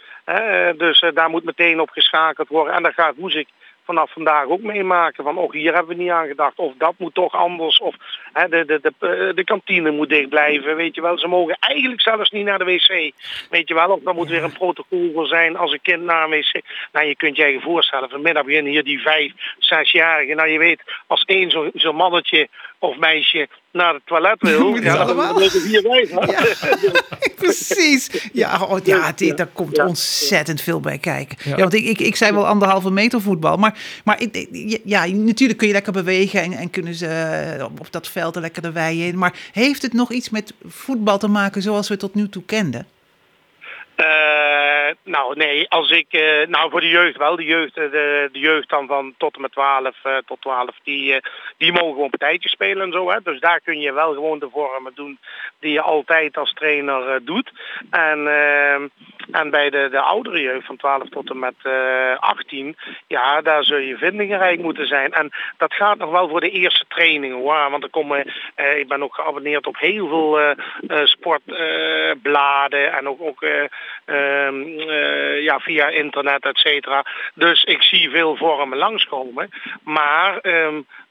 Dus 0.76 1.04
daar 1.14 1.30
moet 1.30 1.44
meteen 1.44 1.80
op 1.80 1.90
geschakeld 1.90 2.48
worden. 2.48 2.74
En 2.74 2.82
daar 2.82 2.92
gaat 2.92 3.16
Woezik 3.16 3.48
vanaf 3.84 4.12
vandaag 4.12 4.46
ook 4.46 4.60
meemaken. 4.60 5.24
Van, 5.24 5.38
oh, 5.38 5.52
hier 5.52 5.74
hebben 5.74 5.96
we 5.96 6.02
niet 6.02 6.10
aan 6.10 6.26
gedacht. 6.26 6.58
Of 6.58 6.72
dat 6.78 6.94
moet 6.96 7.14
toch 7.14 7.34
anders. 7.34 7.78
Of 7.78 7.94
hè, 8.32 8.48
de, 8.48 8.64
de, 8.64 8.92
de, 8.98 9.32
de 9.34 9.44
kantine 9.44 9.90
moet 9.90 10.08
dicht 10.08 10.28
blijven. 10.28 10.76
Weet 10.76 10.94
je 10.94 11.00
wel, 11.00 11.18
ze 11.18 11.28
mogen 11.28 11.56
eigenlijk 11.60 12.00
zelfs 12.00 12.30
niet 12.30 12.44
naar 12.44 12.58
de 12.58 12.64
wc. 12.64 13.12
Weet 13.50 13.68
je 13.68 13.74
wel, 13.74 13.88
of 13.88 14.00
dan 14.02 14.14
moet 14.14 14.28
weer 14.28 14.44
een 14.44 14.52
protocol 14.52 15.10
voor 15.14 15.26
zijn 15.26 15.56
als 15.56 15.72
een 15.72 15.82
kind 15.82 16.02
naar 16.02 16.24
een 16.24 16.30
wc. 16.30 16.60
Nou, 16.92 17.06
je 17.06 17.16
kunt 17.16 17.36
je 17.36 17.44
je 17.44 17.60
voorstellen, 17.60 18.10
vanmiddag 18.10 18.44
beginnen 18.44 18.72
hier 18.72 18.84
die 18.84 19.00
vijf, 19.00 19.32
zesjarigen. 19.58 20.36
Nou, 20.36 20.48
je 20.48 20.58
weet, 20.58 20.82
als 21.06 21.24
één 21.24 21.50
zo'n 21.50 21.70
zo 21.74 21.92
mannetje 21.92 22.48
of 22.78 22.96
meisje 22.96 23.48
naar 23.74 23.94
het 23.94 24.06
toilet 24.06 24.36
wil, 24.38 24.76
ja, 24.82 25.04
dan 25.04 25.16
wijs. 25.16 26.10
Precies. 27.36 28.28
Ja, 28.32 28.62
oh, 28.62 28.78
ja 28.84 29.12
dit, 29.12 29.36
daar 29.36 29.46
komt 29.52 29.78
ontzettend 29.78 30.60
veel 30.60 30.80
bij 30.80 30.98
kijken. 30.98 31.36
Ja. 31.44 31.56
want 31.56 31.74
ik, 31.74 31.84
ik, 31.84 32.00
ik 32.00 32.16
zei 32.16 32.32
wel 32.32 32.46
anderhalve 32.46 32.90
meter 32.90 33.20
voetbal. 33.20 33.56
Maar, 33.56 33.78
maar 34.04 34.20
ja, 34.84 35.06
natuurlijk 35.06 35.58
kun 35.58 35.66
je 35.68 35.74
lekker 35.74 35.92
bewegen 35.92 36.42
en, 36.42 36.52
en 36.52 36.70
kunnen 36.70 36.94
ze 36.94 37.06
eh, 37.06 37.64
op 37.64 37.86
dat 37.90 38.08
veld 38.08 38.34
er 38.36 38.42
lekker 38.42 38.62
de 38.62 38.72
wei 38.72 39.06
in. 39.06 39.18
Maar 39.18 39.34
heeft 39.52 39.82
het 39.82 39.92
nog 39.92 40.12
iets 40.12 40.30
met 40.30 40.54
voetbal 40.64 41.18
te 41.18 41.28
maken 41.28 41.62
zoals 41.62 41.86
we 41.86 41.92
het 41.92 42.02
tot 42.02 42.14
nu 42.14 42.28
toe 42.28 42.42
kenden? 42.46 42.86
Eh, 43.96 44.74
nou 45.02 45.36
nee, 45.36 45.68
als 45.68 45.90
ik, 45.90 46.12
eh, 46.12 46.46
nou 46.46 46.70
voor 46.70 46.80
de 46.80 46.88
jeugd 46.88 47.16
wel, 47.16 47.36
de 47.36 47.44
jeugd, 47.44 47.76
eh, 47.76 47.90
de, 47.90 48.28
de 48.32 48.38
jeugd 48.38 48.68
dan 48.68 48.86
van 48.86 49.14
tot 49.18 49.34
en 49.34 49.40
met 49.40 49.52
12 49.52 49.96
eh, 50.02 50.16
tot 50.26 50.40
12, 50.40 50.70
die, 50.82 51.20
die 51.56 51.72
mogen 51.72 51.92
gewoon 51.92 52.10
partijtjes 52.10 52.52
spelen 52.52 52.86
en 52.86 52.92
zo. 52.92 53.10
Hè? 53.10 53.18
Dus 53.22 53.40
daar 53.40 53.60
kun 53.60 53.80
je 53.80 53.92
wel 53.92 54.12
gewoon 54.14 54.38
de 54.38 54.48
vormen 54.50 54.92
doen 54.94 55.18
die 55.60 55.72
je 55.72 55.80
altijd 55.80 56.36
als 56.36 56.52
trainer 56.52 57.24
doet. 57.24 57.52
En, 57.90 58.26
en 59.30 59.50
bij 59.50 59.70
de, 59.70 59.88
de 59.90 60.00
oudere 60.00 60.40
jeugd 60.40 60.66
van 60.66 60.76
12 60.76 61.08
tot 61.08 61.30
en 61.30 61.38
met 61.38 61.54
eh 61.62 62.18
18, 62.18 62.76
ja, 63.06 63.40
daar 63.40 63.64
zul 63.64 63.78
je 63.78 63.96
vindingrijk 63.96 64.60
moeten 64.60 64.86
zijn. 64.86 65.12
En 65.12 65.30
dat 65.56 65.74
gaat 65.74 65.98
nog 65.98 66.10
wel 66.10 66.28
voor 66.28 66.40
de 66.40 66.50
eerste 66.50 66.84
trainingen 66.88 67.36
hoor. 67.36 67.70
Want 67.70 67.82
er 67.82 67.90
komen, 67.90 68.32
ik 68.76 68.88
ben 68.88 69.02
ook 69.02 69.14
geabonneerd 69.14 69.66
op 69.66 69.78
heel 69.78 70.08
veel 70.08 70.54
sportbladen 71.04 72.92
en 72.92 73.08
ook, 73.08 73.20
ook 73.20 73.42
ja, 75.42 75.60
via 75.60 75.88
internet, 75.88 76.44
et 76.44 76.58
cetera. 76.58 77.04
Dus 77.34 77.62
ik 77.62 77.82
zie 77.82 78.10
veel 78.10 78.36
vormen 78.36 78.78
langskomen. 78.78 79.50
Maar 79.82 80.40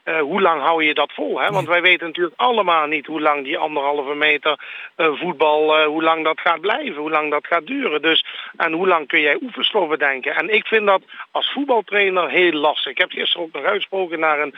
eh, 0.03 0.19
hoe 0.19 0.41
lang 0.41 0.61
hou 0.61 0.83
je 0.83 0.93
dat 0.93 1.11
vol? 1.13 1.39
Hè? 1.39 1.49
Want 1.49 1.67
wij 1.67 1.81
weten 1.81 2.07
natuurlijk 2.07 2.35
allemaal 2.39 2.87
niet 2.87 3.05
hoe 3.05 3.21
lang 3.21 3.43
die 3.43 3.57
anderhalve 3.57 4.13
meter 4.13 4.59
eh, 4.95 5.07
voetbal, 5.13 5.77
eh, 5.77 5.85
hoe 5.85 6.03
lang 6.03 6.23
dat 6.23 6.39
gaat 6.39 6.61
blijven, 6.61 7.01
hoe 7.01 7.09
lang 7.09 7.31
dat 7.31 7.47
gaat 7.47 7.67
duren. 7.67 8.01
Dus, 8.01 8.25
en 8.57 8.71
hoe 8.71 8.87
lang 8.87 9.07
kun 9.07 9.21
jij 9.21 9.37
oefenstoffen 9.41 9.99
denken? 9.99 10.35
En 10.35 10.53
ik 10.53 10.67
vind 10.67 10.87
dat 10.87 11.01
als 11.31 11.51
voetbaltrainer 11.51 12.29
heel 12.29 12.51
lastig. 12.51 12.91
Ik 12.91 12.97
heb 12.97 13.11
gisteren 13.11 13.45
ook 13.45 13.53
nog 13.53 13.63
uitgesproken 13.63 14.19
naar 14.19 14.39
een, 14.39 14.53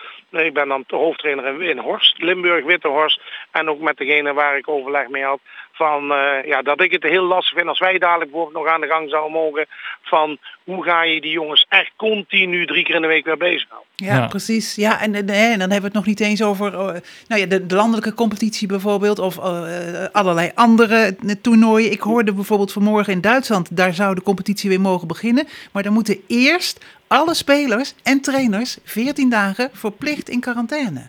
ik 0.45 0.53
ben 0.53 0.67
dan 0.67 0.83
de 0.87 0.95
hoofdtrainer 0.95 1.45
in, 1.45 1.61
in 1.61 1.77
Horst, 1.77 2.21
Limburg, 2.21 2.65
Wittehorst. 2.65 3.21
En 3.51 3.69
ook 3.69 3.79
met 3.79 3.97
degene 3.97 4.33
waar 4.33 4.57
ik 4.57 4.69
overleg 4.69 5.07
mee 5.07 5.23
had. 5.23 5.39
Van, 5.71 6.05
ja, 6.45 6.61
dat 6.61 6.81
ik 6.81 6.91
het 6.91 7.03
heel 7.03 7.23
lastig 7.23 7.57
vind 7.57 7.67
als 7.67 7.79
wij 7.79 7.97
dadelijk 7.97 8.31
bijvoorbeeld 8.31 8.63
nog 8.63 8.73
aan 8.73 8.81
de 8.81 8.87
gang 8.87 9.09
zouden 9.09 9.31
mogen. 9.31 9.65
Van 10.01 10.37
hoe 10.63 10.83
ga 10.83 11.03
je 11.03 11.21
die 11.21 11.31
jongens 11.31 11.65
echt 11.69 11.91
continu 11.95 12.65
drie 12.65 12.83
keer 12.83 12.95
in 12.95 13.01
de 13.01 13.07
week 13.07 13.25
weer 13.25 13.37
bezighouden? 13.37 13.89
Ja, 13.95 14.15
Ja. 14.15 14.27
precies. 14.27 14.75
Ja, 14.75 15.01
en, 15.01 15.15
en, 15.15 15.29
en 15.29 15.49
dan 15.49 15.59
hebben 15.59 15.79
we 15.79 15.85
het 15.85 15.93
nog 15.93 16.05
niet 16.05 16.19
eens 16.19 16.41
over 16.43 16.73
eh, 16.73 17.01
nou 17.27 17.41
ja, 17.41 17.45
de, 17.45 17.65
de 17.65 17.75
landelijke 17.75 18.13
competitie 18.13 18.67
bijvoorbeeld. 18.67 19.19
Of 19.19 19.37
eh, 19.37 20.05
allerlei 20.11 20.51
andere 20.55 21.15
eh, 21.25 21.31
toernooien. 21.41 21.91
Ik 21.91 21.99
hoorde 22.01 22.33
bijvoorbeeld 22.33 22.71
vanmorgen 22.71 23.13
in 23.13 23.21
Duitsland, 23.21 23.67
daar 23.77 23.93
zou 23.93 24.15
de 24.15 24.21
competitie 24.21 24.69
weer 24.69 24.81
mogen 24.81 25.07
beginnen. 25.07 25.47
Maar 25.71 25.83
dan 25.83 25.93
moeten 25.93 26.17
eerst 26.27 26.85
alle 27.07 27.33
spelers 27.33 27.93
en 28.03 28.21
trainers 28.21 28.77
14 28.83 29.29
dagen 29.29 29.69
verplicht 29.73 30.29
in 30.29 30.39
quarantaine. 30.39 31.07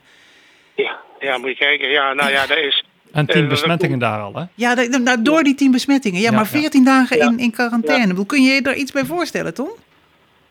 Ja, 0.75 0.97
ja, 1.21 1.39
moet 1.39 1.49
je 1.49 1.57
kijken. 1.57 1.89
Ja, 1.89 2.13
nou 2.13 2.31
ja, 2.31 2.47
dat 2.47 2.57
is. 2.59 2.85
En 3.13 3.27
Eh, 3.27 3.35
tien 3.35 3.43
we- 3.43 3.49
besmettingen 3.49 3.99
daar 3.99 4.21
al, 4.21 4.35
hè? 4.35 4.45
Ja, 4.55 4.75
nou, 4.75 5.23
door 5.23 5.43
die 5.43 5.55
10 5.55 5.71
besmettingen. 5.71 6.21
Ja, 6.21 6.31
Ja, 6.31 6.37
maar 6.37 6.49
ja. 6.53 6.59
14 6.61 6.85
dagen 6.85 7.17
Ja. 7.17 7.27
in, 7.27 7.39
in 7.39 7.51
quarantaine. 7.51 8.27
Kun 8.27 8.43
je 8.43 8.53
je 8.53 8.63
daar 8.63 8.75
iets 8.77 8.93
bij 8.93 9.05
voorstellen, 9.05 9.55
Tom? 9.55 9.69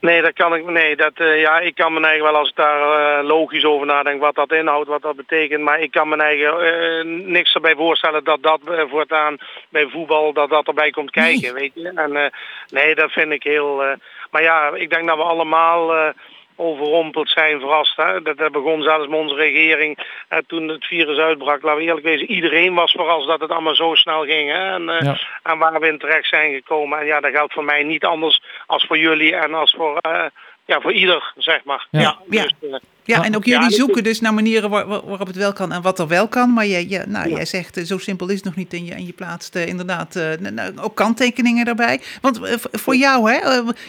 Nee, 0.06 0.22
dat 0.22 0.34
kan 0.34 0.56
ik. 0.56 0.66
Nee, 0.66 0.96
dat, 0.96 1.14
eh, 1.16 1.40
ja, 1.40 1.60
ik 1.60 1.76
kan 1.76 1.94
me 1.94 2.00
eigen 2.08 2.24
wel 2.24 2.36
als 2.36 2.50
ik 2.50 2.56
daar 2.56 2.82
eh, 2.82 3.28
logisch 3.28 3.66
over 3.66 3.86
nadenk 3.86 4.22
wat 4.22 4.36
dat 4.36 4.52
inhoudt, 4.52 4.88
wat 4.88 5.02
dat 5.02 5.16
betekent. 5.16 5.64
Maar 5.64 5.80
ik 5.80 5.92
kan 5.92 6.10
me 6.10 6.16
eigen 6.16 6.60
eh, 6.60 7.06
niks 7.06 7.54
erbij 7.54 7.76
voorstellen 7.76 8.24
dat 8.24 8.44
dat 8.44 8.60
voortaan 8.90 9.38
bij 9.70 9.88
voetbal 9.88 10.34
dat 10.34 10.50
dat 10.50 10.68
erbij 10.68 10.90
komt 10.90 11.12
kijken, 11.12 11.54
weet 11.54 11.72
je. 11.74 11.92
En 11.96 12.32
nee, 12.70 12.96
dat 12.96 13.12
vind 13.12 13.32
ik 13.32 13.44
heel. 13.44 13.84
maar 14.32 14.42
ja, 14.42 14.72
ik 14.74 14.90
denk 14.90 15.08
dat 15.08 15.18
we 15.18 15.24
allemaal. 15.24 16.14
Overrompeld 16.56 17.30
zijn, 17.30 17.60
verrast. 17.60 17.96
Hè? 17.96 18.22
Dat, 18.22 18.38
dat 18.38 18.52
begon 18.52 18.82
zelfs 18.82 19.08
met 19.08 19.20
onze 19.20 19.36
regering 19.36 19.98
eh, 20.28 20.40
toen 20.48 20.68
het 20.68 20.86
virus 20.86 21.18
uitbrak. 21.18 21.62
Laten 21.62 21.80
we 21.80 21.86
eerlijk 21.86 22.06
wezen, 22.06 22.32
iedereen 22.32 22.74
was 22.74 22.92
verrast 22.92 23.28
dat 23.28 23.40
het 23.40 23.52
allemaal 23.52 23.76
zo 23.76 23.96
snel 23.96 24.24
ging. 24.24 24.52
Hè? 24.52 24.74
En, 24.74 24.90
eh, 24.90 25.18
en 25.44 25.58
waar 25.58 25.80
we 25.80 25.88
in 25.88 25.98
terecht 25.98 26.28
zijn 26.28 26.54
gekomen. 26.54 27.00
En 27.00 27.06
ja, 27.06 27.20
dat 27.20 27.32
geldt 27.32 27.54
voor 27.54 27.64
mij 27.64 27.84
niet 27.84 28.06
anders 28.06 28.42
als 28.66 28.86
voor 28.86 28.98
jullie 28.98 29.36
en 29.36 29.54
als 29.54 29.72
voor, 29.78 29.98
eh, 29.98 30.26
ja, 30.66 30.82
voor 30.82 30.94
ieder, 30.94 31.34
zeg 31.38 31.64
maar. 31.64 31.88
Ja. 31.92 32.00
Ja, 32.02 32.18
Ja. 32.30 32.42
dus, 32.44 32.54
eh, 32.72 32.78
Ja, 33.04 33.24
en 33.24 33.36
ook 33.36 33.46
jullie 33.46 33.72
zoeken 33.72 34.04
dus 34.04 34.22
naar 34.22 34.34
manieren 34.34 34.70
waar- 34.70 34.88
waar- 34.88 35.06
waarop 35.06 35.28
het 35.28 35.36
wel 35.36 35.54
kan 35.54 35.72
en 35.72 35.82
wat 35.82 36.00
er 36.00 36.08
wel 36.08 36.28
kan. 36.28 36.54
Maar 36.54 36.66
jij, 36.66 36.84
jij- 36.84 37.06
nou, 37.08 37.30
Ja. 37.30 37.36
jij 37.36 37.46
zegt, 37.46 37.78
eh, 37.78 37.84
zo 37.84 37.98
simpel 37.98 38.28
is 38.30 38.36
het 38.36 38.44
nog 38.44 38.56
niet. 38.56 38.74
En 38.74 38.86
je, 38.86 38.94
en 38.94 39.06
je 39.06 39.14
plaatst 39.14 39.56
eh, 39.56 39.68
inderdaad 39.68 40.20
nou, 40.40 40.78
ook 40.82 40.96
kanttekeningen 40.96 41.66
daarbij. 41.66 42.02
Want 42.22 42.40
voor 42.72 42.96
jou, 42.96 43.32
hè, 43.32 43.38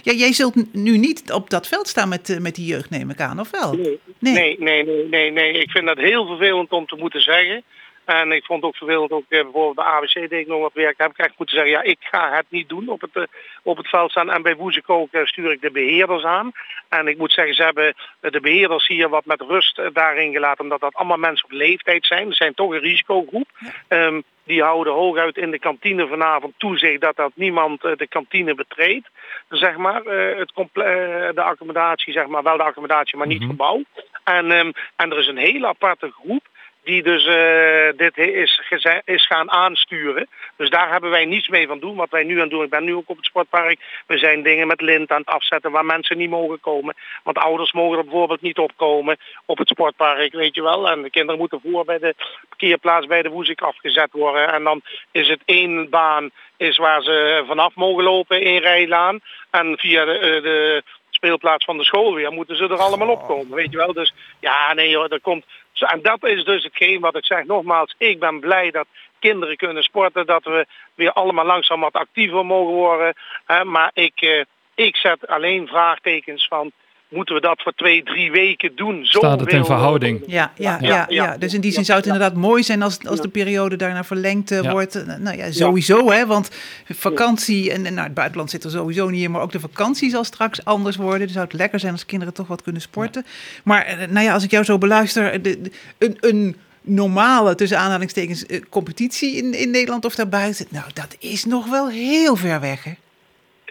ja, 0.03 0.13
jij 0.13 0.33
zult 0.33 0.75
nu 0.75 0.97
niet 0.99 1.33
op 1.33 1.51
dat 1.51 1.67
veld 1.69 1.89
staan 1.89 2.09
met, 2.09 2.39
met 2.41 2.55
die 2.55 2.67
jeugd, 2.67 2.91
neem 2.91 3.11
ik 3.11 3.21
aan, 3.21 3.41
of 3.41 3.51
wel? 3.51 3.73
Nee. 3.75 3.99
Nee. 4.19 4.33
Nee, 4.35 4.57
nee, 4.59 4.85
nee, 4.85 5.09
nee, 5.09 5.31
nee. 5.33 5.53
Ik 5.53 5.71
vind 5.71 5.87
dat 5.87 5.99
heel 5.99 6.27
vervelend 6.27 6.71
om 6.71 6.87
te 6.87 6.97
moeten 6.97 7.21
zeggen. 7.21 7.63
En 8.07 8.33
ik 8.33 8.45
vond 8.45 8.63
het 8.63 8.71
ook 8.71 8.77
vervelend, 8.77 9.11
ook 9.11 9.25
eh, 9.29 9.43
bijvoorbeeld 9.43 9.75
bij 9.75 9.85
ABC 9.85 10.15
deed 10.15 10.33
ik 10.33 10.47
nog 10.47 10.61
wat 10.61 10.73
werk. 10.73 10.99
Heb 10.99 11.11
ik 11.11 11.19
echt 11.19 11.39
moeten 11.39 11.57
zeggen, 11.57 11.73
ja, 11.73 11.83
ik 11.83 11.99
ga 12.01 12.33
het 12.33 12.47
niet 12.49 12.69
doen 12.69 12.89
op 12.89 13.01
het, 13.01 13.17
eh, 13.17 13.23
op 13.63 13.77
het 13.77 13.89
veld 13.89 14.11
staan. 14.11 14.31
En 14.31 14.43
bij 14.43 14.57
Woezik 14.57 14.91
ook 14.91 15.13
eh, 15.13 15.25
stuur 15.25 15.53
ik 15.53 15.61
de 15.61 15.71
beheerders 15.71 16.25
aan. 16.25 16.53
En 16.89 17.07
ik 17.07 17.19
moet 17.19 17.33
zeggen, 17.33 17.55
ze 17.55 17.63
hebben 17.63 17.95
de 18.21 18.41
beheerders 18.41 18.87
hier 18.87 19.09
wat 19.09 19.25
met 19.25 19.41
rust 19.41 19.81
daarin 19.93 20.33
gelaten. 20.33 20.65
Omdat 20.65 20.81
dat 20.81 20.95
allemaal 20.95 21.17
mensen 21.17 21.45
op 21.45 21.53
leeftijd 21.53 22.07
zijn. 22.07 22.29
Ze 22.29 22.35
zijn 22.35 22.55
toch 22.55 22.71
een 22.71 22.81
risicogroep. 22.81 23.49
Ehm, 23.89 24.21
die 24.45 24.63
houden 24.63 24.93
hooguit 24.93 25.37
in 25.37 25.51
de 25.51 25.59
kantine 25.59 26.07
vanavond 26.07 26.55
toezicht 26.57 27.01
dat 27.01 27.17
dat 27.17 27.33
niemand 27.35 27.81
de 27.81 28.07
kantine 28.09 28.55
betreedt. 28.55 29.09
Zeg 29.49 29.77
maar, 29.77 30.03
het 30.05 30.53
de 30.55 31.43
accommodatie, 31.43 32.13
zeg 32.13 32.27
maar, 32.27 32.43
wel 32.43 32.57
de 32.57 32.63
accommodatie, 32.63 33.19
maar 33.19 33.27
niet 33.27 33.41
het 33.41 33.51
gebouw. 33.51 33.83
En, 34.25 34.51
ehm, 34.51 34.73
en 34.97 35.11
er 35.11 35.19
is 35.19 35.27
een 35.27 35.37
hele 35.37 35.67
aparte 35.67 36.13
groep 36.23 36.45
die 36.87 37.03
dus 37.03 37.27
eh, 37.27 37.97
dit 37.97 38.19
is, 38.19 38.63
is 39.05 39.27
gaan 39.27 39.51
aansturen. 39.51 40.29
Dus 40.57 40.71
daar 40.71 40.91
hebben 40.91 41.11
wij 41.11 41.25
niets 41.25 41.49
mee 41.49 41.67
van 41.67 41.79
doen. 41.79 41.97
Wat 41.97 42.11
wij 42.11 42.25
nu 42.25 42.41
aan 42.41 42.49
doen, 42.49 42.65
ik 42.65 42.71
ben 42.71 42.85
nu 42.85 42.95
ook 42.95 43.09
op 43.09 43.17
het 43.17 43.25
sportpark. 43.25 43.81
We 44.07 44.19
zijn 44.19 44.43
dingen 44.43 44.67
met 44.67 44.81
lint 44.81 45.11
aan 45.11 45.21
het 45.21 45.29
afzetten 45.29 45.71
waar 45.71 45.85
mensen 45.85 46.19
niet 46.19 46.31
mogen 46.31 46.61
komen. 46.61 46.95
Want 47.23 47.39
ouders 47.39 47.73
mogen 47.73 47.99
er 47.99 48.05
bijvoorbeeld 48.05 48.41
niet 48.41 48.59
opkomen 48.59 49.17
op 49.45 49.59
het 49.59 49.69
sportpark, 49.69 50.33
weet 50.33 50.55
je 50.55 50.63
wel. 50.63 50.91
En 50.91 51.03
de 51.03 51.11
kinderen 51.11 51.41
moeten 51.41 51.61
voor 51.61 51.85
bij 51.85 51.99
de 51.99 52.15
parkeerplaats 52.49 53.07
bij 53.07 53.23
de 53.23 53.29
Woezik 53.29 53.61
afgezet 53.61 54.13
worden. 54.13 54.53
En 54.53 54.65
dan 54.65 54.83
is 55.11 55.29
het 55.29 55.41
één 55.45 55.91
baan 55.91 56.31
is 56.57 56.77
waar 56.77 57.03
ze 57.03 57.45
vanaf 57.47 57.75
mogen 57.75 58.05
lopen, 58.05 58.41
één 58.41 58.61
rijlaan. 58.61 59.21
En 59.51 59.79
via 59.79 60.05
de, 60.05 60.19
eh, 60.19 60.43
de 60.43 60.83
speelplaats 61.17 61.65
van 61.65 61.77
de 61.77 61.85
school 61.85 62.15
weer 62.15 62.33
moeten 62.33 62.57
ze 62.57 62.65
er 62.65 62.77
allemaal 62.77 63.09
opkomen, 63.09 63.57
weet 63.57 63.71
je 63.71 63.77
wel. 63.77 63.93
Dus 63.93 64.15
ja, 64.41 64.75
nee 64.75 64.97
hoor, 64.97 65.09
er 65.09 65.21
komt... 65.21 65.45
En 65.81 66.03
dat 66.03 66.25
is 66.25 66.45
dus 66.45 66.63
hetgeen 66.65 67.01
wat 67.01 67.17
ik 67.17 67.25
zeg. 67.25 67.45
Nogmaals, 67.45 67.95
ik 67.99 68.19
ben 68.19 68.41
blij 68.41 68.71
dat 68.71 68.87
kinderen 69.19 69.57
kunnen 69.57 69.83
sporten, 69.83 70.27
dat 70.27 70.45
we 70.45 70.67
weer 70.95 71.13
allemaal 71.13 71.45
langzaam 71.45 71.81
wat 71.81 71.93
actiever 71.93 72.47
mogen 72.47 72.75
worden. 72.75 73.15
Maar 73.65 73.91
ik, 73.95 74.21
eh, 74.21 74.45
ik 74.75 74.97
zet 74.97 75.27
alleen 75.27 75.67
vraagtekens 75.67 76.47
van, 76.49 76.73
moeten 77.09 77.35
we 77.35 77.41
dat 77.41 77.63
voor 77.63 77.73
twee, 77.73 78.03
drie 78.03 78.31
weken 78.31 78.77
doen? 78.77 79.05
Staat 79.05 79.41
het 79.41 79.53
in 79.53 79.65
verhouding? 79.65 80.23
Ja, 80.27 80.53
ja, 80.57 80.79
ja, 80.81 80.89
Ja, 80.89 81.07
ja, 81.09 81.25
ja. 81.25 81.37
Dus 81.39 81.55
in 81.55 81.61
die 81.61 81.73
zin 81.73 81.85
zou 81.85 81.99
het 81.99 82.07
inderdaad 82.07 82.35
mooi 82.35 82.63
zijn 82.63 82.83
als, 82.83 82.99
als 83.09 83.21
de 83.21 83.29
periode 83.29 83.77
daarna 83.77 84.05
verlengd 84.05 84.51
eh, 84.51 84.63
Ja. 84.63 84.71
wordt. 84.71 84.95
Eh, 84.95 85.17
Nou 85.19 85.37
ja, 85.37 85.53
sowieso, 85.53 86.11
hè. 86.11 86.27
Want 86.27 86.51
vakantie, 86.89 87.73
en, 87.73 87.87
en 87.87 87.95
nou, 87.95 88.07
het 88.07 88.15
buitenland 88.15 88.51
zit 88.51 88.65
er 88.65 88.71
sowieso 88.71 89.09
niet 89.09 89.23
in, 89.23 89.31
maar 89.31 89.43
ook 89.43 89.53
de 89.53 89.61
vakantie 89.61 90.11
zal 90.11 90.25
straks 90.25 90.65
anders 90.65 90.97
worden. 90.97 91.21
Dus 91.21 91.33
zou 91.33 91.45
het 91.45 91.55
lekker 91.55 91.81
zijn 91.81 91.93
als 91.93 92.07
kinderen 92.07 92.35
toch 92.35 92.47
wat 92.47 92.63
kunnen 92.63 92.83
sporten. 92.83 93.27
Maar 93.65 93.85
eh, 93.85 94.09
nou 94.09 94.27
ja, 94.27 94.33
als 94.33 94.45
ik 94.45 94.51
jou 94.51 94.65
zo 94.65 94.79
beluister, 94.79 95.43
de, 95.43 95.61
de- 95.61 95.71
een, 95.99 96.17
een 96.21 96.57
normale, 96.81 97.55
tussen 97.55 97.79
aanhalingstekens, 97.79 98.45
competitie 98.71 99.37
in, 99.37 99.55
in 99.55 99.71
Nederland 99.71 100.05
of 100.05 100.15
daarbuiten, 100.15 100.67
nou, 100.71 100.85
dat 100.95 101.17
is 101.19 101.45
nog 101.45 101.67
wel 101.71 101.89
heel 101.89 102.37
ver 102.37 102.61
weg, 102.61 102.85
hè. 102.85 102.93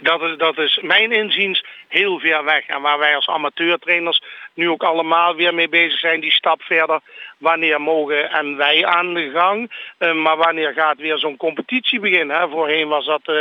Dat 0.02 0.22
is, 0.22 0.38
dat 0.38 0.58
is 0.58 0.80
mijn 0.84 1.12
inziens 1.12 1.66
heel 1.88 2.20
ver 2.20 2.44
weg. 2.44 2.68
En 2.68 2.82
waar 2.82 3.00
wij 3.00 3.16
als 3.16 3.28
amateurtrainers 3.28 4.22
nu 4.54 4.70
ook 4.70 4.84
allemaal 4.84 5.36
weer 5.36 5.54
mee 5.54 5.70
bezig 5.70 6.00
zijn, 6.00 6.22
die 6.22 6.32
stap 6.32 6.62
verder. 6.62 7.00
Wanneer 7.38 7.82
mogen 7.82 8.32
en 8.32 8.58
wij 8.58 8.86
aan 8.86 9.14
de 9.14 9.30
gang? 9.34 9.72
Uh, 10.00 10.14
maar 10.14 10.38
wanneer 10.38 10.74
gaat 10.74 10.98
weer 10.98 11.18
zo'n 11.18 11.38
competitie 11.38 12.00
beginnen? 12.00 12.40
Hè? 12.40 12.48
Voorheen 12.48 12.88
was 12.88 13.06
dat 13.06 13.22
uh, 13.26 13.36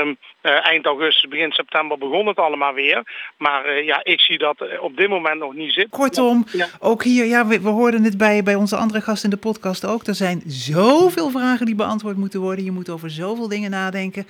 um, 0.00 0.16
uh, 0.42 0.66
eind 0.66 0.86
augustus, 0.86 1.30
begin 1.30 1.52
september 1.52 1.98
begon 1.98 2.26
het 2.26 2.36
allemaal 2.36 2.72
weer. 2.72 3.02
Maar 3.36 3.82
ja, 3.82 4.00
ik 4.02 4.20
zie 4.20 4.38
dat 4.38 4.78
op 4.78 4.96
dit 4.96 5.08
moment 5.08 5.38
nog 5.38 5.54
niet 5.54 5.72
zitten. 5.72 5.98
Kortom, 5.98 6.44
ja. 6.52 6.66
ook 6.80 7.04
hier, 7.04 7.24
ja, 7.24 7.46
we, 7.46 7.60
we 7.60 7.68
hoorden 7.68 8.02
het 8.04 8.18
bij, 8.18 8.42
bij 8.42 8.54
onze 8.54 8.76
andere 8.76 9.00
gast 9.00 9.24
in 9.24 9.30
de 9.30 9.36
podcast 9.36 9.86
ook. 9.86 10.06
Er 10.06 10.14
zijn 10.14 10.42
zoveel 10.46 11.30
vragen 11.30 11.66
die 11.66 11.74
beantwoord 11.74 12.16
moeten 12.16 12.40
worden. 12.40 12.64
Je 12.64 12.70
moet 12.70 12.90
over 12.90 13.10
zoveel 13.10 13.48
dingen 13.48 13.70
nadenken. 13.70 14.26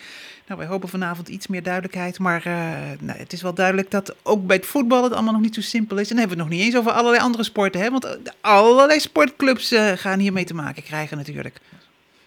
Nou, 0.50 0.62
wij 0.62 0.70
hopen 0.70 0.88
vanavond 0.88 1.28
iets 1.28 1.46
meer 1.46 1.62
duidelijkheid. 1.62 2.18
Maar 2.18 2.42
nou, 3.00 3.18
het 3.18 3.32
is 3.32 3.42
wel 3.42 3.54
duidelijk 3.54 3.90
dat 3.90 4.16
ook 4.22 4.46
bij 4.46 4.56
het 4.56 4.66
voetbal 4.66 5.02
het 5.02 5.12
allemaal 5.12 5.32
nog 5.32 5.42
niet 5.42 5.54
zo 5.54 5.60
simpel 5.60 5.98
is. 5.98 6.10
En 6.10 6.16
hebben 6.16 6.36
we 6.36 6.42
het 6.42 6.50
nog 6.50 6.58
niet 6.58 6.66
eens 6.66 6.76
over 6.76 6.92
allerlei 6.92 7.22
andere 7.22 7.44
sporten. 7.44 7.80
Hè? 7.80 7.90
Want 7.90 8.34
allerlei 8.40 9.00
sportclubs 9.00 9.72
uh, 9.72 9.90
gaan 9.90 10.18
hiermee 10.18 10.44
te 10.44 10.54
maken 10.54 10.82
krijgen 10.82 11.16
natuurlijk. 11.16 11.58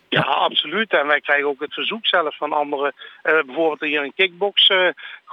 Ja, 0.10 0.22
absoluut. 0.22 0.92
En 0.92 1.08
wij 1.08 1.22
krijgen 1.22 1.48
ook 1.48 1.60
het 1.60 1.74
verzoek 1.74 2.06
zelf 2.06 2.38
van 2.38 2.54
anderen. 2.54 2.94
Bijvoorbeeld 3.22 3.80
hier 3.80 4.04
een 4.04 4.14
kickbox 4.16 4.72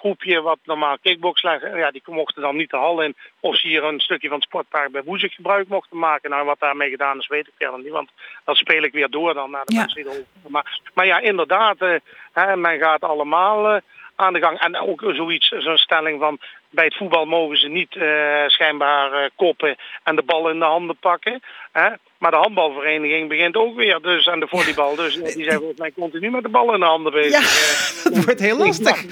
groepje 0.00 0.40
wat 0.40 0.58
normaal 0.64 0.98
kickbox 1.02 1.42
leggen. 1.42 1.76
Ja, 1.76 1.90
die 1.90 2.02
mochten 2.06 2.42
dan 2.42 2.56
niet 2.56 2.70
de 2.70 2.76
hal 2.76 3.02
in. 3.02 3.14
Of 3.40 3.56
ze 3.56 3.66
hier 3.66 3.84
een 3.84 4.00
stukje 4.00 4.28
van 4.28 4.36
het 4.36 4.46
sportpark 4.46 4.92
bij 4.92 5.02
Woezik 5.02 5.32
gebruik 5.32 5.68
mochten 5.68 5.98
maken. 5.98 6.30
Nou, 6.30 6.44
wat 6.44 6.60
daarmee 6.60 6.90
gedaan 6.90 7.18
is, 7.18 7.26
weet 7.26 7.46
ik 7.46 7.52
verder 7.56 7.80
niet. 7.80 7.92
Want 7.92 8.10
dat 8.44 8.56
speel 8.56 8.82
ik 8.82 8.92
weer 8.92 9.10
door 9.10 9.34
dan 9.34 9.50
naar 9.50 9.64
de 9.64 9.74
ja. 9.74 9.80
mensen 9.80 10.04
die 10.04 10.24
maar, 10.48 10.80
maar 10.94 11.06
ja, 11.06 11.18
inderdaad, 11.18 11.82
uh, 11.82 11.94
hè, 12.32 12.56
men 12.56 12.78
gaat 12.78 13.02
allemaal 13.02 13.80
aan 14.16 14.32
de 14.32 14.40
gang. 14.40 14.58
En 14.58 14.76
ook 14.76 15.02
zoiets, 15.06 15.48
zo'n 15.48 15.76
stelling 15.76 16.20
van 16.20 16.38
bij 16.70 16.84
het 16.84 16.96
voetbal 16.96 17.24
mogen 17.24 17.56
ze 17.56 17.68
niet 17.68 17.94
uh, 17.94 18.04
schijnbaar 18.46 19.12
uh, 19.12 19.28
koppen 19.36 19.76
en 20.02 20.16
de 20.16 20.22
bal 20.22 20.50
in 20.50 20.58
de 20.58 20.64
handen 20.64 20.96
pakken. 20.96 21.42
Hè? 21.72 21.88
Maar 22.18 22.30
de 22.30 22.36
handbalvereniging 22.36 23.28
begint 23.28 23.56
ook 23.56 23.76
weer 23.76 23.98
dus 24.02 24.28
aan 24.28 24.40
de 24.40 24.46
volleybal. 24.46 24.94
Dus 24.94 25.14
die 25.14 25.44
zijn 25.44 25.58
volgens 25.58 25.78
mij 25.78 25.92
continu 25.92 26.30
met 26.30 26.42
de 26.42 26.48
bal 26.48 26.74
in 26.74 26.80
de 26.80 26.86
handen 26.86 27.12
bezig. 27.12 28.04
Ja, 28.04 28.10
dat 28.14 28.24
wordt 28.24 28.40
heel 28.40 28.56
lastig. 28.56 29.04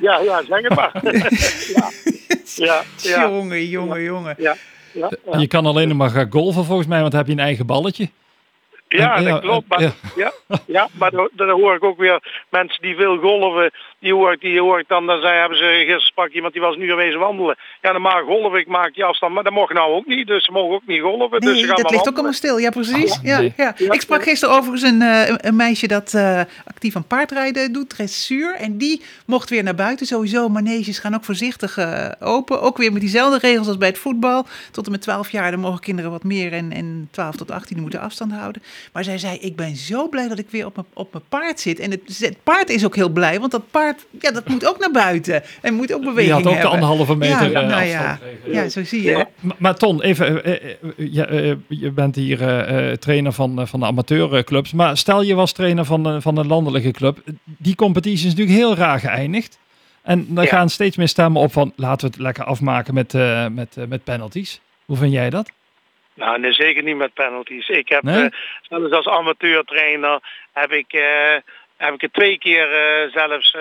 Ja, 0.00 0.18
ja 0.18 0.42
zeg 0.44 0.62
het 0.62 0.74
maar. 0.74 0.92
ja. 1.76 1.90
Ja, 2.54 2.82
ja. 2.96 3.28
Jongen, 3.28 3.64
jongen, 3.64 4.02
jongen. 4.02 4.34
Ja. 4.38 4.56
Ja, 4.92 5.10
ja. 5.30 5.38
Je 5.38 5.46
kan 5.46 5.66
alleen 5.66 5.88
nog 5.88 5.96
maar 5.96 6.10
gaan 6.10 6.30
golven 6.30 6.64
volgens 6.64 6.88
mij, 6.88 7.00
want 7.00 7.10
dan 7.10 7.20
heb 7.20 7.28
je 7.28 7.36
een 7.36 7.46
eigen 7.46 7.66
balletje. 7.66 8.08
Ja, 8.88 9.20
dat 9.20 9.40
klopt. 9.40 9.68
Maar, 9.68 9.80
ja. 9.80 9.92
Ja, 10.16 10.32
ja, 10.66 10.88
maar 10.92 11.10
dan, 11.10 11.28
dan 11.32 11.50
hoor 11.50 11.74
ik 11.74 11.84
ook 11.84 11.98
weer 11.98 12.44
mensen 12.50 12.82
die 12.82 12.96
veel 12.96 13.18
golven, 13.18 13.70
die 13.98 14.14
hoor 14.14 14.32
ik, 14.32 14.40
die 14.40 14.60
hoor 14.60 14.78
ik 14.78 14.88
dan, 14.88 15.06
dan 15.06 15.20
zei, 15.20 15.38
hebben 15.38 15.58
ze 15.58 15.64
gisteren 15.64 16.00
sprak 16.00 16.32
iemand 16.32 16.52
die 16.52 16.62
was 16.62 16.76
nu 16.76 16.88
geweest 16.88 17.16
wandelen. 17.16 17.56
Ja, 17.82 17.92
dan 17.92 18.00
mag 18.00 18.22
golven, 18.22 18.58
ik 18.60 18.66
maak 18.66 18.94
die 18.94 19.04
afstand, 19.04 19.34
maar 19.34 19.42
dat 19.42 19.52
mocht 19.52 19.72
nou 19.72 19.92
ook 19.92 20.06
niet, 20.06 20.26
dus 20.26 20.44
ze 20.44 20.52
mogen 20.52 20.74
ook 20.74 20.86
niet 20.86 21.00
golven. 21.00 21.40
Nee, 21.40 21.52
dus 21.52 21.60
ze 21.60 21.66
gaan 21.66 21.82
dat 21.82 21.90
ligt 21.90 22.08
ook 22.08 22.14
allemaal 22.14 22.32
stil, 22.32 22.58
ja 22.58 22.70
precies. 22.70 23.18
Ja, 23.22 23.40
ja, 23.40 23.52
ja. 23.56 23.92
Ik 23.92 24.00
sprak 24.00 24.22
gisteren 24.22 24.54
overigens 24.54 24.82
een, 24.82 25.00
uh, 25.00 25.34
een 25.36 25.56
meisje 25.56 25.86
dat 25.86 26.12
uh, 26.12 26.40
actief 26.64 26.96
aan 26.96 27.06
paardrijden 27.06 27.72
doet, 27.72 27.90
dressuur, 27.90 28.54
en 28.54 28.78
die 28.78 29.02
mocht 29.26 29.50
weer 29.50 29.62
naar 29.62 29.74
buiten. 29.74 30.06
Sowieso, 30.06 30.48
maneges 30.48 30.98
gaan 30.98 31.14
ook 31.14 31.24
voorzichtig 31.24 31.76
uh, 31.76 32.08
open, 32.20 32.60
ook 32.60 32.76
weer 32.76 32.92
met 32.92 33.00
diezelfde 33.00 33.38
regels 33.38 33.66
als 33.66 33.78
bij 33.78 33.88
het 33.88 33.98
voetbal. 33.98 34.46
Tot 34.70 34.86
en 34.86 34.92
met 34.92 35.02
12 35.02 35.30
jaar, 35.30 35.50
dan 35.50 35.60
mogen 35.60 35.80
kinderen 35.80 36.10
wat 36.10 36.24
meer 36.24 36.52
en, 36.52 36.72
en 36.72 37.08
12 37.10 37.36
tot 37.36 37.50
18 37.50 37.80
moeten 37.80 38.00
afstand 38.00 38.32
houden. 38.32 38.62
Maar 38.92 39.04
zij 39.04 39.18
zei, 39.18 39.38
ik 39.38 39.56
ben 39.56 39.76
zo 39.76 40.08
blij 40.08 40.28
dat 40.28 40.38
ik 40.38 40.50
weer 40.50 40.66
op 40.66 40.76
mijn, 40.76 40.86
op 40.92 41.12
mijn 41.12 41.24
paard 41.28 41.60
zit. 41.60 41.78
En 41.78 41.90
het, 41.90 42.00
het, 42.18 42.36
paard 42.42 42.70
is 42.70 42.84
ook 42.84 42.94
heel 42.94 43.08
blij, 43.08 43.40
want 43.40 43.52
dat 43.52 43.70
paard, 43.70 44.06
ja, 44.20 44.30
dat 44.30 44.48
moet 44.48 44.66
ook 44.66 44.78
naar 44.78 44.90
buiten. 44.90 45.42
En 45.62 45.74
moet 45.74 45.92
ook 45.92 46.00
beweging 46.00 46.34
hebben. 46.34 46.52
Je 46.52 46.58
had 46.58 46.64
ook 46.64 46.70
de 46.70 46.74
anderhalve 46.74 47.16
meter 47.16 47.50
ja, 47.50 47.62
uh, 47.62 47.68
nou 47.68 47.84
ja. 47.84 48.18
ja, 48.44 48.68
zo 48.68 48.84
zie 48.84 49.02
je. 49.02 49.10
Ja. 49.10 49.28
Maar, 49.40 49.56
maar, 49.58 49.76
Ton, 49.76 50.02
even, 50.02 50.48
uh, 50.48 50.52
uh, 50.52 51.14
je, 51.14 51.58
je 51.68 51.90
bent 51.90 52.14
hier 52.14 52.38
trainer 52.98 53.32
van, 53.32 53.68
van 53.68 53.80
de 53.80 53.86
amateurclubs. 53.86 54.72
Maar 54.72 54.96
stel 54.96 55.22
je 55.22 55.34
was 55.34 55.52
trainer 55.52 55.84
van, 55.84 56.22
van 56.22 56.36
een 56.36 56.46
landelijke 56.46 56.90
club. 56.90 57.18
Die 57.44 57.74
competitie 57.74 58.26
is 58.26 58.34
natuurlijk 58.34 58.58
heel 58.58 58.76
raar 58.76 59.00
geëindigd. 59.00 59.58
En 60.02 60.26
dan 60.28 60.46
gaan 60.46 60.70
steeds 60.70 60.96
meer 60.96 61.08
stemmen 61.08 61.42
op 61.42 61.52
van 61.52 61.72
laten 61.76 62.06
we 62.06 62.12
het 62.14 62.22
lekker 62.22 62.44
afmaken 62.44 62.94
met, 62.94 63.12
met, 63.52 63.76
met 63.88 64.04
penalties. 64.04 64.60
Hoe 64.84 64.96
vind 64.96 65.12
jij 65.12 65.30
dat? 65.30 65.50
Nou, 66.16 66.38
nee, 66.38 66.52
zeker 66.52 66.82
niet 66.82 66.96
met 66.96 67.14
penalties. 67.14 67.68
Ik 67.68 67.88
heb 67.88 68.02
nee? 68.02 68.22
uh, 68.22 68.30
zelfs 68.62 68.92
als 68.92 69.08
amateurtrainer 69.08 70.20
heb 70.52 70.72
ik, 70.72 70.92
uh, 70.92 71.36
heb 71.76 71.94
ik 71.94 72.00
het 72.00 72.12
twee 72.12 72.38
keer 72.38 72.68
uh, 72.70 73.12
zelfs 73.12 73.56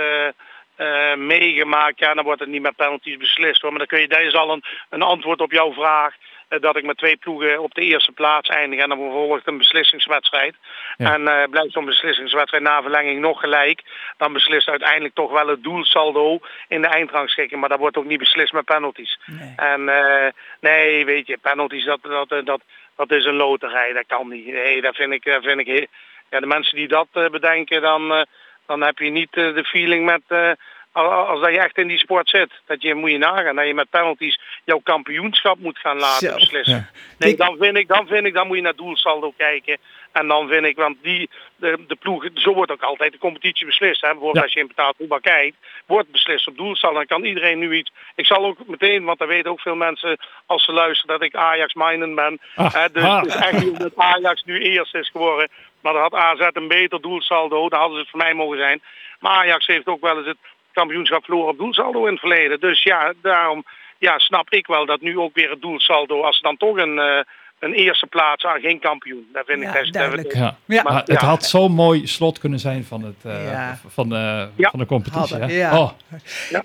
meegemaakt. 1.15 1.99
Ja, 1.99 2.13
dan 2.13 2.23
wordt 2.23 2.39
het 2.39 2.49
niet 2.49 2.61
met 2.61 2.75
penalties 2.75 3.17
beslist 3.17 3.61
hoor. 3.61 3.69
Maar 3.69 3.79
dan 3.79 3.87
kun 3.87 3.99
je, 3.99 4.07
dat 4.07 4.19
is 4.19 4.33
al 4.33 4.51
een, 4.51 4.63
een 4.89 5.01
antwoord 5.01 5.41
op 5.41 5.51
jouw 5.51 5.73
vraag. 5.73 6.15
Dat 6.47 6.77
ik 6.77 6.83
met 6.83 6.97
twee 6.97 7.17
ploegen 7.17 7.61
op 7.61 7.73
de 7.73 7.81
eerste 7.81 8.11
plaats 8.11 8.49
eindig 8.49 8.79
en 8.79 8.89
dan 8.89 8.97
vervolgt 8.97 9.47
een 9.47 9.57
beslissingswedstrijd. 9.57 10.55
Ja. 10.97 11.13
En 11.13 11.21
uh, 11.21 11.43
blijft 11.49 11.71
zo'n 11.71 11.85
beslissingswedstrijd 11.85 12.63
na 12.63 12.81
verlenging 12.81 13.19
nog 13.19 13.39
gelijk. 13.39 13.81
Dan 14.17 14.33
beslist 14.33 14.67
uiteindelijk 14.67 15.13
toch 15.13 15.31
wel 15.31 15.47
het 15.47 15.63
doelsaldo 15.63 16.39
in 16.67 16.81
de 16.81 16.87
eindrangschikking. 16.87 17.59
Maar 17.59 17.69
dat 17.69 17.79
wordt 17.79 17.97
ook 17.97 18.05
niet 18.05 18.19
beslist 18.19 18.53
met 18.53 18.65
penalties. 18.65 19.19
Nee. 19.25 19.53
En 19.55 19.81
uh, 19.81 20.27
nee, 20.59 21.05
weet 21.05 21.27
je, 21.27 21.37
penalties 21.37 21.85
dat, 21.85 21.99
dat, 22.01 22.45
dat, 22.45 22.61
dat 22.95 23.11
is 23.11 23.25
een 23.25 23.35
loterij. 23.35 23.93
Dat 23.93 24.05
kan 24.07 24.29
niet. 24.29 24.45
Nee, 24.45 24.81
dat 24.81 24.95
vind 24.95 25.13
ik, 25.13 25.23
dat 25.23 25.43
vind 25.43 25.67
ik. 25.67 25.87
Ja, 26.29 26.39
de 26.39 26.45
mensen 26.45 26.77
die 26.77 26.87
dat 26.87 27.07
bedenken, 27.11 27.81
dan, 27.81 28.25
dan 28.65 28.81
heb 28.81 28.97
je 28.97 29.09
niet 29.09 29.33
de 29.33 29.63
feeling 29.65 30.05
met... 30.05 30.57
Als 31.03 31.41
dat 31.41 31.51
je 31.51 31.59
echt 31.59 31.77
in 31.77 31.87
die 31.87 31.97
sport 31.97 32.29
zit, 32.29 32.51
dat 32.65 32.81
je 32.81 32.95
moet 32.95 33.11
je 33.11 33.17
nagaan 33.17 33.55
dat 33.55 33.67
je 33.67 33.73
met 33.73 33.89
penalties 33.89 34.39
jouw 34.63 34.79
kampioenschap 34.79 35.59
moet 35.59 35.77
gaan 35.77 35.97
laten 35.97 36.29
Zo, 36.29 36.35
beslissen. 36.35 36.75
Ja. 36.75 36.89
Nee, 37.17 37.35
dan 37.35 37.57
vind 37.59 37.77
ik, 37.77 37.87
dan 37.87 38.07
vind 38.07 38.25
ik, 38.25 38.33
dan 38.33 38.47
moet 38.47 38.55
je 38.55 38.61
naar 38.61 38.75
doelsaldo 38.75 39.33
kijken. 39.37 39.77
En 40.11 40.27
dan 40.27 40.47
vind 40.47 40.65
ik, 40.65 40.75
want 40.75 40.97
die, 41.01 41.29
de, 41.55 41.83
de 41.87 41.95
ploeg, 41.95 42.27
zo 42.33 42.53
wordt 42.53 42.71
ook 42.71 42.81
altijd 42.81 43.11
de 43.11 43.17
competitie 43.17 43.65
beslist. 43.65 44.01
Hè? 44.01 44.07
Bijvoorbeeld 44.07 44.35
ja. 44.35 44.41
als 44.41 44.53
je 44.53 44.59
in 44.59 44.67
betaald 44.67 44.95
voetbal 44.97 45.19
kijkt, 45.19 45.57
wordt 45.85 46.11
beslist 46.11 46.47
op 46.47 46.57
doelsaldo. 46.57 46.97
Dan 46.97 47.05
kan 47.05 47.23
iedereen 47.23 47.59
nu 47.59 47.75
iets. 47.75 47.91
Ik 48.15 48.25
zal 48.25 48.45
ook 48.45 48.67
meteen, 48.67 49.03
want 49.03 49.19
dat 49.19 49.27
weten 49.27 49.51
ook 49.51 49.59
veel 49.59 49.75
mensen 49.75 50.17
als 50.45 50.63
ze 50.63 50.71
luisteren, 50.71 51.19
dat 51.19 51.27
ik 51.27 51.35
Ajax-minded 51.35 52.15
ben. 52.15 52.39
Ah, 52.55 52.73
hè? 52.73 52.91
Dus 52.91 53.03
ah. 53.03 53.21
het 53.21 53.27
is 53.27 53.35
echt 53.35 53.63
niet 53.63 53.79
dat 53.79 53.95
Ajax 53.95 54.43
nu 54.43 54.59
eerst 54.59 54.95
is 54.95 55.09
geworden. 55.09 55.49
Maar 55.81 55.93
dan 55.93 56.01
had 56.01 56.13
AZ 56.13 56.49
een 56.53 56.67
beter 56.67 57.01
doelsaldo. 57.01 57.69
Dan 57.69 57.79
hadden 57.79 57.97
ze 57.97 58.01
het 58.01 58.11
voor 58.11 58.19
mij 58.19 58.33
mogen 58.33 58.57
zijn. 58.57 58.81
Maar 59.19 59.31
Ajax 59.31 59.65
heeft 59.65 59.87
ook 59.87 60.01
wel 60.01 60.17
eens 60.17 60.27
het 60.27 60.37
kampioenschap 60.75 61.23
verloren 61.23 61.51
op 61.51 61.57
doelsaldo 61.57 62.05
in 62.05 62.11
het 62.11 62.19
verleden. 62.19 62.59
Dus 62.59 62.83
ja, 62.83 63.13
daarom 63.21 63.63
ja, 63.97 64.19
snap 64.19 64.49
ik 64.49 64.67
wel 64.67 64.85
dat 64.85 65.01
nu 65.01 65.19
ook 65.19 65.35
weer 65.35 65.49
het 65.49 65.61
doelsaldo, 65.61 66.21
als 66.21 66.35
ze 66.35 66.41
dan 66.41 66.57
toch 66.57 66.77
een, 66.77 66.97
uh, 66.97 67.19
een 67.59 67.73
eerste 67.73 68.07
plaats 68.07 68.45
aan 68.45 68.59
geen 68.59 68.79
kampioen. 68.79 69.27
Daar 69.33 69.45
vind 69.45 69.61
ja, 69.61 69.67
ik 69.67 69.73
best 69.73 69.93
duidelijk. 69.93 70.33
Ja. 70.33 70.57
Ja. 70.65 70.83
Maar, 70.83 71.03
het 71.05 71.21
had 71.21 71.45
zo'n 71.45 71.71
mooi 71.71 72.07
slot 72.07 72.39
kunnen 72.39 72.59
zijn 72.59 72.83
van, 72.83 73.03
het, 73.03 73.25
uh, 73.25 73.51
ja. 73.51 73.79
van, 73.87 74.09
de, 74.09 74.47
van 74.57 74.79
de 74.79 74.85
competitie. 74.85 75.35
Hè? 75.35 75.45
Ja. 75.45 75.79
Oh. 75.79 75.91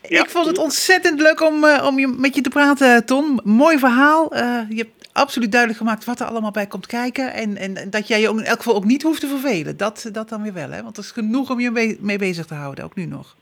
Ik 0.02 0.30
vond 0.30 0.46
het 0.46 0.58
ontzettend 0.58 1.20
leuk 1.20 1.40
om, 1.40 1.64
uh, 1.64 1.86
om 1.86 1.98
je, 1.98 2.14
met 2.18 2.34
je 2.34 2.40
te 2.40 2.50
praten, 2.50 3.06
Ton. 3.06 3.40
Mooi 3.44 3.78
verhaal. 3.78 4.34
je 4.68 4.76
hebt 4.76 5.08
absoluut 5.12 5.50
duidelijk 5.50 5.80
gemaakt 5.80 6.04
wat 6.04 6.20
er 6.20 6.26
allemaal 6.26 6.50
bij 6.50 6.66
komt 6.66 6.86
kijken. 6.86 7.32
En, 7.32 7.56
en 7.56 7.90
dat 7.90 8.08
jij 8.08 8.20
je 8.20 8.28
ook 8.28 8.38
in 8.38 8.44
elk 8.44 8.58
geval 8.58 8.74
ook 8.74 8.84
niet 8.84 9.02
hoeft 9.02 9.20
te 9.20 9.26
vervelen. 9.26 9.76
Dat, 9.76 10.08
dat 10.12 10.28
dan 10.28 10.42
weer 10.42 10.52
wel, 10.52 10.70
hè? 10.70 10.82
Want 10.82 10.96
er 10.96 11.02
is 11.02 11.10
genoeg 11.10 11.50
om 11.50 11.60
je 11.60 11.96
mee 12.00 12.18
bezig 12.18 12.46
te 12.46 12.54
houden, 12.54 12.84
ook 12.84 12.94
nu 12.94 13.06
nog. 13.06 13.36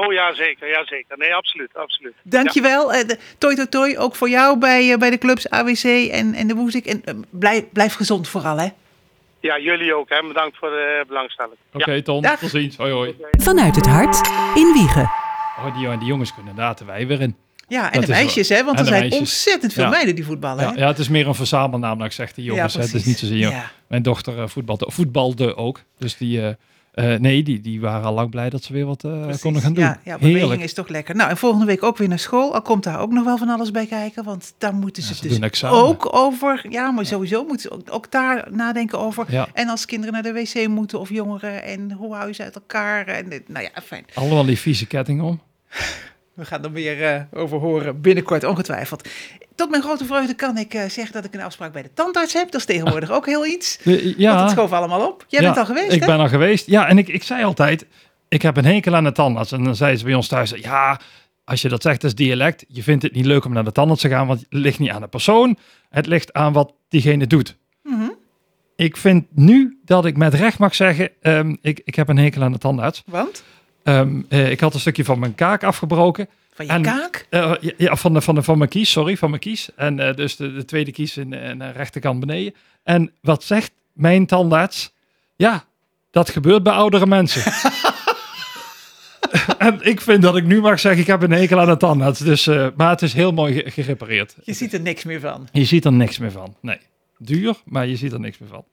Oh 0.00 0.12
ja, 0.12 0.34
zeker. 0.34 0.68
Ja, 0.68 0.86
zeker. 0.86 1.18
Nee, 1.18 1.34
absoluut. 1.34 1.70
absoluut. 1.74 2.14
Dankjewel. 2.22 2.92
Ja. 2.92 2.98
Uh, 2.98 3.08
toi, 3.38 3.54
toi, 3.54 3.68
toi. 3.68 3.98
Ook 3.98 4.16
voor 4.16 4.28
jou 4.28 4.58
bij, 4.58 4.88
uh, 4.88 4.96
bij 4.96 5.10
de 5.10 5.18
clubs 5.18 5.50
AWC 5.50 5.84
en, 6.10 6.34
en 6.34 6.46
de 6.46 6.54
Woezik. 6.54 6.86
En 6.86 7.02
uh, 7.04 7.14
blijf, 7.30 7.64
blijf 7.72 7.94
gezond 7.94 8.28
vooral, 8.28 8.58
hè? 8.58 8.68
Ja, 9.40 9.58
jullie 9.58 9.94
ook. 9.94 10.08
Hè. 10.08 10.22
Bedankt 10.22 10.56
voor 10.56 10.68
de 10.68 11.04
belangstelling. 11.08 11.56
Oké, 11.72 11.82
okay, 11.82 11.96
ja. 11.96 12.02
Ton. 12.02 12.22
Dag. 12.22 12.38
Tot 12.38 12.50
ziens. 12.50 12.76
Hoi, 12.76 12.92
hoi. 12.92 13.14
Vanuit 13.30 13.76
het 13.76 13.86
hart 13.86 14.30
in 14.54 14.72
Wiegen. 14.72 15.10
Oh, 15.58 15.78
die, 15.78 15.98
die 15.98 16.08
jongens 16.08 16.34
kunnen 16.34 16.50
inderdaad 16.50 16.84
wij 16.84 17.06
weer 17.06 17.20
in. 17.20 17.36
Ja, 17.68 17.92
en 17.92 18.00
dat 18.00 18.06
de 18.06 18.12
meisjes, 18.12 18.48
hè? 18.48 18.64
Want 18.64 18.78
er 18.78 18.86
zijn 18.86 19.00
meisjes. 19.00 19.18
ontzettend 19.18 19.72
veel 19.72 19.84
ja. 19.84 19.90
meiden 19.90 20.14
die 20.14 20.24
voetballen. 20.24 20.64
Ja, 20.64 20.72
hè? 20.72 20.78
ja, 20.78 20.86
het 20.86 20.98
is 20.98 21.08
meer 21.08 21.26
een 21.26 21.34
verzamelnaam, 21.34 21.94
nou 21.94 22.08
ik 22.08 22.14
zeg 22.14 22.32
die 22.32 22.44
jongens. 22.44 22.74
Ja, 22.74 22.80
het 22.80 22.94
is 22.94 23.04
niet 23.04 23.18
zozeer. 23.18 23.36
Ja. 23.36 23.70
Mijn 23.86 24.02
dochter 24.02 24.48
voetbalde, 24.48 24.86
voetbalde 24.88 25.56
ook. 25.56 25.80
Dus 25.98 26.16
die... 26.16 26.40
Uh, 26.40 26.48
Uh, 26.94 27.14
nee, 27.14 27.42
die, 27.42 27.60
die 27.60 27.80
waren 27.80 28.04
al 28.06 28.14
lang 28.14 28.30
blij 28.30 28.50
dat 28.50 28.62
ze 28.62 28.72
weer 28.72 28.86
wat 28.86 29.04
uh, 29.04 29.34
konden 29.40 29.62
gaan 29.62 29.74
doen. 29.74 29.84
Ja, 29.84 30.00
ja 30.04 30.18
beweging 30.18 30.62
is 30.62 30.74
toch 30.74 30.88
lekker. 30.88 31.16
Nou, 31.16 31.30
en 31.30 31.36
volgende 31.36 31.66
week 31.66 31.82
ook 31.82 31.96
weer 31.96 32.08
naar 32.08 32.18
school. 32.18 32.54
Al 32.54 32.62
komt 32.62 32.84
daar 32.84 33.00
ook 33.00 33.12
nog 33.12 33.24
wel 33.24 33.38
van 33.38 33.48
alles 33.48 33.70
bij 33.70 33.86
kijken. 33.86 34.24
Want 34.24 34.54
daar 34.58 34.74
moeten 34.74 35.02
ze, 35.02 35.08
ja, 35.08 35.14
ze 35.14 35.38
dus 35.38 35.64
ook 35.64 36.14
over... 36.14 36.66
Ja, 36.68 36.90
maar 36.90 37.06
sowieso 37.06 37.44
moeten 37.44 37.60
ze 37.60 37.70
ook, 37.70 37.80
ook 37.90 38.10
daar 38.10 38.48
nadenken 38.50 38.98
over. 38.98 39.24
Ja. 39.28 39.48
En 39.52 39.68
als 39.68 39.86
kinderen 39.86 40.12
naar 40.12 40.22
de 40.22 40.32
wc 40.32 40.68
moeten 40.68 41.00
of 41.00 41.08
jongeren. 41.08 41.62
En 41.62 41.92
hoe 41.92 42.14
hou 42.14 42.26
je 42.26 42.34
ze 42.34 42.42
uit 42.42 42.54
elkaar. 42.54 43.06
En, 43.06 43.28
nou 43.46 43.64
ja, 43.64 43.82
fijn. 43.82 44.04
Allemaal 44.14 44.44
die 44.44 44.58
vieze 44.58 44.86
ketting 44.86 45.22
om. 45.22 45.40
We 46.34 46.44
gaan 46.44 46.64
er 46.64 46.72
weer 46.72 47.14
uh, 47.14 47.42
over 47.42 47.58
horen 47.58 48.00
binnenkort, 48.00 48.44
ongetwijfeld. 48.44 49.08
Tot 49.54 49.70
mijn 49.70 49.82
grote 49.82 50.04
vreugde 50.04 50.34
kan 50.34 50.58
ik 50.58 50.74
uh, 50.74 50.82
zeggen 50.88 51.12
dat 51.12 51.24
ik 51.24 51.34
een 51.34 51.40
afspraak 51.40 51.72
bij 51.72 51.82
de 51.82 51.92
tandarts 51.94 52.32
heb. 52.32 52.50
Dat 52.50 52.60
is 52.60 52.66
tegenwoordig 52.66 53.10
ook 53.10 53.26
heel 53.26 53.46
iets. 53.46 53.78
De, 53.82 54.14
ja. 54.16 54.28
Want 54.28 54.40
het 54.40 54.50
schoof 54.50 54.72
allemaal 54.72 55.06
op. 55.06 55.24
Jij 55.28 55.40
ja, 55.40 55.46
bent 55.46 55.58
al 55.58 55.74
geweest, 55.74 55.92
Ik 55.92 56.00
hè? 56.00 56.06
ben 56.06 56.18
al 56.18 56.28
geweest. 56.28 56.66
Ja, 56.66 56.88
en 56.88 56.98
ik, 56.98 57.08
ik 57.08 57.22
zei 57.22 57.44
altijd, 57.44 57.86
ik 58.28 58.42
heb 58.42 58.56
een 58.56 58.64
hekel 58.64 58.94
aan 58.94 59.04
de 59.04 59.12
tandarts. 59.12 59.52
En 59.52 59.64
dan 59.64 59.76
zei 59.76 59.96
ze 59.96 60.04
bij 60.04 60.14
ons 60.14 60.28
thuis, 60.28 60.50
ja, 60.50 61.00
als 61.44 61.62
je 61.62 61.68
dat 61.68 61.82
zegt 61.82 62.04
als 62.04 62.14
dialect, 62.14 62.64
je 62.68 62.82
vindt 62.82 63.02
het 63.02 63.12
niet 63.12 63.24
leuk 63.24 63.44
om 63.44 63.52
naar 63.52 63.64
de 63.64 63.72
tandarts 63.72 64.02
te 64.02 64.08
gaan, 64.08 64.26
want 64.26 64.40
het 64.40 64.48
ligt 64.50 64.78
niet 64.78 64.90
aan 64.90 65.00
de 65.00 65.08
persoon. 65.08 65.56
Het 65.88 66.06
ligt 66.06 66.32
aan 66.32 66.52
wat 66.52 66.72
diegene 66.88 67.26
doet. 67.26 67.56
Mhm. 67.82 68.08
Ik 68.76 68.96
vind 68.96 69.26
nu 69.30 69.80
dat 69.84 70.04
ik 70.04 70.16
met 70.16 70.34
recht 70.34 70.58
mag 70.58 70.74
zeggen, 70.74 71.10
ehm, 71.20 71.56
ik, 71.60 71.80
ik 71.84 71.94
heb 71.94 72.08
een 72.08 72.18
hekel 72.18 72.42
aan 72.42 72.52
de 72.52 72.58
tandarts. 72.58 73.02
Want? 73.06 73.44
Ehm, 73.82 74.22
eh, 74.28 74.50
ik 74.50 74.60
had 74.60 74.74
een 74.74 74.80
stukje 74.80 75.04
van 75.04 75.18
mijn 75.18 75.34
kaak 75.34 75.64
afgebroken. 75.64 76.28
Van 76.54 76.66
je 76.66 76.72
En- 76.72 76.82
kaak? 76.82 77.26
Eh, 77.30 77.52
ja, 77.76 77.96
van, 77.96 78.12
de, 78.14 78.20
van, 78.20 78.34
de, 78.34 78.42
van 78.42 78.58
mijn 78.58 78.70
kies, 78.70 78.90
sorry, 78.90 79.16
van 79.16 79.28
mijn 79.30 79.40
kies. 79.42 79.68
En 79.76 80.00
eh, 80.00 80.14
dus 80.14 80.36
de, 80.36 80.52
de 80.52 80.64
tweede 80.64 80.92
kies 80.92 81.16
in, 81.16 81.32
in 81.32 81.58
de 81.58 81.70
rechterkant 81.70 82.20
beneden. 82.20 82.54
En 82.82 83.12
wat 83.20 83.44
zegt 83.44 83.72
mijn 83.92 84.26
tandarts? 84.26 84.92
Ja, 85.36 85.64
dat 86.10 86.30
gebeurt 86.30 86.62
bij 86.62 86.72
oudere 86.72 87.06
mensen. 87.06 87.52
en 89.58 89.78
ik 89.80 90.00
vind 90.00 90.22
dat 90.22 90.36
ik 90.36 90.44
nu 90.44 90.60
mag 90.60 90.80
zeggen, 90.80 91.00
ik 91.00 91.06
heb 91.06 91.22
een 91.22 91.30
hekel 91.32 91.60
aan 91.60 91.66
de 91.66 91.76
tandarts. 91.76 92.18
Dus, 92.20 92.46
eh, 92.46 92.68
maar 92.76 92.90
het 92.90 93.02
is 93.02 93.12
heel 93.12 93.32
mooi 93.32 93.54
ge- 93.54 93.70
gerepareerd. 93.70 94.36
Je 94.44 94.52
ziet 94.52 94.72
er 94.72 94.80
niks 94.80 95.04
meer 95.04 95.20
van. 95.20 95.48
Je 95.52 95.64
ziet 95.64 95.84
er 95.84 95.92
niks 95.92 96.18
meer 96.18 96.30
van. 96.32 96.56
Nee, 96.60 96.78
duur, 97.18 97.54
maar 97.64 97.86
je 97.86 97.96
ziet 97.96 98.12
er 98.12 98.20
niks 98.20 98.38
meer 98.38 98.48
van. 98.48 98.64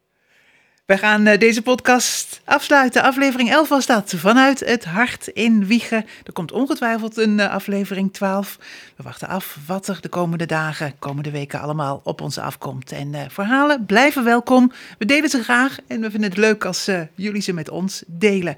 We 0.85 0.97
gaan 0.97 1.25
eh, 1.25 1.39
deze 1.39 1.61
podcast 1.61 2.41
afsluiten. 2.45 3.03
Aflevering 3.03 3.51
11 3.51 3.69
was 3.69 3.85
dat. 3.85 4.13
Vanuit 4.15 4.59
het 4.59 4.85
hart 4.85 5.27
in 5.27 5.65
Wiegen. 5.65 6.05
Er 6.23 6.33
komt 6.33 6.51
ongetwijfeld 6.51 7.17
een 7.17 7.39
eh, 7.39 7.53
aflevering 7.53 8.13
12. 8.13 8.57
We 8.95 9.03
wachten 9.03 9.27
af 9.27 9.57
wat 9.67 9.87
er 9.87 10.01
de 10.01 10.09
komende 10.09 10.45
dagen, 10.45 10.93
komende 10.99 11.31
weken 11.31 11.59
allemaal 11.61 12.01
op 12.03 12.21
ons 12.21 12.37
afkomt. 12.37 12.91
En 12.91 13.13
eh, 13.13 13.21
verhalen 13.29 13.85
blijven 13.85 14.23
welkom. 14.23 14.71
We 14.97 15.05
delen 15.05 15.29
ze 15.29 15.43
graag 15.43 15.77
en 15.87 16.01
we 16.01 16.11
vinden 16.11 16.29
het 16.29 16.39
leuk 16.39 16.65
als 16.65 16.87
eh, 16.87 17.01
jullie 17.15 17.41
ze 17.41 17.53
met 17.53 17.69
ons 17.69 18.03
delen. 18.07 18.55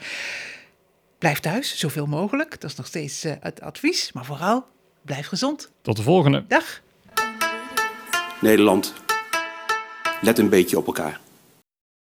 Blijf 1.18 1.40
thuis, 1.40 1.78
zoveel 1.78 2.06
mogelijk. 2.06 2.62
Dat 2.62 2.70
is 2.70 2.78
nog 2.78 2.88
steeds 2.88 3.26
het 3.40 3.62
advies. 3.62 4.12
Maar 4.12 4.26
vooral, 4.26 4.66
blijf 5.02 5.28
gezond. 5.28 5.72
Tot 5.82 5.98
de 5.98 6.04
volgende. 6.04 6.46
Dag. 6.48 6.82
Nederland, 8.42 8.94
let 10.22 10.40
een 10.40 10.50
beetje 10.50 10.78
op 10.78 10.86
elkaar. 10.88 11.22